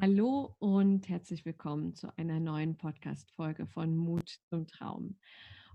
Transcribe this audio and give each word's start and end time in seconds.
Hallo 0.00 0.56
und 0.58 1.08
herzlich 1.10 1.44
willkommen 1.44 1.94
zu 1.94 2.08
einer 2.16 2.40
neuen 2.40 2.78
Podcast-Folge 2.78 3.66
von 3.66 3.94
Mut 3.94 4.38
zum 4.48 4.66
Traum. 4.66 5.18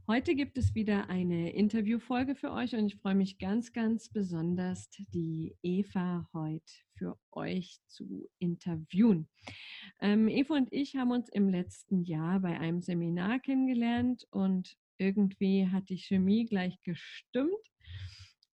Heute 0.08 0.34
gibt 0.34 0.58
es 0.58 0.74
wieder 0.74 1.08
eine 1.10 1.54
Interviewfolge 1.54 2.34
für 2.34 2.52
euch 2.52 2.76
und 2.76 2.88
ich 2.88 2.96
freue 2.96 3.14
mich 3.14 3.38
ganz, 3.38 3.74
ganz 3.74 4.10
besonders, 4.10 4.90
die 5.14 5.56
Eva 5.62 6.28
heute 6.34 6.74
für 6.96 7.18
euch 7.32 7.80
zu 7.86 8.28
interviewen. 8.40 9.30
Ähm, 10.02 10.28
Eva 10.28 10.56
und 10.56 10.74
ich 10.74 10.96
haben 10.96 11.12
uns 11.12 11.30
im 11.30 11.48
letzten 11.48 12.02
Jahr 12.04 12.40
bei 12.40 12.60
einem 12.60 12.82
Seminar 12.82 13.40
kennengelernt 13.40 14.28
und 14.32 14.76
irgendwie 14.98 15.68
hat 15.68 15.90
die 15.90 16.00
Chemie 16.00 16.46
gleich 16.46 16.82
gestimmt. 16.82 17.52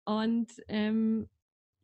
Und 0.04 0.52
ähm, 0.68 1.30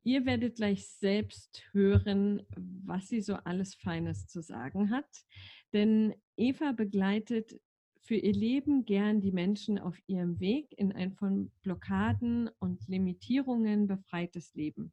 Ihr 0.02 0.24
werdet 0.24 0.56
gleich 0.56 0.86
selbst 0.88 1.62
hören, 1.72 2.42
was 2.56 3.08
sie 3.08 3.20
so 3.20 3.34
alles 3.34 3.74
Feines 3.74 4.26
zu 4.26 4.42
sagen 4.42 4.90
hat. 4.90 5.24
Denn 5.72 6.14
Eva 6.36 6.72
begleitet 6.72 7.60
für 8.00 8.16
ihr 8.16 8.32
Leben 8.32 8.86
gern 8.86 9.20
die 9.20 9.32
Menschen 9.32 9.78
auf 9.78 9.98
ihrem 10.06 10.40
Weg 10.40 10.72
in 10.78 10.92
ein 10.92 11.12
von 11.12 11.52
Blockaden 11.62 12.48
und 12.58 12.88
Limitierungen 12.88 13.86
befreites 13.86 14.54
Leben. 14.54 14.92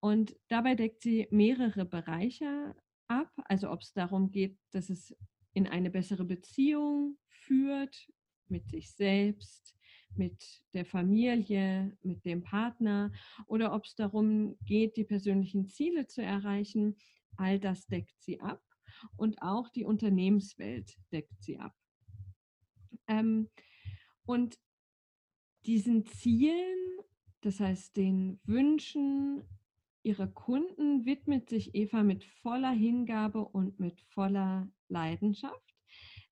Und 0.00 0.36
dabei 0.48 0.76
deckt 0.76 1.02
sie 1.02 1.26
mehrere 1.30 1.84
Bereiche 1.84 2.76
ab, 3.08 3.30
also 3.46 3.70
ob 3.70 3.82
es 3.82 3.92
darum 3.92 4.30
geht, 4.30 4.56
dass 4.70 4.88
es 4.88 5.16
in 5.52 5.66
eine 5.66 5.90
bessere 5.90 6.24
Beziehung 6.24 7.18
führt 7.28 8.08
mit 8.48 8.68
sich 8.68 8.92
selbst, 8.92 9.75
mit 10.18 10.62
der 10.74 10.84
Familie, 10.84 11.96
mit 12.02 12.24
dem 12.24 12.42
Partner 12.42 13.12
oder 13.46 13.72
ob 13.74 13.84
es 13.84 13.94
darum 13.94 14.56
geht, 14.64 14.96
die 14.96 15.04
persönlichen 15.04 15.66
Ziele 15.66 16.06
zu 16.06 16.22
erreichen. 16.22 16.96
All 17.36 17.58
das 17.58 17.86
deckt 17.86 18.20
sie 18.22 18.40
ab 18.40 18.62
und 19.16 19.42
auch 19.42 19.68
die 19.68 19.84
Unternehmenswelt 19.84 20.96
deckt 21.12 21.42
sie 21.42 21.58
ab. 21.58 21.74
Ähm, 23.08 23.48
und 24.24 24.58
diesen 25.66 26.06
Zielen, 26.06 26.98
das 27.40 27.60
heißt 27.60 27.96
den 27.96 28.40
Wünschen 28.44 29.42
ihrer 30.02 30.28
Kunden, 30.28 31.04
widmet 31.04 31.48
sich 31.48 31.74
Eva 31.74 32.02
mit 32.02 32.24
voller 32.24 32.70
Hingabe 32.70 33.44
und 33.44 33.80
mit 33.80 34.00
voller 34.00 34.70
Leidenschaft. 34.88 35.75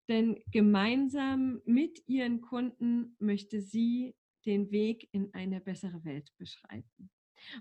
Denn 0.09 0.43
gemeinsam 0.51 1.63
mit 1.65 2.03
ihren 2.07 2.41
Kunden 2.41 3.17
möchte 3.19 3.61
sie 3.63 4.15
den 4.45 4.71
Weg 4.71 5.09
in 5.13 5.33
eine 5.33 5.61
bessere 5.61 6.05
Welt 6.05 6.31
beschreiten. 6.37 7.11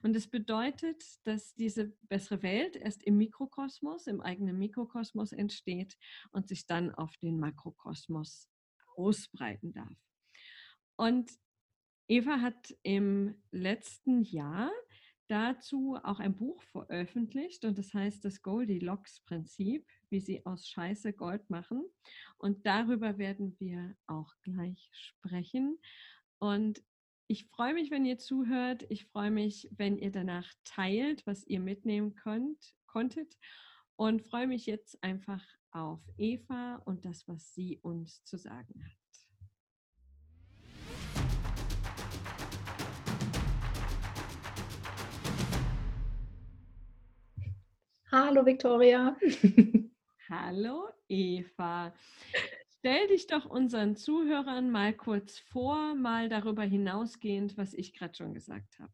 Und 0.02 0.14
das 0.16 0.28
bedeutet, 0.28 1.04
dass 1.24 1.56
diese 1.56 1.94
bessere 2.04 2.42
Welt 2.42 2.76
erst 2.76 3.04
im 3.04 3.18
Mikrokosmos, 3.18 4.08
im 4.08 4.22
eigenen 4.22 4.58
Mikrokosmos 4.58 5.32
entsteht 5.32 5.98
und 6.32 6.48
sich 6.48 6.66
dann 6.66 6.94
auf 6.94 7.18
den 7.18 7.40
Makrokosmos 7.40 8.50
ausbreiten 8.96 9.74
darf. 9.74 9.98
Und 10.96 11.32
Eva 12.08 12.42
hat 12.42 12.76
im 12.84 13.36
letzten 13.52 14.22
Jahr 14.22 14.72
dazu 15.28 15.98
auch 16.04 16.20
ein 16.20 16.36
Buch 16.36 16.62
veröffentlicht 16.64 17.66
und 17.66 17.78
das 17.78 17.94
heißt 17.94 18.24
das 18.26 18.42
Goldilocks-Prinzip, 18.42 19.88
wie 20.14 20.20
sie 20.20 20.46
aus 20.46 20.70
Scheiße 20.70 21.12
Gold 21.12 21.50
machen. 21.50 21.84
Und 22.38 22.68
darüber 22.68 23.18
werden 23.18 23.60
wir 23.60 23.98
auch 24.06 24.32
gleich 24.44 24.92
sprechen. 24.94 25.80
Und 26.38 26.84
ich 27.26 27.48
freue 27.48 27.74
mich, 27.74 27.90
wenn 27.90 28.06
ihr 28.06 28.20
zuhört. 28.20 28.86
Ich 28.90 29.06
freue 29.08 29.32
mich, 29.32 29.68
wenn 29.76 29.98
ihr 29.98 30.12
danach 30.12 30.48
teilt, 30.66 31.26
was 31.26 31.48
ihr 31.48 31.60
mitnehmen 31.60 32.14
könnt, 32.14 32.76
konntet. 32.86 33.40
Und 33.96 34.22
freue 34.22 34.46
mich 34.46 34.68
jetzt 34.68 35.04
einfach 35.04 35.44
auf 35.72 36.00
Eva 36.18 36.76
und 36.86 37.06
das, 37.06 37.28
was 37.28 37.56
sie 37.56 37.80
uns 37.82 38.24
zu 38.24 38.38
sagen 38.38 38.86
hat. 38.86 38.92
Hallo 48.12 48.46
Victoria. 48.46 49.18
Hallo 50.36 50.90
Eva. 51.08 51.94
Stell 52.80 53.08
dich 53.08 53.28
doch 53.28 53.46
unseren 53.46 53.96
Zuhörern 53.96 54.72
mal 54.72 54.92
kurz 54.92 55.38
vor, 55.38 55.94
mal 55.94 56.28
darüber 56.28 56.64
hinausgehend, 56.64 57.56
was 57.56 57.76
ich 57.76 57.94
gerade 57.94 58.16
schon 58.16 58.34
gesagt 58.34 58.80
habe. 58.80 58.92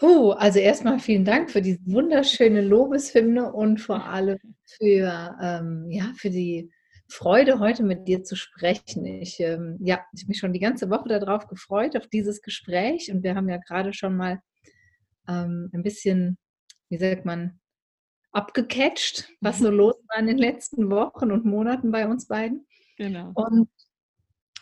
Uh, 0.00 0.30
also 0.32 0.60
erstmal 0.60 1.00
vielen 1.00 1.24
Dank 1.24 1.50
für 1.50 1.62
diese 1.62 1.80
wunderschöne 1.84 2.60
Lobeshymne 2.60 3.52
und 3.52 3.80
vor 3.80 4.04
allem 4.06 4.38
für, 4.64 5.36
ähm, 5.42 5.90
ja, 5.90 6.12
für 6.16 6.30
die 6.30 6.70
Freude, 7.08 7.58
heute 7.58 7.82
mit 7.82 8.06
dir 8.06 8.22
zu 8.22 8.36
sprechen. 8.36 9.04
Ich 9.04 9.40
ähm, 9.40 9.78
ja, 9.80 10.04
ich 10.14 10.22
habe 10.22 10.28
mich 10.28 10.38
schon 10.38 10.52
die 10.52 10.60
ganze 10.60 10.90
Woche 10.90 11.08
darauf 11.08 11.48
gefreut, 11.48 11.96
auf 11.96 12.06
dieses 12.06 12.40
Gespräch. 12.40 13.10
Und 13.10 13.24
wir 13.24 13.34
haben 13.34 13.48
ja 13.48 13.56
gerade 13.56 13.92
schon 13.92 14.16
mal 14.16 14.40
ähm, 15.26 15.70
ein 15.72 15.82
bisschen 15.82 16.38
wie 16.88 16.98
sagt 16.98 17.24
man, 17.24 17.58
abgecatcht, 18.36 19.28
was 19.40 19.58
so 19.58 19.70
mhm. 19.70 19.76
los 19.78 19.94
war 20.08 20.20
in 20.20 20.26
den 20.26 20.38
letzten 20.38 20.90
Wochen 20.90 21.32
und 21.32 21.46
Monaten 21.46 21.90
bei 21.90 22.06
uns 22.06 22.28
beiden. 22.28 22.66
Genau. 22.98 23.32
Und 23.34 23.68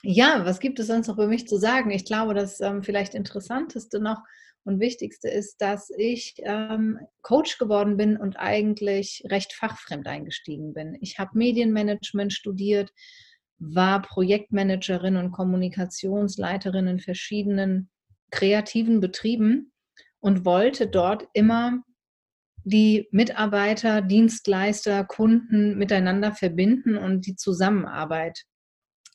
ja, 0.03 0.45
was 0.45 0.61
gibt 0.61 0.79
es 0.79 0.87
sonst 0.87 1.09
noch 1.09 1.17
für 1.17 1.27
mich 1.27 1.49
zu 1.49 1.57
sagen? 1.57 1.91
Ich 1.91 2.05
glaube, 2.05 2.35
das 2.35 2.61
ähm, 2.61 2.83
vielleicht 2.85 3.15
Interessanteste 3.15 4.01
noch 4.01 4.21
und 4.63 4.81
Wichtigste 4.81 5.29
ist, 5.29 5.61
dass 5.61 5.91
ich 5.91 6.37
ähm, 6.39 7.01
Coach 7.23 7.59
geworden 7.59 7.97
bin 7.97 8.17
und 8.17 8.39
eigentlich 8.39 9.25
recht 9.29 9.53
fachfremd 9.53 10.07
eingestiegen 10.07 10.73
bin. 10.73 10.97
Ich 11.01 11.19
habe 11.19 11.37
Medienmanagement 11.37 12.33
studiert, 12.33 12.91
war 13.59 14.03
Projektmanagerin 14.03 15.17
und 15.17 15.33
Kommunikationsleiterin 15.33 16.87
in 16.87 17.01
verschiedenen 17.01 17.91
kreativen 18.31 19.01
Betrieben 19.01 19.73
und 20.21 20.45
wollte 20.45 20.87
dort 20.87 21.27
immer 21.33 21.83
die 22.65 23.09
Mitarbeiter, 23.11 24.01
Dienstleister, 24.03 25.05
Kunden 25.05 25.77
miteinander 25.77 26.33
verbinden 26.33 26.97
und 26.97 27.27
die 27.27 27.37
Zusammenarbeit 27.37 28.45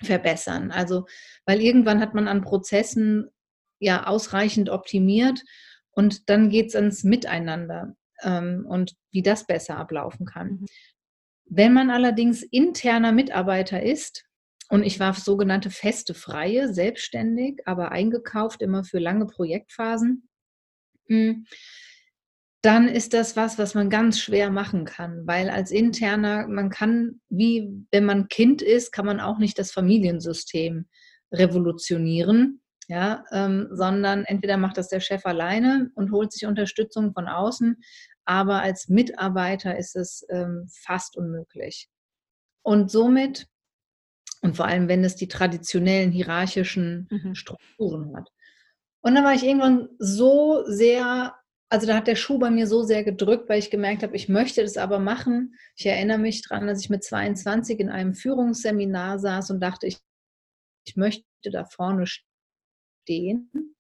verbessern. 0.02 0.72
Also, 0.72 1.06
weil 1.46 1.62
irgendwann 1.62 2.00
hat 2.00 2.14
man 2.14 2.28
an 2.28 2.42
Prozessen 2.42 3.30
ja 3.80 4.08
ausreichend 4.08 4.70
optimiert 4.70 5.44
und 5.92 6.30
dann 6.30 6.50
geht 6.50 6.68
es 6.68 6.76
ans 6.76 7.04
Miteinander 7.04 7.96
ähm, 8.22 8.66
und 8.68 8.96
wie 9.12 9.24
das 9.24 9.46
besser 9.46 9.78
ablaufen 9.78 10.26
kann. 10.26 10.48
Mhm. 10.48 10.66
Wenn 11.46 11.74
man 11.74 11.90
allerdings 11.90 12.44
interner 12.44 13.12
Mitarbeiter 13.12 13.82
ist, 13.82 14.26
und 14.72 14.84
ich 14.84 15.00
war 15.00 15.16
sogenannte 15.16 15.72
feste 15.72 16.14
Freie, 16.14 16.72
selbstständig, 16.72 17.62
aber 17.66 17.92
eingekauft 17.92 18.62
immer 18.62 18.84
für 18.84 19.00
lange 19.00 19.26
Projektphasen, 19.26 20.30
hm, 21.08 21.48
dann 22.62 22.90
ist 22.90 23.14
das 23.14 23.38
was, 23.38 23.58
was 23.58 23.74
man 23.74 23.90
ganz 23.90 24.20
schwer 24.20 24.50
machen 24.50 24.84
kann, 24.84 25.26
weil 25.26 25.50
als 25.50 25.72
interner, 25.72 26.48
man 26.48 26.70
kann, 26.70 27.22
wie 27.30 27.70
wenn 27.92 28.04
man 28.06 28.28
Kind 28.28 28.62
ist, 28.62 28.92
kann 28.92 29.06
man 29.06 29.22
auch 29.22 29.38
nicht 29.38 29.58
das 29.58 29.72
Familiensystem 29.72 30.88
revolutionieren, 31.32 32.62
ja, 32.88 33.24
ähm, 33.32 33.70
sondern 33.72 34.26
entweder 34.26 34.58
macht 34.58 34.78
das 34.78 34.90
der 34.90 35.00
Chef 35.00 35.26
alleine 35.26 35.90
und 35.96 36.12
holt 36.12 36.34
sich 36.34 36.46
Unterstützung 36.46 37.14
von 37.14 37.28
außen, 37.28 37.78
aber 38.26 38.62
als 38.62 38.90
Mitarbeiter 38.90 39.78
ist 39.78 39.96
es 39.96 40.26
ähm, 40.30 40.68
fast 40.84 41.16
unmöglich. 41.16 41.88
Und 42.62 42.92
somit, 42.92 43.48
und 44.42 44.58
vor 44.58 44.66
allem, 44.66 44.88
wenn 44.88 45.04
es 45.04 45.16
die 45.16 45.28
traditionellen 45.28 46.12
hierarchischen 46.12 47.08
mhm. 47.10 47.36
Strukturen 47.36 48.16
hat. 48.16 48.30
Und 49.02 49.16
dann 49.16 49.24
war 49.24 49.34
ich 49.34 49.44
irgendwann 49.44 49.88
so 49.98 50.64
sehr 50.66 51.39
also 51.70 51.86
da 51.86 51.96
hat 51.96 52.08
der 52.08 52.16
Schuh 52.16 52.40
bei 52.40 52.50
mir 52.50 52.66
so 52.66 52.82
sehr 52.84 53.04
gedrückt, 53.04 53.48
weil 53.48 53.60
ich 53.60 53.70
gemerkt 53.70 54.02
habe, 54.02 54.16
ich 54.16 54.28
möchte 54.28 54.64
das 54.64 54.76
aber 54.78 54.98
machen. 54.98 55.56
Ich 55.76 55.86
erinnere 55.86 56.18
mich 56.18 56.42
daran, 56.42 56.68
dass 56.68 56.82
ich 56.82 56.90
mit 56.90 57.04
22 57.04 57.80
in 57.80 57.90
einem 57.90 58.16
Führungsseminar 58.16 59.20
saß 59.20 59.52
und 59.52 59.60
dachte, 59.60 59.86
ich, 59.86 60.00
ich 60.86 60.96
möchte 60.96 61.24
da 61.44 61.66
vorne 61.66 62.06
stehen 62.08 63.76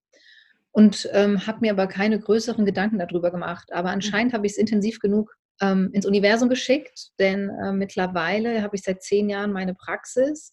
und 0.71 1.09
ähm, 1.13 1.47
habe 1.47 1.61
mir 1.61 1.71
aber 1.71 1.87
keine 1.87 2.19
größeren 2.19 2.63
Gedanken 2.63 2.99
darüber 2.99 3.31
gemacht. 3.31 3.73
Aber 3.73 3.89
anscheinend 3.89 4.33
habe 4.33 4.45
ich 4.45 4.53
es 4.53 4.59
intensiv 4.59 4.99
genug 4.99 5.35
ähm, 5.59 5.89
ins 5.91 6.05
Universum 6.05 6.47
geschickt, 6.47 7.09
denn 7.17 7.49
äh, 7.49 7.73
mittlerweile 7.73 8.61
habe 8.61 8.75
ich 8.75 8.83
seit 8.83 9.01
zehn 9.01 9.29
Jahren 9.29 9.51
meine 9.51 9.73
Praxis 9.73 10.51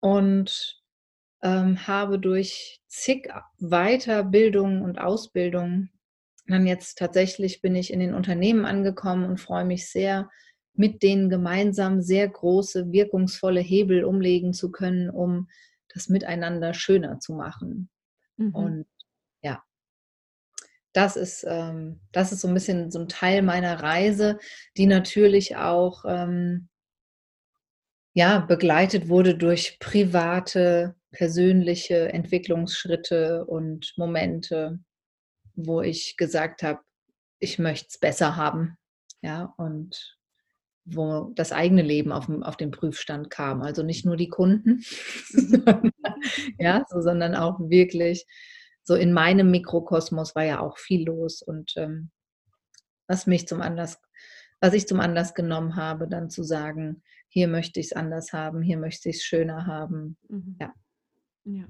und 0.00 0.80
ähm, 1.42 1.86
habe 1.86 2.18
durch 2.18 2.80
zig 2.88 3.28
Weiterbildungen 3.58 4.82
und 4.82 4.98
Ausbildungen 4.98 5.90
dann 6.46 6.66
jetzt 6.66 6.98
tatsächlich 6.98 7.60
bin 7.60 7.74
ich 7.74 7.92
in 7.92 8.00
den 8.00 8.14
Unternehmen 8.14 8.64
angekommen 8.64 9.24
und 9.24 9.40
freue 9.40 9.64
mich 9.64 9.90
sehr, 9.90 10.30
mit 10.74 11.02
denen 11.02 11.28
gemeinsam 11.30 12.02
sehr 12.02 12.28
große, 12.28 12.92
wirkungsvolle 12.92 13.60
Hebel 13.60 14.04
umlegen 14.04 14.52
zu 14.52 14.70
können, 14.70 15.10
um 15.10 15.48
das 15.92 16.08
Miteinander 16.08 16.74
schöner 16.74 17.18
zu 17.18 17.32
machen. 17.34 17.88
Mhm. 18.36 18.54
Und 18.54 18.86
ja, 19.42 19.62
das 20.92 21.16
ist, 21.16 21.44
ähm, 21.48 22.00
das 22.12 22.32
ist 22.32 22.40
so 22.40 22.48
ein 22.48 22.54
bisschen 22.54 22.90
so 22.90 23.00
ein 23.00 23.08
Teil 23.08 23.42
meiner 23.42 23.82
Reise, 23.82 24.38
die 24.76 24.86
natürlich 24.86 25.56
auch 25.56 26.04
ähm, 26.06 26.68
ja, 28.14 28.38
begleitet 28.38 29.08
wurde 29.08 29.36
durch 29.36 29.78
private, 29.78 30.94
persönliche 31.10 32.12
Entwicklungsschritte 32.12 33.44
und 33.44 33.92
Momente, 33.96 34.78
wo 35.56 35.82
ich 35.82 36.16
gesagt 36.16 36.62
habe, 36.62 36.80
ich 37.38 37.58
möchte 37.58 37.88
es 37.90 37.98
besser 37.98 38.36
haben. 38.36 38.76
Ja, 39.22 39.54
und 39.56 40.16
wo 40.84 41.32
das 41.34 41.52
eigene 41.52 41.82
Leben 41.82 42.12
auf, 42.12 42.28
auf 42.42 42.56
den 42.56 42.70
Prüfstand 42.70 43.28
kam. 43.28 43.60
Also 43.62 43.82
nicht 43.82 44.06
nur 44.06 44.16
die 44.16 44.28
Kunden, 44.28 44.82
ja, 46.58 46.84
so, 46.88 47.00
sondern 47.00 47.34
auch 47.34 47.58
wirklich 47.58 48.24
so 48.84 48.94
in 48.94 49.12
meinem 49.12 49.50
Mikrokosmos 49.50 50.36
war 50.36 50.44
ja 50.44 50.60
auch 50.60 50.78
viel 50.78 51.06
los 51.06 51.42
und 51.42 51.72
ähm, 51.76 52.10
was 53.08 53.26
mich 53.26 53.48
zum 53.48 53.60
Anlass, 53.60 54.00
was 54.60 54.74
ich 54.74 54.86
zum 54.86 55.00
Anlass 55.00 55.34
genommen 55.34 55.74
habe, 55.74 56.06
dann 56.08 56.30
zu 56.30 56.44
sagen, 56.44 57.02
hier 57.28 57.48
möchte 57.48 57.80
ich 57.80 57.86
es 57.86 57.92
anders 57.92 58.32
haben, 58.32 58.62
hier 58.62 58.78
möchte 58.78 59.08
ich 59.08 59.16
es 59.16 59.24
schöner 59.24 59.66
haben. 59.66 60.16
Mhm. 60.28 60.56
Ja. 60.60 60.74
Ja. 61.44 61.64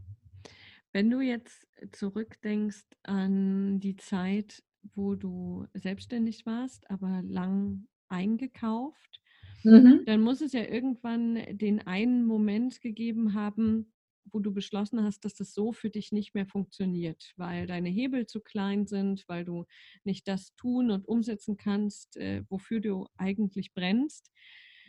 Wenn 0.97 1.11
du 1.11 1.21
jetzt 1.21 1.69
zurückdenkst 1.93 2.87
an 3.03 3.81
die 3.81 3.97
Zeit, 3.97 4.63
wo 4.95 5.15
du 5.15 5.67
selbstständig 5.75 6.47
warst, 6.47 6.91
aber 6.91 7.21
lang 7.23 7.87
eingekauft, 8.09 9.21
mhm. 9.63 10.05
dann 10.07 10.23
muss 10.23 10.41
es 10.41 10.55
ja 10.55 10.63
irgendwann 10.63 11.35
den 11.51 11.87
einen 11.87 12.25
Moment 12.25 12.81
gegeben 12.81 13.35
haben, 13.35 13.93
wo 14.33 14.39
du 14.41 14.55
beschlossen 14.55 15.03
hast, 15.03 15.27
dass 15.27 15.35
das 15.35 15.53
so 15.53 15.75
für 15.75 15.91
dich 15.91 16.13
nicht 16.13 16.35
mehr 16.35 16.47
funktioniert, 16.47 17.35
weil 17.37 17.67
deine 17.67 17.91
Hebel 17.91 18.25
zu 18.25 18.41
klein 18.41 18.87
sind, 18.87 19.25
weil 19.29 19.45
du 19.45 19.67
nicht 20.05 20.27
das 20.27 20.55
tun 20.57 20.91
und 20.91 21.07
umsetzen 21.07 21.59
kannst, 21.59 22.17
äh, 22.17 22.43
wofür 22.49 22.81
du 22.81 23.07
eigentlich 23.19 23.75
brennst. 23.75 24.33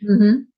Mhm. 0.00 0.52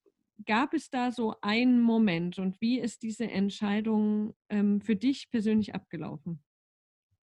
Gab 0.47 0.75
es 0.75 0.91
da 0.91 1.13
so 1.13 1.35
einen 1.43 1.81
Moment 1.81 2.39
und 2.39 2.61
wie 2.61 2.79
ist 2.79 3.03
diese 3.03 3.25
Entscheidung 3.25 4.35
ähm, 4.49 4.81
für 4.81 4.97
dich 4.97 5.31
persönlich 5.31 5.75
abgelaufen? 5.75 6.43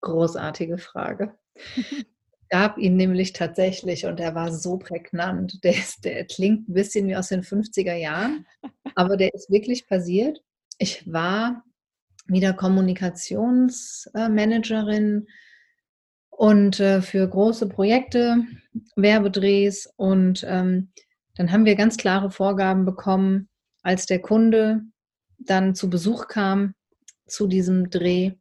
Großartige 0.01 0.79
Frage. 0.79 1.37
gab 2.49 2.79
ihn 2.79 2.97
nämlich 2.97 3.33
tatsächlich 3.33 4.07
und 4.07 4.21
er 4.21 4.35
war 4.35 4.53
so 4.53 4.79
prägnant. 4.79 5.59
Der, 5.65 5.73
ist, 5.73 6.05
der 6.05 6.25
klingt 6.25 6.69
ein 6.69 6.75
bisschen 6.75 7.09
wie 7.09 7.17
aus 7.17 7.29
den 7.29 7.43
50er 7.43 7.95
Jahren, 7.95 8.47
aber 8.95 9.17
der 9.17 9.33
ist 9.35 9.51
wirklich 9.51 9.87
passiert. 9.87 10.43
Ich 10.79 11.11
war 11.11 11.65
wieder 12.27 12.53
Kommunikationsmanagerin 12.53 15.27
und 16.31 16.81
äh, 16.81 17.01
für 17.03 17.29
große 17.29 17.69
Projekte, 17.69 18.45
Werbedrehs 18.95 19.93
und 19.97 20.45
ähm, 20.47 20.93
dann 21.37 21.53
haben 21.53 21.65
wir 21.65 21.77
ganz 21.77 21.97
klare 21.97 22.31
Vorgaben 22.31 22.85
bekommen, 22.85 23.49
als 23.83 24.07
der 24.07 24.21
Kunde 24.21 24.83
dann 25.39 25.75
zu 25.75 25.91
Besuch 25.91 26.29
kam 26.29 26.75
zu 27.27 27.47
diesem 27.47 27.91
Dreh, 27.91 28.33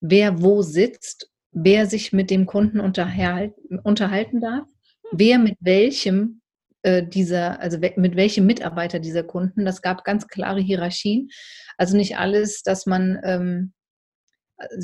wer 0.00 0.40
wo 0.42 0.62
sitzt 0.62 1.30
wer 1.52 1.86
sich 1.86 2.12
mit 2.12 2.30
dem 2.30 2.46
Kunden 2.46 2.80
unterhalten, 2.80 4.40
darf, 4.40 4.68
wer 5.12 5.38
mit 5.38 5.56
welchem 5.60 6.40
äh, 6.82 7.06
dieser, 7.06 7.60
also 7.60 7.78
mit 7.78 8.16
welchem 8.16 8.46
Mitarbeiter 8.46 9.00
dieser 9.00 9.24
Kunden. 9.24 9.64
Das 9.64 9.82
gab 9.82 10.04
ganz 10.04 10.28
klare 10.28 10.60
Hierarchien. 10.60 11.28
Also 11.76 11.96
nicht 11.96 12.16
alles, 12.16 12.62
dass 12.62 12.86
man, 12.86 13.18
ähm, 13.24 13.72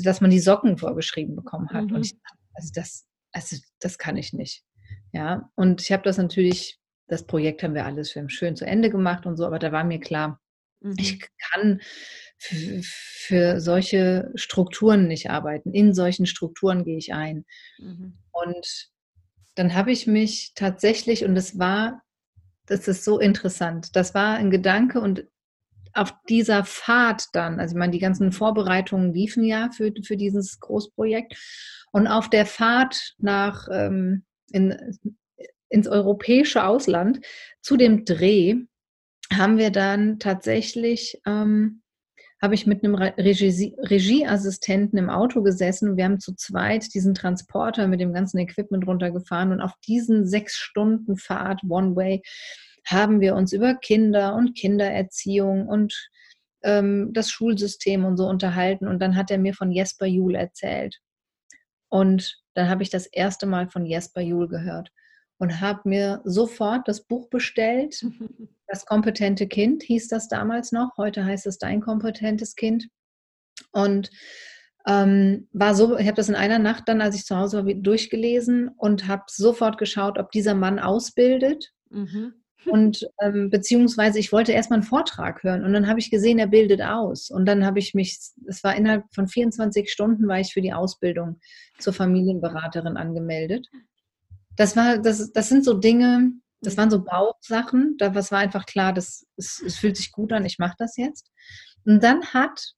dass 0.03 0.21
man 0.21 0.31
die 0.31 0.39
Socken 0.39 0.77
vorgeschrieben 0.77 1.35
bekommen 1.35 1.69
hat. 1.69 1.85
Mhm. 1.85 1.95
Und 1.95 2.05
ich, 2.05 2.17
also 2.53 2.71
das, 2.73 3.05
also 3.31 3.55
das 3.79 3.97
kann 3.97 4.17
ich 4.17 4.33
nicht. 4.33 4.63
Ja, 5.13 5.49
und 5.55 5.81
ich 5.81 5.91
habe 5.91 6.03
das 6.03 6.17
natürlich, 6.17 6.79
das 7.07 7.25
Projekt 7.25 7.63
haben 7.63 7.73
wir 7.73 7.85
alles 7.85 8.11
schön 8.11 8.55
zu 8.55 8.65
Ende 8.65 8.89
gemacht 8.89 9.25
und 9.25 9.37
so, 9.37 9.45
aber 9.45 9.59
da 9.59 9.71
war 9.71 9.83
mir 9.83 9.99
klar, 9.99 10.39
mhm. 10.81 10.95
ich 10.97 11.19
kann 11.51 11.81
für, 12.37 13.59
solche 13.59 14.31
Strukturen 14.35 15.07
nicht 15.07 15.29
arbeiten. 15.29 15.73
In 15.73 15.93
solchen 15.93 16.25
Strukturen 16.25 16.83
gehe 16.83 16.97
ich 16.97 17.13
ein. 17.13 17.45
Mhm. 17.79 18.17
Und 18.31 18.89
dann 19.55 19.73
habe 19.73 19.91
ich 19.91 20.05
mich 20.05 20.51
tatsächlich, 20.53 21.25
und 21.25 21.35
das 21.35 21.57
war, 21.57 22.03
das 22.67 22.87
ist 22.87 23.03
so 23.03 23.19
interessant, 23.19 23.95
das 23.95 24.13
war 24.13 24.35
ein 24.35 24.51
Gedanke 24.51 25.01
und 25.01 25.25
auf 25.93 26.13
dieser 26.29 26.63
Fahrt 26.63 27.25
dann, 27.33 27.59
also 27.59 27.73
ich 27.73 27.79
meine, 27.79 27.91
die 27.91 27.99
ganzen 27.99 28.31
Vorbereitungen 28.31 29.13
liefen 29.13 29.43
ja 29.43 29.69
für, 29.71 29.91
für 30.03 30.15
dieses 30.15 30.59
Großprojekt. 30.59 31.35
Und 31.91 32.05
auf 32.05 32.29
der 32.29 32.45
Fahrt 32.45 33.15
nach 33.17 33.67
ähm, 33.71 34.23
in, 34.51 34.77
ins 35.69 35.87
europäische 35.87 36.65
Ausland. 36.65 37.21
Zu 37.61 37.77
dem 37.77 38.05
Dreh 38.05 38.55
haben 39.33 39.57
wir 39.57 39.71
dann 39.71 40.19
tatsächlich 40.19 41.19
ähm, 41.25 41.81
habe 42.41 42.53
ich 42.53 42.67
mit 42.67 42.83
einem 42.83 42.95
Regie 42.95 43.75
Regieassistenten 43.79 44.99
im 44.99 45.09
Auto 45.09 45.41
gesessen. 45.41 45.89
Und 45.89 45.97
wir 45.97 46.05
haben 46.05 46.19
zu 46.19 46.35
zweit 46.35 46.93
diesen 46.93 47.13
Transporter 47.13 47.87
mit 47.87 47.99
dem 47.99 48.13
ganzen 48.13 48.37
Equipment 48.37 48.85
runtergefahren 48.85 49.51
und 49.51 49.61
auf 49.61 49.73
diesen 49.87 50.27
sechs 50.27 50.55
Stunden 50.55 51.17
Fahrt 51.17 51.61
One 51.67 51.95
Way 51.95 52.21
haben 52.85 53.19
wir 53.19 53.35
uns 53.35 53.53
über 53.53 53.75
Kinder 53.75 54.35
und 54.35 54.55
Kindererziehung 54.55 55.67
und 55.67 56.09
ähm, 56.63 57.11
das 57.11 57.29
Schulsystem 57.31 58.05
und 58.05 58.17
so 58.17 58.27
unterhalten. 58.27 58.87
Und 58.87 58.99
dann 58.99 59.15
hat 59.15 59.31
er 59.31 59.39
mir 59.39 59.53
von 59.53 59.71
Jesper 59.71 60.05
Juhl 60.05 60.35
erzählt. 60.35 60.99
Und 61.89 62.39
dann 62.53 62.69
habe 62.69 62.83
ich 62.83 62.89
das 62.89 63.07
erste 63.07 63.45
Mal 63.45 63.67
von 63.67 63.85
Jesper 63.85 64.21
Juhl 64.21 64.47
gehört 64.47 64.91
und 65.39 65.61
habe 65.61 65.87
mir 65.87 66.21
sofort 66.23 66.87
das 66.87 67.01
Buch 67.01 67.29
bestellt. 67.29 68.05
Das 68.69 68.85
kompetente 68.85 69.47
Kind 69.47 69.81
hieß 69.83 70.09
das 70.09 70.27
damals 70.27 70.73
noch. 70.73 70.97
Heute 70.97 71.23
heißt 71.23 71.47
es 71.47 71.57
dein 71.57 71.79
kompetentes 71.79 72.53
Kind. 72.57 72.89
Und 73.71 74.09
ähm, 74.85 75.47
war 75.53 75.73
so, 75.73 75.97
ich 75.97 76.05
habe 76.05 76.17
das 76.17 76.27
in 76.27 76.35
einer 76.35 76.59
Nacht 76.59 76.83
dann, 76.87 76.99
als 76.99 77.15
ich 77.15 77.23
zu 77.23 77.37
Hause 77.37 77.65
war, 77.65 77.73
durchgelesen 77.73 78.67
und 78.67 79.07
habe 79.07 79.23
sofort 79.27 79.77
geschaut, 79.77 80.19
ob 80.19 80.31
dieser 80.31 80.53
Mann 80.53 80.79
ausbildet. 80.79 81.71
Mhm. 81.89 82.33
Und 82.65 83.07
ähm, 83.21 83.49
beziehungsweise 83.49 84.19
ich 84.19 84.33
wollte 84.33 84.51
erstmal 84.51 84.79
einen 84.79 84.87
Vortrag 84.87 85.41
hören 85.41 85.63
und 85.63 85.71
dann 85.71 85.87
habe 85.87 85.99
ich 85.99 86.11
gesehen, 86.11 86.37
er 86.37 86.47
bildet 86.47 86.81
aus. 86.81 87.29
Und 87.29 87.45
dann 87.45 87.65
habe 87.65 87.79
ich 87.79 87.93
mich, 87.93 88.19
es 88.45 88.61
war 88.61 88.75
innerhalb 88.75 89.05
von 89.13 89.29
24 89.29 89.89
Stunden, 89.89 90.27
war 90.27 90.41
ich 90.41 90.51
für 90.51 90.59
die 90.59 90.73
Ausbildung 90.73 91.39
zur 91.77 91.93
Familienberaterin 91.93 92.97
angemeldet 92.97 93.69
das 94.57 94.75
war, 94.75 94.97
das, 94.97 95.31
das 95.31 95.49
sind 95.49 95.63
so 95.63 95.75
Dinge, 95.75 96.33
das 96.61 96.75
waren 96.75 96.89
so 96.89 97.03
Bauchsachen, 97.03 97.95
da 97.97 98.13
was 98.15 98.31
war 98.31 98.39
einfach 98.39 98.65
klar, 98.65 98.91
das, 98.91 99.25
es, 99.37 99.61
es 99.65 99.77
fühlt 99.77 99.95
sich 99.95 100.11
gut 100.11 100.33
an, 100.33 100.43
ich 100.43 100.59
mache 100.59 100.75
das 100.77 100.97
jetzt. 100.97 101.31
Und 101.85 102.03
dann 102.03 102.25
hat 102.33 102.73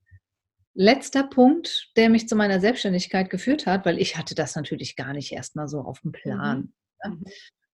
letzter 0.75 1.23
Punkt, 1.23 1.91
der 1.95 2.09
mich 2.09 2.27
zu 2.27 2.35
meiner 2.35 2.59
Selbstständigkeit 2.59 3.29
geführt 3.29 3.65
hat, 3.65 3.85
weil 3.85 3.97
ich 3.99 4.17
hatte 4.17 4.35
das 4.35 4.55
natürlich 4.55 4.95
gar 4.95 5.13
nicht 5.13 5.31
erstmal 5.31 5.67
so 5.67 5.81
auf 5.81 6.01
dem 6.01 6.11
Plan. 6.11 6.73
Mhm. 7.03 7.11
mhm. 7.11 7.23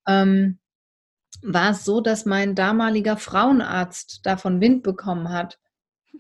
Ähm, 0.08 0.60
war 1.42 1.72
es 1.72 1.84
so, 1.84 2.00
dass 2.00 2.26
mein 2.26 2.56
damaliger 2.56 3.18
Frauenarzt 3.18 4.22
davon 4.24 4.62
Wind 4.62 4.84
bekommen 4.84 5.30
hat 5.30 5.60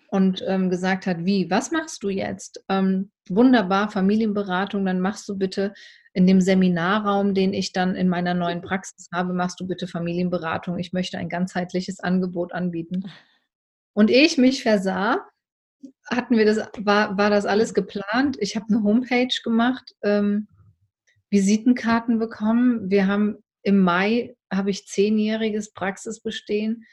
und 0.10 0.44
ähm, 0.48 0.70
gesagt 0.70 1.06
hat, 1.08 1.26
wie, 1.26 1.50
was 1.50 1.72
machst 1.72 2.04
du 2.04 2.10
jetzt? 2.10 2.64
Ähm, 2.70 3.12
wunderbar, 3.30 3.90
Familienberatung, 3.90 4.86
dann 4.86 5.00
machst 5.00 5.28
du 5.28 5.38
bitte 5.38 5.74
in 6.14 6.28
dem 6.28 6.42
Seminarraum, 6.42 7.34
den 7.34 7.54
ich 7.54 7.74
dann 7.74 7.96
in 7.96 8.08
meiner 8.08 8.34
neuen 8.34 8.62
Praxis 8.64 9.08
habe, 9.14 9.34
machst 9.34 9.60
du 9.60 9.68
bitte 9.68 9.88
Familienberatung. 9.88 10.80
Ich 10.80 10.94
möchte 10.94 11.18
ein 11.18 11.30
ganzheitliches 11.30 12.00
Angebot 12.00 12.54
anbieten. 12.54 13.12
Und 13.94 14.10
ehe 14.10 14.26
ich 14.26 14.38
mich 14.38 14.64
versah, 14.64 15.26
hatten 16.10 16.38
wir 16.38 16.46
das, 16.46 16.58
war, 16.80 17.18
war 17.18 17.30
das 17.30 17.46
alles 17.46 17.74
geplant. 17.74 18.38
Ich 18.40 18.56
habe 18.56 18.66
eine 18.70 18.84
Homepage 18.84 19.36
gemacht, 19.44 19.96
ähm, 20.04 20.48
Visitenkarten 21.30 22.20
bekommen. 22.20 22.90
Wir 22.90 23.08
haben 23.08 23.38
im 23.64 23.80
Mai 23.80 24.36
habe 24.52 24.70
ich 24.70 24.88
zehnjähriges 24.88 25.74
Praxisbestehen 25.74 26.86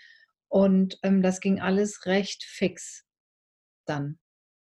und 0.53 0.99
ähm, 1.03 1.23
das 1.23 1.41
ging 1.41 1.61
alles 1.61 2.07
recht 2.07 2.45
fix 2.45 3.07
dann. 3.87 4.19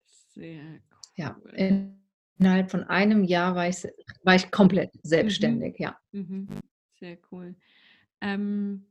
Sehr 0.06 0.62
cool. 0.62 0.82
Ja, 1.16 1.36
in, 1.52 2.00
Innerhalb 2.40 2.70
von 2.70 2.84
einem 2.84 3.22
Jahr 3.22 3.54
war 3.54 3.68
ich, 3.68 3.86
war 4.22 4.34
ich 4.34 4.50
komplett 4.50 4.94
mhm. 4.94 5.00
selbstständig, 5.02 5.78
mhm. 5.78 5.84
ja. 5.84 6.00
Mhm. 6.12 6.48
Sehr 6.98 7.18
cool. 7.30 7.54
Ähm, 8.22 8.86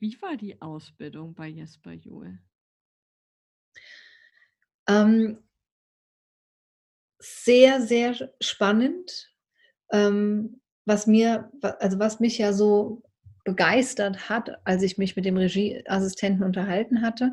wie 0.00 0.20
war 0.20 0.36
die 0.36 0.60
Ausbildung 0.60 1.34
bei 1.34 1.46
Jesper 1.46 1.92
Juhl? 1.92 2.40
Ähm, 4.88 5.38
sehr, 7.20 7.80
sehr 7.80 8.34
spannend. 8.40 9.32
Ähm, 9.92 10.60
was 10.84 11.06
mir, 11.06 11.52
also 11.78 12.00
was 12.00 12.18
mich 12.18 12.38
ja 12.38 12.52
so 12.52 13.07
begeistert 13.48 14.28
hat, 14.28 14.50
als 14.66 14.82
ich 14.82 14.98
mich 14.98 15.16
mit 15.16 15.24
dem 15.24 15.38
Regieassistenten 15.38 16.44
unterhalten 16.44 17.00
hatte, 17.00 17.32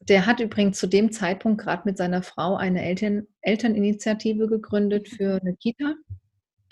der 0.00 0.24
hat 0.24 0.40
übrigens 0.40 0.78
zu 0.78 0.86
dem 0.86 1.12
Zeitpunkt 1.12 1.60
gerade 1.60 1.82
mit 1.84 1.98
seiner 1.98 2.22
Frau 2.22 2.56
eine 2.56 2.82
Eltern 2.82 3.26
Elterninitiative 3.42 4.46
gegründet 4.46 5.10
für 5.10 5.38
eine 5.38 5.54
Kita. 5.54 5.94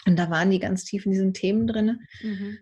Und 0.07 0.19
da 0.19 0.31
waren 0.31 0.51
die 0.51 0.61
ganz 0.61 0.85
tief 0.85 1.05
in 1.05 1.13
diesen 1.13 1.35
Themen 1.35 1.67
drin. 1.67 2.01
Mhm. 2.23 2.59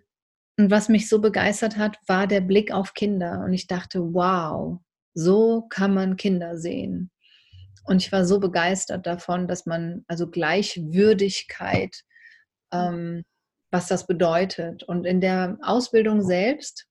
Und 0.59 0.71
was 0.73 0.89
mich 0.89 1.09
so 1.09 1.21
begeistert 1.21 1.77
hat, 1.77 1.99
war 2.09 2.27
der 2.27 2.41
Blick 2.41 2.73
auf 2.73 2.95
Kinder. 2.95 3.45
Und 3.45 3.53
ich 3.53 3.69
dachte, 3.69 4.01
wow, 4.13 4.81
so 5.15 5.63
kann 5.71 5.95
man 5.95 6.17
Kinder 6.17 6.59
sehen. 6.59 7.13
Und 7.85 8.03
ich 8.03 8.11
war 8.11 8.25
so 8.25 8.41
begeistert 8.41 9.07
davon, 9.07 9.47
dass 9.47 9.67
man, 9.67 10.05
also 10.09 10.29
Gleichwürdigkeit, 10.29 11.95
ähm, 12.73 13.23
was 13.73 13.89
das 13.89 14.07
bedeutet. 14.07 14.85
Und 14.85 15.05
in 15.05 15.21
der 15.21 15.59
Ausbildung 15.63 16.23
selbst 16.23 16.87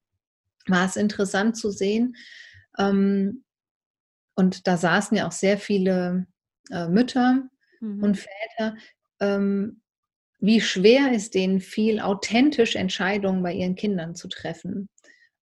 war 0.67 0.85
es 0.85 0.97
interessant 0.97 1.55
zu 1.55 1.71
sehen, 1.71 2.15
ähm, 2.77 3.43
und 4.35 4.67
da 4.67 4.77
saßen 4.77 5.15
ja 5.17 5.27
auch 5.27 5.31
sehr 5.31 5.57
viele 5.57 6.25
äh, 6.71 6.87
Mütter 6.87 7.43
mhm. 7.79 8.03
und 8.03 8.17
Väter, 8.17 8.75
ähm, 9.19 9.81
wie 10.39 10.61
schwer 10.61 11.11
es 11.13 11.29
denen 11.29 11.59
fiel, 11.59 11.99
authentisch 11.99 12.75
Entscheidungen 12.75 13.43
bei 13.43 13.53
ihren 13.53 13.75
Kindern 13.75 14.15
zu 14.15 14.27
treffen. 14.27 14.89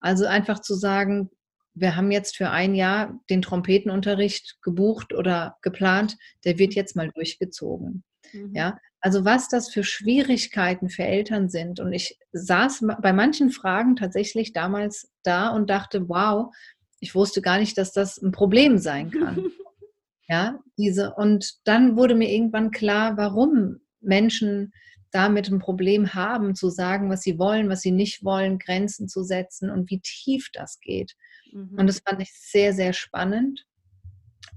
Also 0.02 0.26
einfach 0.26 0.60
zu 0.60 0.76
sagen, 0.76 1.30
wir 1.74 1.96
haben 1.96 2.12
jetzt 2.12 2.36
für 2.36 2.50
ein 2.50 2.76
Jahr 2.76 3.18
den 3.30 3.42
Trompetenunterricht 3.42 4.58
gebucht 4.62 5.14
oder 5.14 5.58
geplant, 5.62 6.18
der 6.44 6.58
wird 6.58 6.74
jetzt 6.74 6.96
mal 6.96 7.10
durchgezogen. 7.10 8.04
Mhm. 8.34 8.54
Ja, 8.54 8.78
also 9.02 9.26
was 9.26 9.48
das 9.48 9.70
für 9.70 9.84
Schwierigkeiten 9.84 10.90
für 10.90 11.04
Eltern 11.04 11.50
sind. 11.50 11.80
Und 11.80 11.94
ich 11.94 12.18
saß 12.34 12.86
bei 13.02 13.14
manchen 13.14 13.52
Fragen 13.52 13.96
tatsächlich 13.96 14.54
damals 14.54 15.10
da 15.24 15.50
und 15.50 15.70
dachte, 15.70 16.10
wow, 16.10 16.54
ich 17.00 17.16
wusste 17.16 17.42
gar 17.42 17.60
nicht, 17.60 17.78
dass 17.78 17.94
das 17.94 18.18
ein 18.22 18.32
Problem 18.32 18.78
sein 18.78 19.12
kann. 19.12 19.46
ja, 20.28 20.60
diese, 20.78 21.14
und 21.16 21.56
dann 21.64 21.96
wurde 21.96 22.16
mir 22.16 22.30
irgendwann 22.30 22.72
klar, 22.72 23.16
warum 23.18 23.80
Menschen 24.02 24.74
damit 25.12 25.50
ein 25.50 25.60
Problem 25.60 26.14
haben, 26.14 26.54
zu 26.54 26.70
sagen, 26.70 27.10
was 27.10 27.22
sie 27.22 27.40
wollen, 27.40 27.70
was 27.70 27.82
sie 27.82 27.92
nicht 27.92 28.24
wollen, 28.24 28.60
Grenzen 28.60 29.08
zu 29.08 29.24
setzen 29.24 29.70
und 29.70 29.90
wie 29.90 30.02
tief 30.02 30.50
das 30.54 30.80
geht. 30.82 31.16
Mhm. 31.52 31.80
Und 31.80 31.88
das 31.88 32.00
fand 32.00 32.22
ich 32.22 32.32
sehr, 32.34 32.74
sehr 32.74 32.94
spannend. 32.94 33.66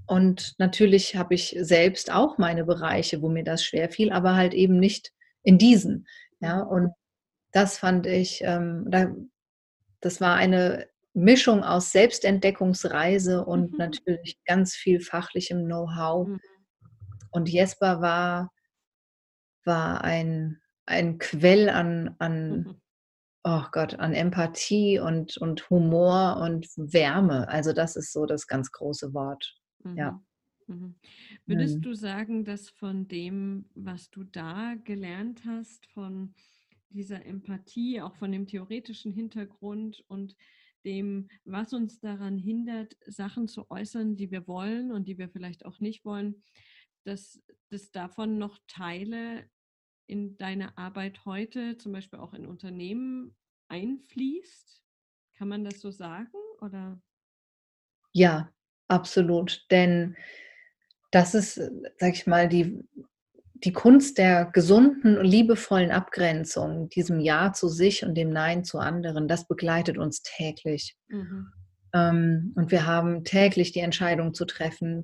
Und 0.05 0.55
natürlich 0.57 1.15
habe 1.15 1.33
ich 1.33 1.55
selbst 1.59 2.11
auch 2.11 2.37
meine 2.37 2.65
Bereiche, 2.65 3.21
wo 3.21 3.29
mir 3.29 3.43
das 3.43 3.63
schwer 3.63 3.89
fiel, 3.89 4.11
aber 4.11 4.35
halt 4.35 4.53
eben 4.53 4.79
nicht 4.79 5.11
in 5.43 5.57
diesen. 5.57 6.07
Ja, 6.39 6.61
und 6.61 6.91
das 7.51 7.77
fand 7.77 8.05
ich, 8.05 8.41
ähm, 8.43 8.85
da, 8.89 9.13
das 10.01 10.19
war 10.19 10.35
eine 10.35 10.87
Mischung 11.13 11.63
aus 11.63 11.91
Selbstentdeckungsreise 11.91 13.45
und 13.45 13.71
mhm. 13.71 13.77
natürlich 13.77 14.37
ganz 14.45 14.75
viel 14.75 14.99
fachlichem 14.99 15.65
Know-how. 15.65 16.27
Mhm. 16.27 16.39
Und 17.31 17.49
Jesper 17.49 18.01
war, 18.01 18.51
war 19.63 20.03
ein, 20.03 20.59
ein 20.85 21.17
Quell 21.19 21.69
an, 21.69 22.15
an 22.19 22.49
mhm. 22.49 22.81
oh 23.43 23.63
Gott, 23.71 23.99
an 23.99 24.13
Empathie 24.13 24.99
und, 24.99 25.37
und 25.37 25.69
Humor 25.69 26.37
und 26.41 26.67
Wärme. 26.75 27.47
Also 27.47 27.71
das 27.71 27.95
ist 27.95 28.11
so 28.11 28.25
das 28.25 28.47
ganz 28.47 28.71
große 28.71 29.13
Wort. 29.13 29.55
Mhm. 29.83 29.97
Ja. 29.97 30.23
Mhm. 30.67 30.95
Würdest 31.45 31.77
mhm. 31.77 31.81
du 31.81 31.93
sagen, 31.93 32.45
dass 32.45 32.69
von 32.69 33.07
dem, 33.07 33.65
was 33.75 34.09
du 34.09 34.23
da 34.23 34.75
gelernt 34.83 35.43
hast, 35.45 35.85
von 35.87 36.33
dieser 36.89 37.25
Empathie, 37.25 38.01
auch 38.01 38.15
von 38.15 38.31
dem 38.31 38.47
theoretischen 38.47 39.11
Hintergrund 39.11 40.03
und 40.07 40.35
dem, 40.85 41.29
was 41.45 41.73
uns 41.73 41.99
daran 41.99 42.37
hindert, 42.37 42.97
Sachen 43.07 43.47
zu 43.47 43.69
äußern, 43.69 44.15
die 44.15 44.31
wir 44.31 44.47
wollen 44.47 44.91
und 44.91 45.07
die 45.07 45.17
wir 45.17 45.29
vielleicht 45.29 45.65
auch 45.65 45.79
nicht 45.79 46.05
wollen, 46.05 46.43
dass, 47.03 47.41
dass 47.69 47.91
davon 47.91 48.37
noch 48.37 48.59
Teile 48.67 49.49
in 50.07 50.37
deine 50.37 50.77
Arbeit 50.77 51.25
heute, 51.25 51.77
zum 51.77 51.93
Beispiel 51.93 52.19
auch 52.19 52.33
in 52.33 52.45
Unternehmen, 52.45 53.35
einfließt? 53.69 54.83
Kann 55.35 55.47
man 55.47 55.63
das 55.63 55.79
so 55.79 55.89
sagen? 55.89 56.37
Oder? 56.59 57.01
Ja, 58.11 58.53
absolut. 58.93 59.65
Denn 59.71 60.15
das 61.11 61.35
ist, 61.35 61.61
sag 61.99 62.13
ich 62.13 62.27
mal, 62.27 62.47
die 62.47 62.83
die 63.63 63.73
Kunst 63.73 64.17
der 64.17 64.49
gesunden 64.51 65.17
und 65.17 65.25
liebevollen 65.25 65.91
Abgrenzung, 65.91 66.89
diesem 66.89 67.19
Ja 67.19 67.53
zu 67.53 67.69
sich 67.69 68.03
und 68.03 68.15
dem 68.15 68.29
Nein 68.29 68.63
zu 68.65 68.77
anderen, 68.79 69.27
das 69.27 69.47
begleitet 69.47 69.97
uns 69.97 70.21
täglich. 70.21 70.97
Mhm. 71.07 71.47
Ähm, 71.93 72.53
und 72.55 72.71
wir 72.71 72.85
haben 72.85 73.23
täglich 73.23 73.71
die 73.71 73.79
Entscheidung 73.79 74.33
zu 74.33 74.45
treffen. 74.45 75.03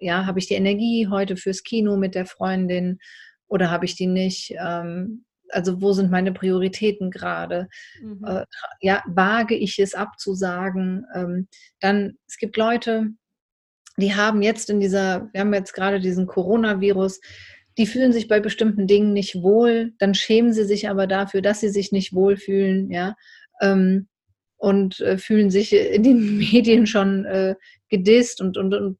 ja, 0.00 0.26
habe 0.26 0.38
ich 0.38 0.48
die 0.48 0.54
Energie 0.54 1.06
heute 1.08 1.36
fürs 1.36 1.62
Kino 1.62 1.96
mit 1.96 2.14
der 2.14 2.26
Freundin 2.26 2.98
oder 3.46 3.70
habe 3.70 3.84
ich 3.84 3.94
die 3.94 4.06
nicht? 4.06 4.54
Ähm, 4.58 5.24
also 5.50 5.80
wo 5.80 5.92
sind 5.92 6.10
meine 6.10 6.32
Prioritäten 6.32 7.10
gerade? 7.10 7.68
Mhm. 8.02 8.24
Äh, 8.24 8.44
ja, 8.80 9.04
wage 9.06 9.54
ich 9.54 9.78
es 9.78 9.94
abzusagen? 9.94 11.06
Ähm, 11.14 11.48
dann, 11.80 12.14
es 12.26 12.38
gibt 12.38 12.56
Leute, 12.56 13.10
die 14.00 14.14
haben 14.14 14.42
jetzt 14.42 14.70
in 14.70 14.80
dieser, 14.80 15.28
wir 15.32 15.40
haben 15.40 15.54
jetzt 15.54 15.72
gerade 15.72 16.00
diesen 16.00 16.26
Coronavirus, 16.26 17.20
die 17.78 17.86
fühlen 17.86 18.12
sich 18.12 18.28
bei 18.28 18.40
bestimmten 18.40 18.86
Dingen 18.86 19.12
nicht 19.12 19.42
wohl, 19.42 19.92
dann 19.98 20.14
schämen 20.14 20.52
sie 20.52 20.64
sich 20.64 20.88
aber 20.88 21.06
dafür, 21.06 21.40
dass 21.40 21.60
sie 21.60 21.70
sich 21.70 21.92
nicht 21.92 22.12
wohlfühlen, 22.12 22.90
ja, 22.90 23.14
ähm, 23.60 24.08
und 24.60 25.00
äh, 25.00 25.16
fühlen 25.16 25.50
sich 25.50 25.74
in 25.74 26.02
den 26.02 26.38
Medien 26.52 26.86
schon 26.86 27.24
äh, 27.24 27.54
gedisst 27.88 28.40
und, 28.40 28.56
und, 28.58 28.74
und 28.74 28.98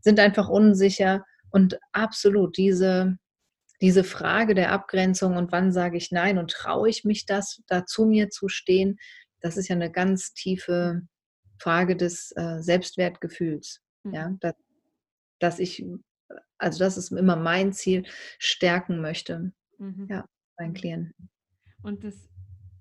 sind 0.00 0.20
einfach 0.20 0.48
unsicher. 0.48 1.24
Und 1.50 1.78
absolut 1.92 2.56
diese, 2.56 3.16
diese 3.80 4.04
Frage 4.04 4.54
der 4.54 4.72
Abgrenzung 4.72 5.36
und 5.36 5.50
wann 5.52 5.72
sage 5.72 5.96
ich 5.96 6.12
Nein 6.12 6.38
und 6.38 6.50
traue 6.50 6.88
ich 6.88 7.04
mich 7.04 7.26
das, 7.26 7.60
da 7.66 7.86
zu 7.86 8.04
mir 8.04 8.28
zu 8.28 8.48
stehen, 8.48 8.98
das 9.40 9.56
ist 9.56 9.68
ja 9.68 9.74
eine 9.74 9.90
ganz 9.90 10.32
tiefe 10.34 11.02
Frage 11.58 11.96
des 11.96 12.32
äh, 12.36 12.60
Selbstwertgefühls. 12.60 13.80
Mhm. 14.04 14.14
Ja, 14.14 14.36
dass, 14.40 14.54
dass 15.38 15.58
ich 15.58 15.84
also 16.58 16.78
das 16.78 16.96
ist 16.96 17.10
immer 17.12 17.36
mein 17.36 17.72
Ziel, 17.72 18.04
stärken 18.38 19.00
möchte. 19.00 19.52
Mhm. 19.78 20.06
Ja, 20.08 20.28
meinen 20.58 20.74
Klienten. 20.74 21.30
Und 21.82 22.04
das, 22.04 22.28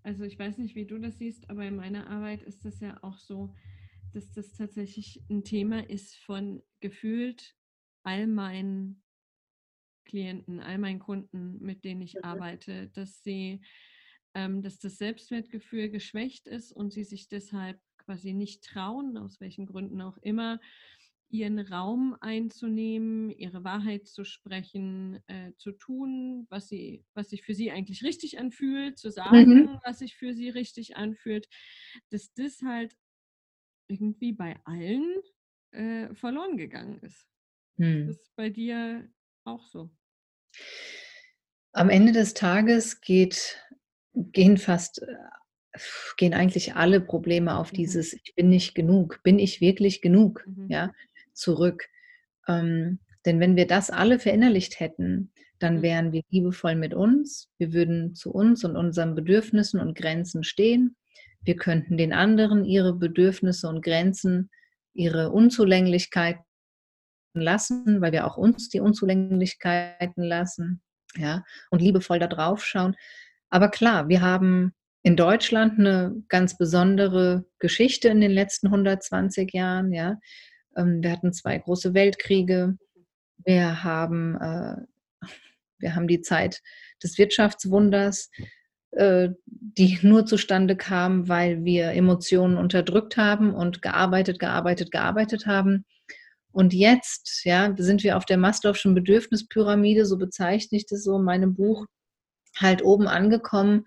also 0.04 0.24
ich 0.24 0.38
weiß 0.38 0.58
nicht, 0.58 0.76
wie 0.76 0.86
du 0.86 1.00
das 1.00 1.18
siehst, 1.18 1.50
aber 1.50 1.66
in 1.66 1.76
meiner 1.76 2.08
Arbeit 2.10 2.44
ist 2.44 2.66
das 2.66 2.80
ja 2.80 3.02
auch 3.02 3.18
so, 3.18 3.56
dass 4.14 4.32
das 4.32 4.54
tatsächlich 4.54 5.24
ein 5.30 5.44
Thema 5.44 5.88
ist 5.90 6.16
von 6.18 6.62
gefühlt 6.80 7.56
all 8.04 8.28
meinen 8.28 9.04
Klienten, 10.06 10.60
all 10.60 10.80
meinen 10.80 11.00
Kunden, 11.00 11.60
mit 11.62 11.86
denen 11.86 12.02
ich 12.02 12.16
mhm. 12.16 12.24
arbeite, 12.24 12.90
dass 12.90 13.24
sie, 13.24 13.62
ähm, 14.34 14.62
dass 14.62 14.80
das 14.80 14.98
Selbstwertgefühl 14.98 15.90
geschwächt 15.90 16.48
ist 16.48 16.72
und 16.72 16.92
sie 16.92 17.04
sich 17.04 17.28
deshalb 17.28 17.80
quasi 17.98 18.34
nicht 18.34 18.64
trauen, 18.64 19.18
aus 19.18 19.40
welchen 19.40 19.68
Gründen 19.68 20.02
auch 20.02 20.18
immer, 20.18 20.60
ihren 21.30 21.60
Raum 21.60 22.18
einzunehmen, 22.22 23.30
ihre 23.30 23.64
Wahrheit 23.64 24.08
zu 24.08 24.24
sprechen, 24.24 25.20
äh, 25.28 25.54
zu 25.58 25.72
tun, 25.72 26.48
was, 26.50 26.68
sie, 26.68 27.06
was 27.14 27.30
sich 27.30 27.44
für 27.44 27.54
sie 27.54 27.72
eigentlich 27.72 28.04
richtig 28.04 28.40
anfühlt, 28.40 28.98
zu 28.98 29.12
sagen, 29.12 29.54
mhm. 29.54 29.80
was 29.84 30.00
sich 30.00 30.16
für 30.16 30.34
sie 30.34 30.50
richtig 30.50 30.98
anfühlt, 30.98 31.48
dass 32.10 32.34
das 32.34 32.62
halt 32.64 32.96
irgendwie 33.88 34.34
bei 34.34 34.58
allen 34.66 35.06
äh, 35.72 36.14
verloren 36.16 36.58
gegangen 36.58 37.00
ist. 37.00 37.28
Mhm. 37.78 38.08
Das 38.08 38.18
ist 38.18 38.36
bei 38.36 38.50
dir 38.50 39.08
auch 39.44 39.68
so. 39.68 39.90
Am 41.74 41.90
Ende 41.90 42.12
des 42.12 42.34
Tages 42.34 43.02
geht, 43.02 43.64
gehen 44.14 44.58
fast 44.58 45.04
äh, 45.04 45.16
gehen 46.18 46.34
eigentlich 46.34 46.76
alle 46.76 47.00
Probleme 47.02 47.58
auf 47.58 47.72
mhm. 47.72 47.78
dieses 47.78 48.14
Ich 48.14 48.34
bin 48.36 48.50
nicht 48.50 48.74
genug. 48.76 49.22
Bin 49.24 49.40
ich 49.40 49.62
wirklich 49.62 50.02
genug? 50.02 50.46
Mhm. 50.48 50.68
Ja, 50.70 50.94
zurück. 51.40 51.88
Ähm, 52.48 53.00
denn 53.26 53.40
wenn 53.40 53.56
wir 53.56 53.68
das 53.68 53.90
alle 53.90 54.20
verinnerlicht 54.20 54.80
hätten, 54.80 55.32
dann 55.60 55.78
mhm. 55.78 55.82
wären 55.82 56.12
wir 56.12 56.22
liebevoll 56.30 56.76
mit 56.76 56.94
uns, 56.94 57.50
wir 57.58 57.74
würden 57.74 58.16
zu 58.16 58.32
uns 58.32 58.64
und 58.64 58.76
unseren 58.76 59.16
Bedürfnissen 59.16 59.80
und 59.80 59.96
Grenzen 59.96 60.44
stehen, 60.44 60.96
wir 61.42 61.56
könnten 61.56 61.98
den 61.98 62.14
anderen 62.14 62.66
ihre 62.66 62.94
Bedürfnisse 62.94 63.68
und 63.70 63.82
Grenzen, 63.82 64.50
ihre 64.94 65.32
Unzulänglichkeiten 65.32 66.44
lassen, 67.34 68.02
weil 68.02 68.12
wir 68.12 68.26
auch 68.28 68.38
uns 68.38 68.70
die 68.70 68.80
Unzulänglichkeiten 68.80 70.24
lassen, 70.24 70.82
ja, 71.16 71.44
und 71.70 71.82
liebevoll 71.82 72.20
da 72.20 72.28
drauf 72.28 72.66
schauen. 72.66 72.96
Aber 73.50 73.70
klar, 73.70 74.10
wir 74.10 74.22
haben 74.22 74.74
in 75.02 75.16
Deutschland 75.16 75.80
eine 75.80 76.24
ganz 76.28 76.58
besondere 76.58 77.46
Geschichte 77.60 78.10
in 78.10 78.22
den 78.22 78.32
letzten 78.32 78.68
120 78.68 79.54
Jahren, 79.54 79.94
ja. 79.94 80.18
Ähm, 80.76 81.02
wir 81.02 81.12
hatten 81.12 81.34
zwei 81.34 81.58
große 81.58 81.94
Weltkriege. 81.94 82.78
Wir 83.46 83.84
haben, 83.84 84.36
äh, 84.36 84.76
wir 85.80 85.96
haben 85.96 86.08
die 86.08 86.22
Zeit 86.22 86.62
des 87.02 87.18
Wirtschaftswunders. 87.18 88.30
Äh, 88.92 89.30
die 89.46 90.00
nur 90.02 90.26
zustande 90.26 90.76
kam, 90.76 91.28
weil 91.28 91.64
wir 91.64 91.92
Emotionen 91.92 92.58
unterdrückt 92.58 93.18
haben 93.18 93.54
und 93.54 93.82
gearbeitet, 93.82 94.40
gearbeitet, 94.40 94.92
gearbeitet 94.92 95.46
haben. 95.46 95.86
Und 96.52 96.74
jetzt, 96.74 97.46
ja, 97.46 97.74
sind 97.78 98.04
wir 98.04 98.18
auf 98.18 98.26
der 98.26 98.38
Maslow'schen 98.38 98.96
Bedürfnispyramide, 98.96 100.06
so 100.06 100.18
bezeichne 100.18 100.78
ich 100.78 100.88
das 100.88 101.04
so 101.04 101.18
in 101.18 101.24
meinem 101.24 101.54
Buch, 101.54 101.86
halt 102.58 102.84
oben 102.84 103.08
angekommen 103.08 103.86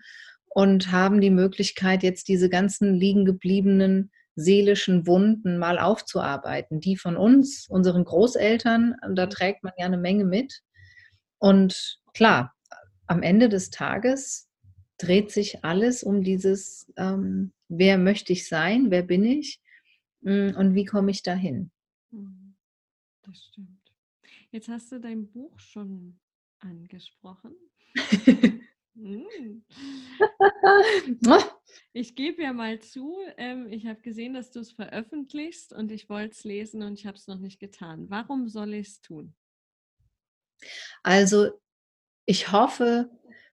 und 0.49 0.93
haben 0.93 1.21
die 1.21 1.31
Möglichkeit, 1.31 2.05
jetzt 2.05 2.29
diese 2.29 2.49
ganzen 2.49 2.95
liegen 2.95 3.25
gebliebenen 3.25 4.12
seelischen 4.35 5.07
Wunden 5.07 5.59
mal 5.59 5.79
aufzuarbeiten. 5.79 6.81
Die 6.81 6.97
von 6.97 7.17
uns, 7.17 7.69
unseren 7.69 8.05
Großeltern, 8.05 8.97
da 9.15 9.27
trägt 9.27 9.62
man 9.62 9.73
ja 9.79 9.87
eine 9.87 9.99
Menge 9.99 10.25
mit. 10.25 10.62
Und 11.39 11.99
klar, 12.15 12.55
am 13.07 13.23
Ende 13.23 13.49
des 13.49 13.71
Tages 13.71 14.49
dreht 14.99 15.31
sich 15.31 15.65
alles 15.65 16.03
um 16.03 16.23
dieses, 16.23 16.91
ähm, 16.97 17.53
wer 17.69 17.99
möchte 17.99 18.33
ich 18.33 18.49
sein, 18.49 18.91
wer 18.91 19.03
bin 19.03 19.25
ich 19.25 19.61
mm, 20.21 20.51
und 20.57 20.75
wie 20.75 20.85
komme 20.85 21.11
ich 21.11 21.23
dahin. 21.23 21.71
Mhm. 22.11 22.55
Das 23.23 23.45
stimmt. 23.45 23.83
Jetzt 24.51 24.69
hast 24.69 24.93
du 24.93 25.01
dein 25.01 25.29
Buch 25.31 25.59
schon 25.59 26.19
angesprochen. 26.59 27.55
Hm. 28.95 29.65
ich 31.93 32.15
gebe 32.15 32.43
ja 32.43 32.53
mal 32.53 32.81
zu, 32.81 33.17
ähm, 33.37 33.67
ich 33.71 33.87
habe 33.87 34.01
gesehen, 34.03 34.35
dass 34.35 34.51
du 34.51 34.61
es 34.61 34.73
veröffentlichst 34.73 35.73
und 35.73 35.91
ich 35.91 36.09
wollte 36.09 36.33
es 36.33 36.45
lesen 36.45 36.83
und 36.83 36.99
ich 36.99 37.07
habe 37.07 37.17
es 37.17 37.27
noch 37.27 37.39
nicht 37.39 37.59
getan. 37.59 38.11
Warum 38.11 38.49
soll 38.49 38.75
ich 38.75 38.89
es 38.89 39.01
tun? 39.01 39.35
Also 41.03 41.51
ich 42.27 42.53
hoffe, 42.53 43.11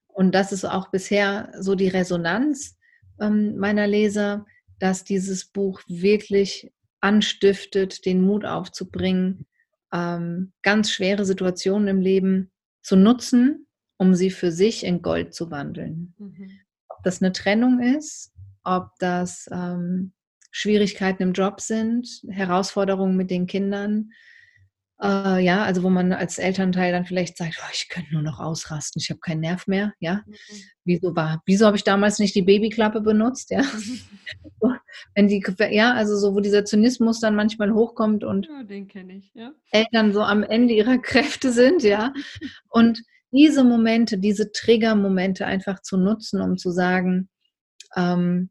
und 0.07 0.35
das 0.35 0.51
ist 0.51 0.65
auch 0.65 0.91
bisher 0.91 1.51
so 1.57 1.75
die 1.75 1.87
Resonanz 1.87 2.77
ähm, 3.19 3.57
meiner 3.57 3.87
Leser, 3.87 4.45
dass 4.79 5.03
dieses 5.03 5.45
Buch 5.45 5.81
wirklich 5.87 6.71
anstiftet, 7.01 8.05
den 8.05 8.21
Mut 8.21 8.45
aufzubringen, 8.45 9.47
ähm, 9.93 10.51
ganz 10.61 10.91
schwere 10.91 11.25
Situationen 11.25 11.87
im 11.87 12.01
Leben 12.01 12.51
zu 12.81 12.95
nutzen, 12.95 13.67
um 13.99 14.15
sie 14.15 14.31
für 14.31 14.51
sich 14.51 14.83
in 14.85 15.01
Gold 15.01 15.35
zu 15.35 15.51
wandeln. 15.51 16.15
Mhm. 16.17 16.49
Ob 16.87 17.03
das 17.03 17.21
eine 17.21 17.33
Trennung 17.33 17.79
ist, 17.81 18.33
ob 18.63 18.91
das 18.99 19.47
ähm, 19.51 20.13
Schwierigkeiten 20.51 21.21
im 21.21 21.33
Job 21.33 21.61
sind, 21.61 22.07
Herausforderungen 22.29 23.15
mit 23.15 23.29
den 23.29 23.45
Kindern, 23.45 24.11
äh, 25.01 25.43
ja, 25.43 25.63
also 25.63 25.83
wo 25.83 25.89
man 25.89 26.13
als 26.13 26.37
Elternteil 26.37 26.91
dann 26.93 27.05
vielleicht 27.05 27.37
sagt, 27.37 27.59
oh, 27.61 27.69
ich 27.73 27.89
könnte 27.89 28.13
nur 28.13 28.21
noch 28.21 28.39
ausrasten, 28.39 29.01
ich 29.01 29.09
habe 29.09 29.19
keinen 29.19 29.41
Nerv 29.41 29.67
mehr, 29.67 29.93
ja. 29.99 30.23
Mhm. 30.25 30.33
Wieso 30.85 31.15
war, 31.15 31.43
wieso 31.45 31.65
habe 31.65 31.77
ich 31.77 31.83
damals 31.83 32.19
nicht 32.19 32.35
die 32.35 32.41
Babyklappe 32.41 33.01
benutzt, 33.01 33.51
ja? 33.51 33.61
Mhm. 34.61 34.75
Wenn 35.15 35.27
die, 35.27 35.43
ja, 35.71 35.93
also 35.93 36.17
so, 36.17 36.35
wo 36.35 36.39
dieser 36.39 36.65
Zynismus 36.65 37.19
dann 37.19 37.35
manchmal 37.35 37.73
hochkommt 37.73 38.23
und 38.23 38.47
ja, 38.47 38.63
ich, 38.69 39.31
ja. 39.33 39.51
Eltern 39.71 40.13
so 40.13 40.21
am 40.21 40.43
Ende 40.43 40.73
ihrer 40.73 40.97
Kräfte 40.99 41.51
sind, 41.51 41.81
ja. 41.81 42.13
Und 42.69 43.01
diese 43.31 43.63
Momente, 43.63 44.17
diese 44.17 44.51
Triggermomente 44.51 45.45
einfach 45.45 45.81
zu 45.81 45.97
nutzen, 45.97 46.41
um 46.41 46.57
zu 46.57 46.71
sagen, 46.71 47.29
ähm, 47.95 48.49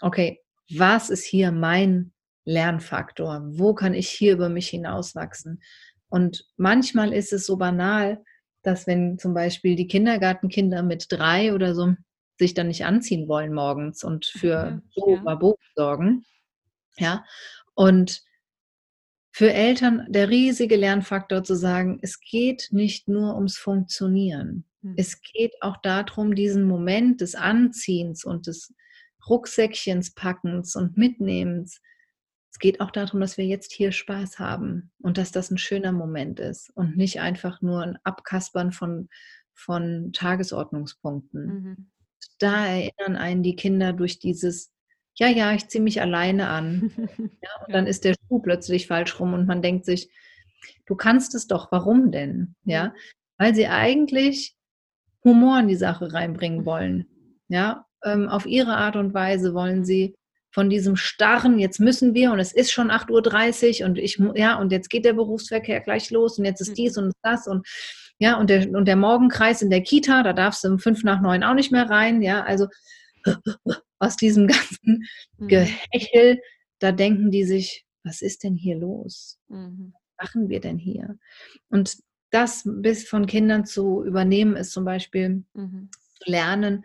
okay, 0.00 0.40
was 0.76 1.10
ist 1.10 1.24
hier 1.24 1.52
mein 1.52 2.12
Lernfaktor? 2.44 3.42
Wo 3.44 3.74
kann 3.74 3.94
ich 3.94 4.08
hier 4.08 4.34
über 4.34 4.48
mich 4.48 4.68
hinauswachsen? 4.68 5.62
Und 6.08 6.46
manchmal 6.56 7.12
ist 7.12 7.32
es 7.32 7.46
so 7.46 7.56
banal, 7.56 8.22
dass 8.62 8.86
wenn 8.86 9.18
zum 9.18 9.34
Beispiel 9.34 9.76
die 9.76 9.86
Kindergartenkinder 9.86 10.82
mit 10.82 11.06
drei 11.08 11.54
oder 11.54 11.74
so 11.74 11.94
sich 12.38 12.54
dann 12.54 12.68
nicht 12.68 12.84
anziehen 12.84 13.28
wollen 13.28 13.52
morgens 13.52 14.04
und 14.04 14.26
für 14.26 14.82
Bo 14.94 15.20
ja. 15.24 15.34
Bo 15.34 15.56
sorgen, 15.74 16.24
ja, 16.96 17.24
und 17.74 18.22
für 19.32 19.52
Eltern 19.52 20.06
der 20.08 20.28
riesige 20.28 20.76
Lernfaktor 20.76 21.42
zu 21.42 21.56
sagen, 21.56 21.98
es 22.02 22.20
geht 22.20 22.68
nicht 22.70 23.08
nur 23.08 23.34
ums 23.34 23.56
Funktionieren. 23.56 24.64
Hm. 24.82 24.94
Es 24.96 25.20
geht 25.20 25.54
auch 25.62 25.78
darum, 25.78 26.34
diesen 26.34 26.64
Moment 26.64 27.20
des 27.20 27.34
Anziehens 27.34 28.24
und 28.24 28.46
des 28.46 28.74
Rucksäckchens 29.28 30.14
packens 30.14 30.76
und 30.76 30.96
Mitnehmens 30.96 31.80
es 32.52 32.58
geht 32.58 32.80
auch 32.80 32.90
darum, 32.90 33.20
dass 33.20 33.38
wir 33.38 33.46
jetzt 33.46 33.72
hier 33.72 33.92
Spaß 33.92 34.38
haben 34.38 34.92
und 35.00 35.16
dass 35.16 35.32
das 35.32 35.50
ein 35.50 35.56
schöner 35.56 35.92
Moment 35.92 36.38
ist 36.38 36.70
und 36.76 36.98
nicht 36.98 37.18
einfach 37.18 37.62
nur 37.62 37.82
ein 37.82 37.98
Abkaspern 38.04 38.72
von, 38.72 39.08
von 39.54 40.12
Tagesordnungspunkten. 40.12 41.46
Mhm. 41.46 41.90
Da 42.38 42.66
erinnern 42.66 43.16
einen 43.16 43.42
die 43.42 43.56
Kinder 43.56 43.94
durch 43.94 44.18
dieses, 44.18 44.70
ja, 45.18 45.28
ja, 45.28 45.52
ich 45.52 45.68
ziehe 45.68 45.82
mich 45.82 46.00
alleine 46.00 46.48
an. 46.48 46.92
ja, 47.42 47.66
und 47.66 47.74
dann 47.74 47.86
ist 47.86 48.04
der 48.04 48.14
Schuh 48.14 48.40
plötzlich 48.40 48.86
falsch 48.86 49.18
rum 49.20 49.34
und 49.34 49.46
man 49.46 49.62
denkt 49.62 49.84
sich, 49.84 50.08
du 50.86 50.94
kannst 50.94 51.34
es 51.34 51.46
doch, 51.46 51.70
warum 51.70 52.10
denn? 52.10 52.54
Ja, 52.64 52.94
weil 53.38 53.54
sie 53.54 53.66
eigentlich 53.66 54.54
Humor 55.24 55.60
in 55.60 55.68
die 55.68 55.76
Sache 55.76 56.12
reinbringen 56.12 56.64
wollen. 56.64 57.06
Ja, 57.48 57.86
ähm, 58.04 58.28
auf 58.28 58.46
ihre 58.46 58.76
Art 58.76 58.96
und 58.96 59.14
Weise 59.14 59.54
wollen 59.54 59.84
sie 59.84 60.14
von 60.50 60.68
diesem 60.68 60.96
starren, 60.96 61.58
jetzt 61.58 61.80
müssen 61.80 62.14
wir 62.14 62.30
und 62.30 62.38
es 62.38 62.52
ist 62.52 62.72
schon 62.72 62.90
8.30 62.90 63.80
Uhr 63.80 63.86
und 63.88 63.98
ich, 63.98 64.20
ja, 64.34 64.56
und 64.58 64.70
jetzt 64.70 64.90
geht 64.90 65.04
der 65.04 65.14
Berufsverkehr 65.14 65.80
gleich 65.80 66.10
los 66.10 66.38
und 66.38 66.44
jetzt 66.44 66.60
ist 66.60 66.76
dies 66.76 66.98
und 66.98 67.12
das 67.22 67.46
und 67.46 67.66
ja, 68.18 68.38
und 68.38 68.50
der, 68.50 68.70
und 68.70 68.86
der 68.86 68.96
Morgenkreis 68.96 69.62
in 69.62 69.70
der 69.70 69.82
Kita, 69.82 70.22
da 70.22 70.32
darfst 70.32 70.62
du 70.62 70.68
um 70.68 70.78
fünf 70.78 71.04
nach 71.04 71.22
neun 71.22 71.42
auch 71.42 71.54
nicht 71.54 71.72
mehr 71.72 71.88
rein, 71.88 72.20
ja, 72.20 72.44
also 72.44 72.66
aus 74.02 74.16
diesem 74.16 74.46
ganzen 74.48 75.06
mhm. 75.38 75.48
Gehechel, 75.48 76.40
da 76.78 76.92
denken 76.92 77.30
die 77.30 77.44
sich, 77.44 77.86
was 78.04 78.20
ist 78.20 78.42
denn 78.42 78.56
hier 78.56 78.76
los? 78.76 79.38
Mhm. 79.48 79.94
Was 80.16 80.28
machen 80.28 80.48
wir 80.48 80.60
denn 80.60 80.78
hier? 80.78 81.18
Und 81.68 81.98
das 82.30 82.62
bis 82.64 83.08
von 83.08 83.26
Kindern 83.26 83.64
zu 83.64 84.04
übernehmen, 84.04 84.56
ist 84.56 84.72
zum 84.72 84.84
Beispiel 84.84 85.44
mhm. 85.54 85.90
lernen, 86.24 86.84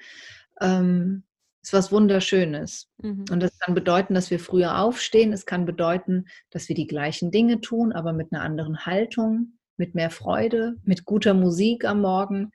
ähm, 0.62 1.24
ist 1.64 1.74
was 1.74 1.92
Wunderschönes. 1.92 2.90
Mhm. 2.98 3.26
Und 3.32 3.40
das 3.42 3.58
kann 3.60 3.74
bedeuten, 3.74 4.14
dass 4.14 4.30
wir 4.30 4.40
früher 4.40 4.80
aufstehen. 4.80 5.34
Es 5.34 5.46
kann 5.46 5.66
bedeuten, 5.66 6.26
dass 6.52 6.70
wir 6.70 6.76
die 6.76 6.88
gleichen 6.88 7.32
Dinge 7.32 7.62
tun, 7.62 7.94
aber 7.94 8.14
mit 8.14 8.32
einer 8.32 8.44
anderen 8.44 8.86
Haltung, 8.86 9.58
mit 9.78 9.96
mehr 9.96 10.12
Freude, 10.12 10.76
mit 10.84 11.06
guter 11.06 11.34
Musik 11.34 11.86
am 11.86 12.02
Morgen. 12.02 12.52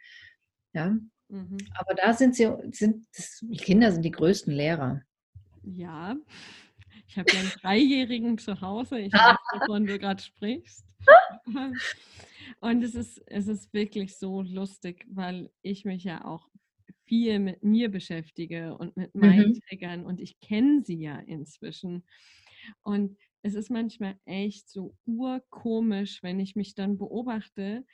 Ja. 0.72 0.96
Mhm. 1.32 1.56
Aber 1.76 1.94
da 1.94 2.12
sind 2.12 2.36
sie, 2.36 2.46
sind, 2.72 3.06
die 3.40 3.56
Kinder 3.56 3.90
sind 3.90 4.02
die 4.02 4.10
größten 4.10 4.52
Lehrer. 4.52 5.00
Ja, 5.62 6.14
ich 7.08 7.16
habe 7.16 7.32
ja 7.32 7.40
einen 7.40 7.48
Dreijährigen 7.48 8.36
zu 8.36 8.60
Hause. 8.60 8.98
Ich 8.98 9.14
weiß, 9.14 9.36
wovon 9.60 9.86
du 9.86 9.98
gerade 9.98 10.22
sprichst. 10.22 10.84
Und 12.60 12.82
es 12.82 12.94
ist, 12.94 13.22
es 13.26 13.48
ist 13.48 13.72
wirklich 13.72 14.18
so 14.18 14.42
lustig, 14.42 15.06
weil 15.08 15.50
ich 15.62 15.86
mich 15.86 16.04
ja 16.04 16.22
auch 16.26 16.48
viel 17.06 17.38
mit 17.38 17.62
mir 17.62 17.90
beschäftige 17.90 18.76
und 18.76 18.94
mit 18.98 19.14
meinen 19.14 19.52
mhm. 19.52 19.60
Triggern 19.68 20.04
und 20.04 20.20
ich 20.20 20.38
kenne 20.40 20.82
sie 20.84 21.00
ja 21.00 21.18
inzwischen. 21.18 22.04
Und 22.82 23.16
es 23.40 23.54
ist 23.54 23.70
manchmal 23.70 24.18
echt 24.26 24.68
so 24.68 24.94
urkomisch, 25.06 26.22
wenn 26.22 26.38
ich 26.40 26.56
mich 26.56 26.74
dann 26.74 26.98
beobachte, 26.98 27.86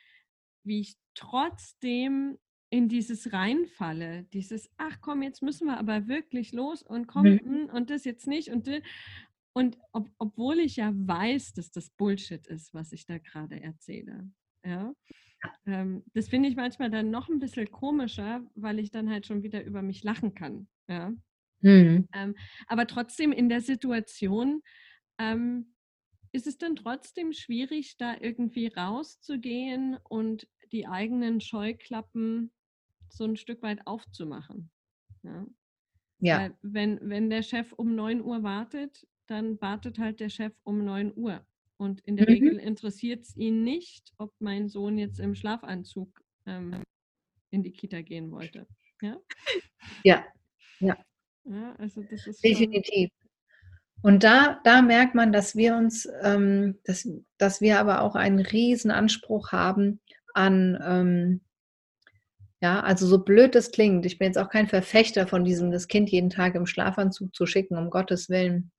wie 0.64 0.80
ich 0.80 0.96
trotzdem 1.14 2.36
in 2.70 2.88
dieses 2.88 3.32
reinfalle, 3.32 4.24
dieses, 4.32 4.70
ach 4.76 4.98
komm, 5.00 5.22
jetzt 5.22 5.42
müssen 5.42 5.66
wir 5.66 5.78
aber 5.78 6.06
wirklich 6.06 6.52
los 6.52 6.82
und 6.82 7.06
komm, 7.06 7.24
mhm. 7.24 7.40
Hm, 7.40 7.70
und 7.72 7.90
das 7.90 8.04
jetzt 8.04 8.26
nicht 8.26 8.50
und 8.50 8.68
und 9.54 9.76
ob, 9.92 10.08
obwohl 10.18 10.60
ich 10.60 10.76
ja 10.76 10.92
weiß, 10.94 11.54
dass 11.54 11.72
das 11.72 11.90
Bullshit 11.90 12.46
ist, 12.46 12.74
was 12.74 12.92
ich 12.92 13.06
da 13.06 13.18
gerade 13.18 13.60
erzähle. 13.60 14.30
Ja. 14.64 14.94
Ähm, 15.66 16.04
das 16.14 16.28
finde 16.28 16.48
ich 16.48 16.54
manchmal 16.54 16.90
dann 16.90 17.10
noch 17.10 17.28
ein 17.28 17.40
bisschen 17.40 17.68
komischer, 17.70 18.42
weil 18.54 18.78
ich 18.78 18.90
dann 18.90 19.10
halt 19.10 19.26
schon 19.26 19.42
wieder 19.42 19.64
über 19.64 19.82
mich 19.82 20.04
lachen 20.04 20.34
kann. 20.34 20.68
Ja? 20.88 21.12
Mhm. 21.60 22.08
Ähm, 22.12 22.36
aber 22.68 22.86
trotzdem 22.86 23.32
in 23.32 23.48
der 23.48 23.60
Situation 23.60 24.62
ähm, 25.18 25.74
ist 26.30 26.46
es 26.46 26.58
dann 26.58 26.76
trotzdem 26.76 27.32
schwierig, 27.32 27.96
da 27.96 28.16
irgendwie 28.20 28.68
rauszugehen 28.68 29.96
und 30.08 30.46
die 30.70 30.86
eigenen 30.86 31.40
Scheuklappen 31.40 32.52
so 33.08 33.24
ein 33.24 33.36
Stück 33.36 33.62
weit 33.62 33.86
aufzumachen. 33.86 34.70
Ja. 35.22 35.46
ja. 36.20 36.38
Weil 36.38 36.56
wenn, 36.62 36.98
wenn 37.02 37.30
der 37.30 37.42
Chef 37.42 37.72
um 37.72 37.94
9 37.94 38.22
Uhr 38.22 38.42
wartet, 38.42 39.06
dann 39.26 39.60
wartet 39.60 39.98
halt 39.98 40.20
der 40.20 40.30
Chef 40.30 40.54
um 40.64 40.84
9 40.84 41.12
Uhr. 41.16 41.44
Und 41.76 42.00
in 42.00 42.16
der 42.16 42.26
mhm. 42.28 42.32
Regel 42.32 42.58
interessiert 42.58 43.24
es 43.24 43.36
ihn 43.36 43.62
nicht, 43.62 44.12
ob 44.18 44.34
mein 44.40 44.68
Sohn 44.68 44.98
jetzt 44.98 45.20
im 45.20 45.34
Schlafanzug 45.34 46.22
ähm, 46.46 46.82
in 47.50 47.62
die 47.62 47.72
Kita 47.72 48.02
gehen 48.02 48.30
wollte. 48.32 48.66
Ja, 49.00 49.16
ja. 50.02 50.24
ja. 50.80 50.96
ja 51.44 51.74
also 51.76 52.02
das 52.02 52.26
ist 52.26 52.42
Definitiv. 52.42 53.10
Und 54.02 54.22
da, 54.22 54.60
da 54.64 54.82
merkt 54.82 55.14
man, 55.14 55.32
dass 55.32 55.56
wir 55.56 55.76
uns, 55.76 56.08
ähm, 56.22 56.78
dass, 56.84 57.08
dass 57.36 57.60
wir 57.60 57.80
aber 57.80 58.02
auch 58.02 58.14
einen 58.14 58.40
riesen 58.40 58.90
Anspruch 58.90 59.52
haben 59.52 60.00
an, 60.34 60.78
ähm, 60.82 61.40
Ja, 62.60 62.80
also 62.80 63.06
so 63.06 63.18
blöd 63.18 63.54
es 63.54 63.70
klingt, 63.70 64.04
ich 64.04 64.18
bin 64.18 64.26
jetzt 64.26 64.38
auch 64.38 64.48
kein 64.48 64.66
Verfechter 64.66 65.28
von 65.28 65.44
diesem, 65.44 65.70
das 65.70 65.86
Kind 65.86 66.10
jeden 66.10 66.30
Tag 66.30 66.56
im 66.56 66.66
Schlafanzug 66.66 67.34
zu 67.34 67.46
schicken, 67.46 67.76
um 67.76 67.90
Gottes 67.90 68.28
Willen. 68.28 68.72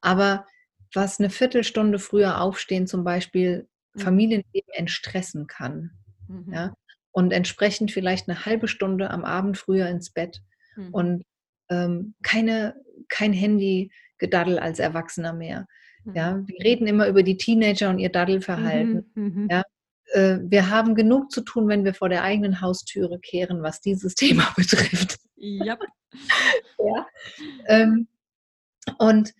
Aber 0.00 0.46
was 0.94 1.18
eine 1.18 1.30
Viertelstunde 1.30 1.98
früher 1.98 2.40
aufstehen 2.40 2.86
zum 2.86 3.04
Beispiel 3.04 3.68
mhm. 3.94 4.00
Familienleben 4.00 4.72
entstressen 4.72 5.46
kann. 5.46 5.90
Mhm. 6.28 6.52
Ja? 6.52 6.74
Und 7.10 7.32
entsprechend 7.32 7.90
vielleicht 7.90 8.28
eine 8.28 8.46
halbe 8.46 8.68
Stunde 8.68 9.10
am 9.10 9.24
Abend 9.24 9.58
früher 9.58 9.88
ins 9.88 10.10
Bett. 10.10 10.42
Mhm. 10.76 10.94
Und 10.94 11.24
ähm, 11.70 12.14
keine, 12.22 12.76
kein 13.08 13.32
Handy-Gedaddel 13.32 14.58
als 14.58 14.78
Erwachsener 14.78 15.32
mehr. 15.32 15.66
Ja? 16.14 16.36
Mhm. 16.36 16.48
Wir 16.48 16.64
reden 16.64 16.86
immer 16.86 17.08
über 17.08 17.22
die 17.22 17.36
Teenager 17.36 17.90
und 17.90 17.98
ihr 17.98 18.10
Daddelverhalten. 18.10 19.10
Mhm. 19.14 19.48
Ja? 19.50 19.62
Äh, 20.12 20.38
wir 20.42 20.70
haben 20.70 20.94
genug 20.94 21.30
zu 21.30 21.42
tun, 21.42 21.68
wenn 21.68 21.84
wir 21.84 21.94
vor 21.94 22.08
der 22.08 22.22
eigenen 22.22 22.60
Haustüre 22.60 23.18
kehren, 23.18 23.62
was 23.62 23.80
dieses 23.80 24.14
Thema 24.16 24.52
betrifft. 24.56 25.18
Yep. 25.36 25.80
ja. 26.78 27.06
Ähm, 27.66 28.08
und 28.98 29.34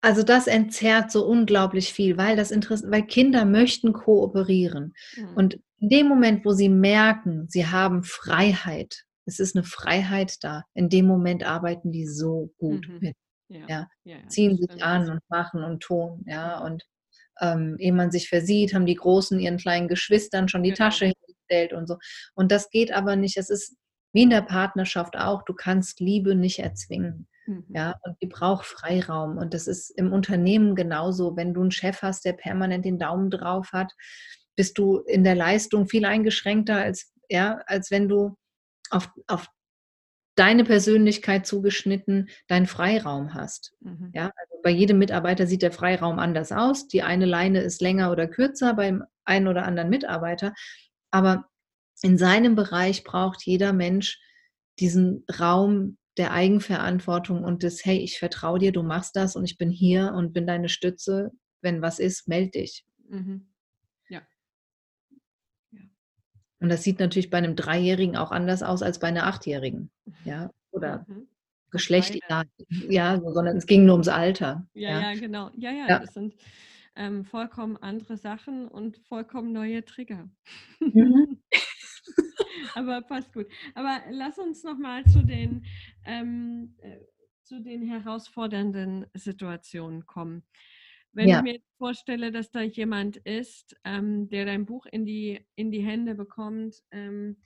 also 0.00 0.22
das 0.22 0.46
entzerrt 0.46 1.10
so 1.10 1.26
unglaublich 1.26 1.92
viel, 1.92 2.18
weil 2.18 2.36
das 2.36 2.50
Interesse, 2.50 2.90
weil 2.90 3.06
Kinder 3.06 3.46
möchten 3.46 3.94
kooperieren. 3.94 4.92
Mhm. 5.16 5.36
Und 5.36 5.60
in 5.78 5.88
dem 5.88 6.08
Moment, 6.08 6.44
wo 6.44 6.52
sie 6.52 6.68
merken, 6.68 7.46
sie 7.48 7.66
haben 7.66 8.02
Freiheit, 8.02 9.04
es 9.24 9.40
ist 9.40 9.56
eine 9.56 9.64
Freiheit 9.64 10.42
da, 10.44 10.64
in 10.74 10.90
dem 10.90 11.06
Moment 11.06 11.44
arbeiten 11.44 11.90
die 11.90 12.06
so 12.06 12.52
gut 12.58 12.86
mhm. 12.86 12.98
mit. 13.00 13.16
Ja. 13.48 13.66
Ja. 13.68 13.88
ja. 14.04 14.16
Ziehen 14.28 14.56
sich 14.56 14.82
an 14.82 15.10
und 15.10 15.20
machen 15.28 15.62
und 15.64 15.82
tun. 15.82 16.24
Ja. 16.26 16.58
Und 16.58 16.84
ähm, 17.40 17.76
ehe 17.78 17.92
man 17.92 18.10
sich 18.10 18.28
versieht, 18.28 18.74
haben 18.74 18.86
die 18.86 18.94
Großen 18.94 19.38
ihren 19.40 19.58
kleinen 19.58 19.88
Geschwistern 19.88 20.48
schon 20.48 20.62
die 20.62 20.70
genau. 20.70 20.84
Tasche 20.84 21.06
hingestellt 21.06 21.72
und 21.72 21.86
so. 21.86 21.96
Und 22.34 22.52
das 22.52 22.70
geht 22.70 22.92
aber 22.92 23.16
nicht. 23.16 23.36
Es 23.36 23.50
ist 23.50 23.76
wie 24.12 24.22
in 24.22 24.30
der 24.30 24.42
Partnerschaft 24.42 25.16
auch, 25.16 25.42
du 25.42 25.54
kannst 25.54 26.00
Liebe 26.00 26.34
nicht 26.34 26.60
erzwingen. 26.60 27.28
Mhm. 27.46 27.64
Ja, 27.68 27.96
und 28.04 28.16
die 28.22 28.28
braucht 28.28 28.64
Freiraum. 28.64 29.36
Und 29.38 29.52
das 29.52 29.66
ist 29.66 29.90
im 29.90 30.12
Unternehmen 30.12 30.76
genauso. 30.76 31.36
Wenn 31.36 31.52
du 31.52 31.60
einen 31.60 31.72
Chef 31.72 32.00
hast, 32.00 32.24
der 32.24 32.32
permanent 32.32 32.84
den 32.84 32.98
Daumen 32.98 33.30
drauf 33.30 33.72
hat, 33.72 33.92
bist 34.56 34.78
du 34.78 34.98
in 35.00 35.24
der 35.24 35.34
Leistung 35.34 35.88
viel 35.88 36.04
eingeschränkter, 36.04 36.76
als, 36.76 37.12
ja, 37.28 37.60
als 37.66 37.90
wenn 37.90 38.08
du 38.08 38.36
auf, 38.90 39.10
auf 39.26 39.48
deine 40.34 40.64
Persönlichkeit 40.64 41.46
zugeschnitten 41.46 42.28
deinen 42.48 42.66
Freiraum 42.66 43.34
hast. 43.34 43.74
Mhm. 43.80 44.10
Ja, 44.14 44.30
also 44.36 44.62
bei 44.62 44.70
jedem 44.70 44.98
Mitarbeiter 44.98 45.46
sieht 45.46 45.62
der 45.62 45.72
Freiraum 45.72 46.18
anders 46.18 46.52
aus. 46.52 46.88
Die 46.88 47.02
eine 47.02 47.26
Leine 47.26 47.60
ist 47.60 47.80
länger 47.80 48.10
oder 48.10 48.26
kürzer 48.26 48.74
beim 48.74 49.04
einen 49.24 49.48
oder 49.48 49.64
anderen 49.64 49.90
Mitarbeiter. 49.90 50.52
Aber 51.10 51.46
in 52.02 52.18
seinem 52.18 52.54
Bereich 52.54 53.04
braucht 53.04 53.44
jeder 53.44 53.72
Mensch 53.72 54.20
diesen 54.78 55.24
Raum 55.40 55.98
der 56.16 56.32
Eigenverantwortung 56.32 57.44
und 57.44 57.62
des, 57.62 57.84
hey, 57.84 57.98
ich 57.98 58.18
vertraue 58.18 58.58
dir, 58.58 58.72
du 58.72 58.82
machst 58.82 59.16
das 59.16 59.36
und 59.36 59.44
ich 59.44 59.58
bin 59.58 59.70
hier 59.70 60.12
und 60.14 60.32
bin 60.32 60.46
deine 60.46 60.68
Stütze. 60.68 61.30
Wenn 61.60 61.82
was 61.82 61.98
ist, 61.98 62.28
melde 62.28 62.50
dich. 62.50 62.84
Mhm. 63.08 63.48
Ja. 64.08 64.22
ja. 65.72 65.80
Und 66.64 66.70
das 66.70 66.82
sieht 66.82 66.98
natürlich 66.98 67.28
bei 67.28 67.36
einem 67.36 67.56
Dreijährigen 67.56 68.16
auch 68.16 68.32
anders 68.32 68.62
aus 68.62 68.82
als 68.82 68.98
bei 68.98 69.08
einer 69.08 69.26
Achtjährigen. 69.26 69.90
Ja, 70.24 70.50
oder 70.70 71.04
mhm. 71.06 71.28
Geschlecht, 71.70 72.18
ja, 72.88 73.20
sondern 73.20 73.58
es 73.58 73.66
ging 73.66 73.84
nur 73.84 73.96
ums 73.96 74.08
Alter. 74.08 74.66
Ja, 74.72 74.92
ja, 74.98 75.12
ja 75.12 75.20
genau. 75.20 75.50
Ja, 75.58 75.70
ja, 75.72 75.86
ja, 75.86 75.98
das 75.98 76.14
sind 76.14 76.34
ähm, 76.96 77.26
vollkommen 77.26 77.76
andere 77.76 78.16
Sachen 78.16 78.66
und 78.66 78.96
vollkommen 78.96 79.52
neue 79.52 79.84
Trigger. 79.84 80.30
Mhm. 80.80 81.42
Aber 82.74 83.02
passt 83.02 83.34
gut. 83.34 83.46
Aber 83.74 84.00
lass 84.10 84.38
uns 84.38 84.64
noch 84.64 84.78
mal 84.78 85.04
zu 85.04 85.22
den, 85.22 85.66
ähm, 86.06 86.76
äh, 86.78 86.96
zu 87.42 87.60
den 87.60 87.82
herausfordernden 87.82 89.04
Situationen 89.12 90.06
kommen. 90.06 90.44
Wenn 91.14 91.28
ja. 91.28 91.38
ich 91.38 91.42
mir 91.42 91.60
vorstelle, 91.78 92.32
dass 92.32 92.50
da 92.50 92.62
jemand 92.62 93.16
ist, 93.18 93.76
ähm, 93.84 94.28
der 94.28 94.44
dein 94.44 94.66
Buch 94.66 94.86
in 94.86 95.06
die, 95.06 95.46
in 95.54 95.70
die 95.70 95.82
Hände 95.82 96.14
bekommt, 96.14 96.82
ähm, 96.90 97.36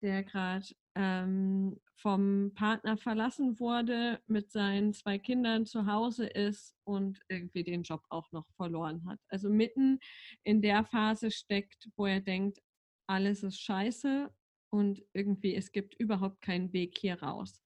der 0.00 0.22
gerade 0.22 0.66
ähm, 0.94 1.80
vom 1.96 2.52
Partner 2.54 2.96
verlassen 2.96 3.58
wurde, 3.58 4.20
mit 4.26 4.50
seinen 4.50 4.92
zwei 4.92 5.18
Kindern 5.18 5.66
zu 5.66 5.86
Hause 5.86 6.26
ist 6.26 6.74
und 6.84 7.20
irgendwie 7.28 7.64
den 7.64 7.82
Job 7.82 8.04
auch 8.10 8.30
noch 8.32 8.46
verloren 8.54 9.04
hat. 9.08 9.18
Also 9.28 9.48
mitten 9.48 9.98
in 10.44 10.62
der 10.62 10.84
Phase 10.84 11.30
steckt, 11.30 11.88
wo 11.96 12.06
er 12.06 12.20
denkt, 12.20 12.60
alles 13.08 13.42
ist 13.42 13.60
scheiße 13.60 14.30
und 14.70 15.02
irgendwie 15.12 15.54
es 15.54 15.72
gibt 15.72 15.94
überhaupt 15.94 16.40
keinen 16.42 16.72
Weg 16.72 16.96
hier 16.98 17.20
raus. 17.22 17.62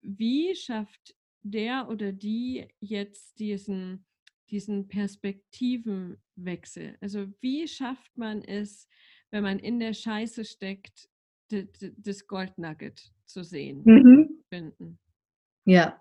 Wie 0.00 0.54
schafft 0.54 1.14
der 1.42 1.88
oder 1.88 2.12
die 2.12 2.68
jetzt 2.80 3.38
diesen, 3.38 4.06
diesen 4.50 4.88
Perspektivenwechsel? 4.88 6.96
Also 7.00 7.28
wie 7.40 7.68
schafft 7.68 8.16
man 8.16 8.42
es, 8.42 8.88
wenn 9.30 9.42
man 9.42 9.58
in 9.58 9.80
der 9.80 9.94
Scheiße 9.94 10.44
steckt, 10.44 11.08
das 11.48 12.26
Goldnugget 12.26 13.12
zu 13.26 13.44
sehen, 13.44 13.82
mhm. 13.84 14.42
finden? 14.48 14.98
Ja. 15.64 16.00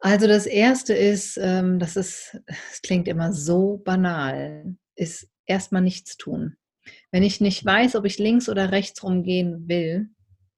Also 0.00 0.26
das 0.26 0.46
erste 0.46 0.94
ist, 0.94 1.38
ähm, 1.40 1.78
das 1.78 1.96
ist, 1.96 2.38
es 2.70 2.82
klingt 2.82 3.08
immer 3.08 3.32
so 3.32 3.78
banal, 3.78 4.76
ist 4.96 5.30
erstmal 5.46 5.82
nichts 5.82 6.16
tun. 6.16 6.56
Wenn 7.10 7.22
ich 7.22 7.40
nicht 7.40 7.64
weiß, 7.64 7.96
ob 7.96 8.04
ich 8.04 8.18
links 8.18 8.48
oder 8.48 8.70
rechts 8.70 9.02
rumgehen 9.02 9.68
will, 9.68 10.10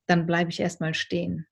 dann 0.07 0.27
bleibe 0.27 0.51
ich 0.51 0.61
erstmal 0.61 0.95
stehen. 0.95 1.47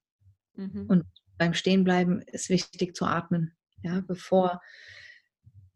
Mhm. 0.57 0.87
Und 0.89 1.05
beim 1.39 1.55
Stehenbleiben 1.55 2.23
ist 2.23 2.49
wichtig 2.49 2.97
zu 2.97 3.05
atmen, 3.05 3.57
ja, 3.85 4.01
bevor, 4.01 4.61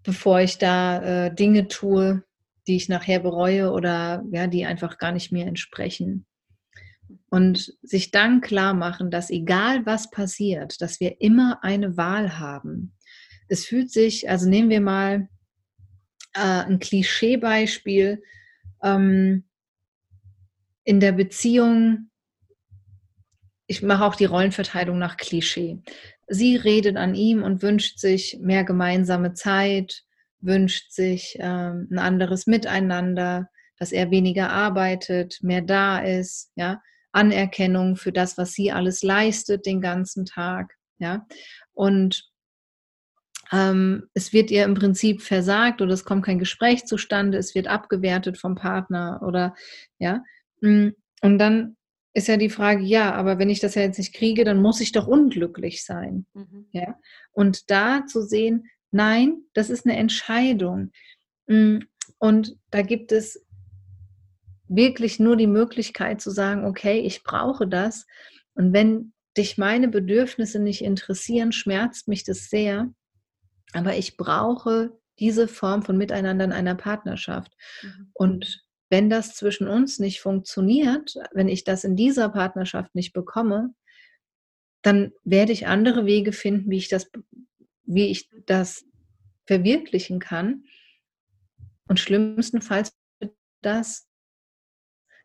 bevor 0.02 0.40
ich 0.40 0.58
da 0.58 1.26
äh, 1.26 1.34
Dinge 1.34 1.68
tue, 1.68 2.24
die 2.66 2.76
ich 2.76 2.88
nachher 2.88 3.20
bereue 3.20 3.70
oder 3.72 4.24
ja, 4.30 4.46
die 4.46 4.66
einfach 4.66 4.98
gar 4.98 5.12
nicht 5.12 5.30
mir 5.30 5.46
entsprechen. 5.46 6.26
Und 7.30 7.74
sich 7.82 8.10
dann 8.10 8.40
klar 8.40 8.74
machen, 8.74 9.10
dass 9.10 9.30
egal 9.30 9.84
was 9.86 10.10
passiert, 10.10 10.80
dass 10.80 10.98
wir 10.98 11.20
immer 11.20 11.62
eine 11.62 11.96
Wahl 11.96 12.38
haben. 12.38 12.94
Es 13.48 13.66
fühlt 13.66 13.90
sich, 13.90 14.28
also 14.28 14.48
nehmen 14.48 14.70
wir 14.70 14.80
mal 14.80 15.28
äh, 16.34 16.40
ein 16.40 16.78
Klischeebeispiel, 16.78 18.22
ähm, 18.82 19.44
in 20.84 21.00
der 21.00 21.12
Beziehung, 21.12 22.10
ich 23.66 23.82
mache 23.82 24.04
auch 24.04 24.14
die 24.14 24.24
Rollenverteilung 24.24 24.98
nach 24.98 25.18
Klischee. 25.18 25.82
Sie 26.28 26.56
redet 26.56 26.96
an 26.96 27.14
ihm 27.14 27.42
und 27.42 27.62
wünscht 27.62 27.98
sich 27.98 28.38
mehr 28.40 28.64
gemeinsame 28.64 29.34
Zeit, 29.34 30.02
wünscht 30.40 30.92
sich 30.92 31.36
ähm, 31.40 31.88
ein 31.90 31.98
anderes 31.98 32.46
Miteinander, 32.46 33.48
dass 33.78 33.92
er 33.92 34.10
weniger 34.10 34.50
arbeitet, 34.50 35.38
mehr 35.42 35.62
da 35.62 35.98
ist, 36.00 36.52
ja, 36.56 36.82
Anerkennung 37.12 37.96
für 37.96 38.12
das, 38.12 38.36
was 38.36 38.52
sie 38.52 38.70
alles 38.70 39.02
leistet 39.02 39.66
den 39.66 39.80
ganzen 39.80 40.26
Tag, 40.26 40.74
ja. 40.98 41.26
Und 41.72 42.30
ähm, 43.50 44.08
es 44.12 44.32
wird 44.32 44.50
ihr 44.50 44.64
im 44.64 44.74
Prinzip 44.74 45.22
versagt 45.22 45.80
oder 45.80 45.94
es 45.94 46.04
kommt 46.04 46.24
kein 46.24 46.38
Gespräch 46.38 46.84
zustande, 46.84 47.38
es 47.38 47.54
wird 47.54 47.66
abgewertet 47.66 48.36
vom 48.36 48.54
Partner 48.54 49.22
oder 49.26 49.54
ja. 49.98 50.22
Mm, 50.60 50.90
und 51.22 51.38
dann 51.38 51.77
ist 52.18 52.28
ja 52.28 52.36
die 52.36 52.50
Frage, 52.50 52.82
ja, 52.82 53.14
aber 53.14 53.38
wenn 53.38 53.50
ich 53.50 53.60
das 53.60 53.74
ja 53.74 53.82
jetzt 53.82 53.98
nicht 53.98 54.14
kriege, 54.14 54.44
dann 54.44 54.60
muss 54.60 54.80
ich 54.80 54.92
doch 54.92 55.06
unglücklich 55.06 55.84
sein. 55.84 56.26
Mhm. 56.34 56.66
Ja? 56.72 56.98
Und 57.32 57.70
da 57.70 58.06
zu 58.06 58.22
sehen, 58.22 58.68
nein, 58.90 59.42
das 59.54 59.70
ist 59.70 59.86
eine 59.86 59.96
Entscheidung. 59.96 60.92
Mm, 61.46 61.78
und 62.18 62.56
da 62.70 62.82
gibt 62.82 63.12
es 63.12 63.44
wirklich 64.68 65.18
nur 65.18 65.36
die 65.36 65.46
Möglichkeit 65.46 66.20
zu 66.20 66.30
sagen, 66.30 66.64
okay, 66.64 67.00
ich 67.00 67.22
brauche 67.22 67.66
das. 67.66 68.06
Und 68.54 68.72
wenn 68.72 69.12
dich 69.36 69.56
meine 69.56 69.88
Bedürfnisse 69.88 70.58
nicht 70.58 70.82
interessieren, 70.82 71.52
schmerzt 71.52 72.08
mich 72.08 72.24
das 72.24 72.50
sehr. 72.50 72.92
Aber 73.72 73.96
ich 73.96 74.16
brauche 74.16 74.98
diese 75.18 75.48
Form 75.48 75.82
von 75.82 75.96
Miteinander 75.96 76.44
in 76.44 76.52
einer 76.52 76.74
Partnerschaft. 76.74 77.52
Mhm. 77.82 78.10
Und 78.12 78.67
wenn 78.90 79.10
das 79.10 79.34
zwischen 79.34 79.68
uns 79.68 79.98
nicht 79.98 80.20
funktioniert, 80.20 81.14
wenn 81.32 81.48
ich 81.48 81.64
das 81.64 81.84
in 81.84 81.96
dieser 81.96 82.28
Partnerschaft 82.28 82.94
nicht 82.94 83.12
bekomme, 83.12 83.74
dann 84.82 85.12
werde 85.24 85.52
ich 85.52 85.66
andere 85.66 86.06
Wege 86.06 86.32
finden, 86.32 86.70
wie 86.70 86.78
ich 86.78 86.88
das, 86.88 87.10
wie 87.84 88.06
ich 88.06 88.30
das 88.46 88.84
verwirklichen 89.46 90.20
kann. 90.20 90.64
Und 91.88 92.00
schlimmstenfalls 92.00 92.94
das, 93.62 94.08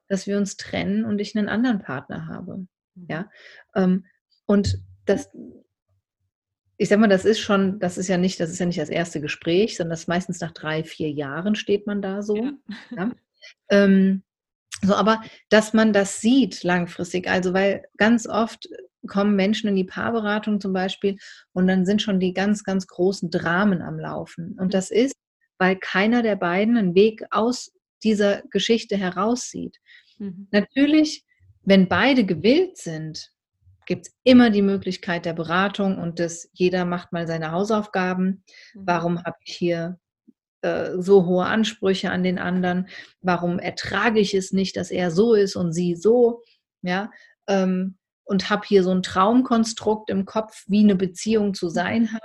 dass 0.07 0.27
wir 0.27 0.37
uns 0.37 0.57
trennen 0.57 1.05
und 1.05 1.19
ich 1.19 1.37
einen 1.37 1.49
anderen 1.49 1.79
Partner 1.79 2.27
habe. 2.27 2.67
Ja, 2.95 3.21
mhm. 3.21 3.27
ähm, 3.75 4.05
und 4.45 4.77
das, 5.05 5.29
ich 6.77 6.89
sag 6.89 6.99
mal, 6.99 7.07
das 7.07 7.25
ist 7.25 7.39
schon, 7.39 7.79
das 7.79 7.97
ist 7.97 8.07
ja 8.07 8.17
nicht, 8.17 8.39
das 8.39 8.49
ist 8.49 8.59
ja 8.59 8.65
nicht 8.65 8.79
das 8.79 8.89
erste 8.89 9.21
Gespräch, 9.21 9.77
sondern 9.77 9.91
das 9.91 10.07
meistens 10.07 10.39
nach 10.39 10.51
drei, 10.51 10.83
vier 10.83 11.09
Jahren 11.11 11.55
steht 11.55 11.87
man 11.87 12.01
da 12.01 12.21
so. 12.21 12.35
Ja. 12.35 12.53
Ja. 12.91 13.11
Ähm, 13.69 14.23
So, 14.83 14.95
aber 14.95 15.21
dass 15.49 15.73
man 15.73 15.93
das 15.93 16.19
sieht 16.19 16.63
langfristig, 16.63 17.29
also 17.29 17.53
weil 17.53 17.85
ganz 17.97 18.27
oft 18.27 18.67
kommen 19.07 19.35
Menschen 19.35 19.69
in 19.69 19.75
die 19.75 19.85
Paarberatung 19.85 20.59
zum 20.59 20.73
Beispiel 20.73 21.17
und 21.53 21.67
dann 21.67 21.85
sind 21.85 22.01
schon 22.01 22.19
die 22.19 22.33
ganz, 22.33 22.63
ganz 22.63 22.87
großen 22.87 23.29
Dramen 23.29 23.81
am 23.81 23.99
Laufen. 23.99 24.57
Und 24.59 24.73
das 24.73 24.91
ist, 24.91 25.15
weil 25.57 25.77
keiner 25.77 26.21
der 26.21 26.35
beiden 26.35 26.75
einen 26.77 26.95
Weg 26.95 27.23
aus 27.31 27.71
dieser 28.03 28.41
Geschichte 28.49 28.97
heraussieht. 28.97 29.77
Mhm. 30.17 30.47
Natürlich, 30.51 31.23
wenn 31.63 31.87
beide 31.87 32.25
gewillt 32.25 32.77
sind, 32.77 33.31
gibt 33.85 34.07
es 34.07 34.13
immer 34.23 34.49
die 34.49 34.61
Möglichkeit 34.61 35.25
der 35.25 35.33
Beratung 35.33 35.97
und 35.97 36.19
dass 36.19 36.49
jeder 36.53 36.83
macht 36.85 37.13
mal 37.13 37.27
seine 37.27 37.51
Hausaufgaben. 37.51 38.43
Mhm. 38.73 38.83
Warum 38.85 39.23
habe 39.23 39.37
ich 39.45 39.55
hier 39.55 39.99
äh, 40.63 40.91
so 40.97 41.25
hohe 41.25 41.45
Ansprüche 41.45 42.11
an 42.11 42.23
den 42.23 42.39
anderen? 42.39 42.87
Warum 43.21 43.59
ertrage 43.59 44.19
ich 44.19 44.33
es 44.33 44.51
nicht, 44.51 44.75
dass 44.77 44.91
er 44.91 45.11
so 45.11 45.33
ist 45.33 45.55
und 45.55 45.73
sie 45.73 45.95
so? 45.95 46.41
Ja, 46.81 47.11
ähm, 47.47 47.97
und 48.25 48.49
habe 48.49 48.63
hier 48.65 48.83
so 48.83 48.91
ein 48.91 49.03
Traumkonstrukt 49.03 50.09
im 50.09 50.25
Kopf, 50.25 50.63
wie 50.67 50.79
eine 50.79 50.95
Beziehung 50.95 51.53
zu 51.53 51.69
sein 51.69 52.13
hat 52.13 52.21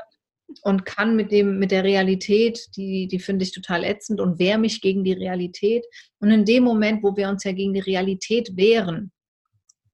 und 0.63 0.85
kann 0.87 1.17
mit 1.17 1.33
dem 1.33 1.59
mit 1.59 1.71
der 1.71 1.85
Realität, 1.85 2.69
die 2.77 3.09
die 3.09 3.19
finde 3.19 3.45
ich 3.45 3.53
total 3.53 3.85
ätzend 3.85 4.21
und 4.21 4.39
wehre 4.39 4.59
mich 4.59 4.81
gegen 4.81 5.05
die 5.05 5.13
Realität 5.13 5.85
und 6.21 6.31
in 6.31 6.45
dem 6.45 6.65
Moment, 6.65 7.03
wo 7.03 7.17
wir 7.17 7.29
uns 7.29 7.45
ja 7.45 7.53
gegen 7.53 7.75
die 7.75 7.81
Realität 7.81 8.57
wehren, 8.57 9.13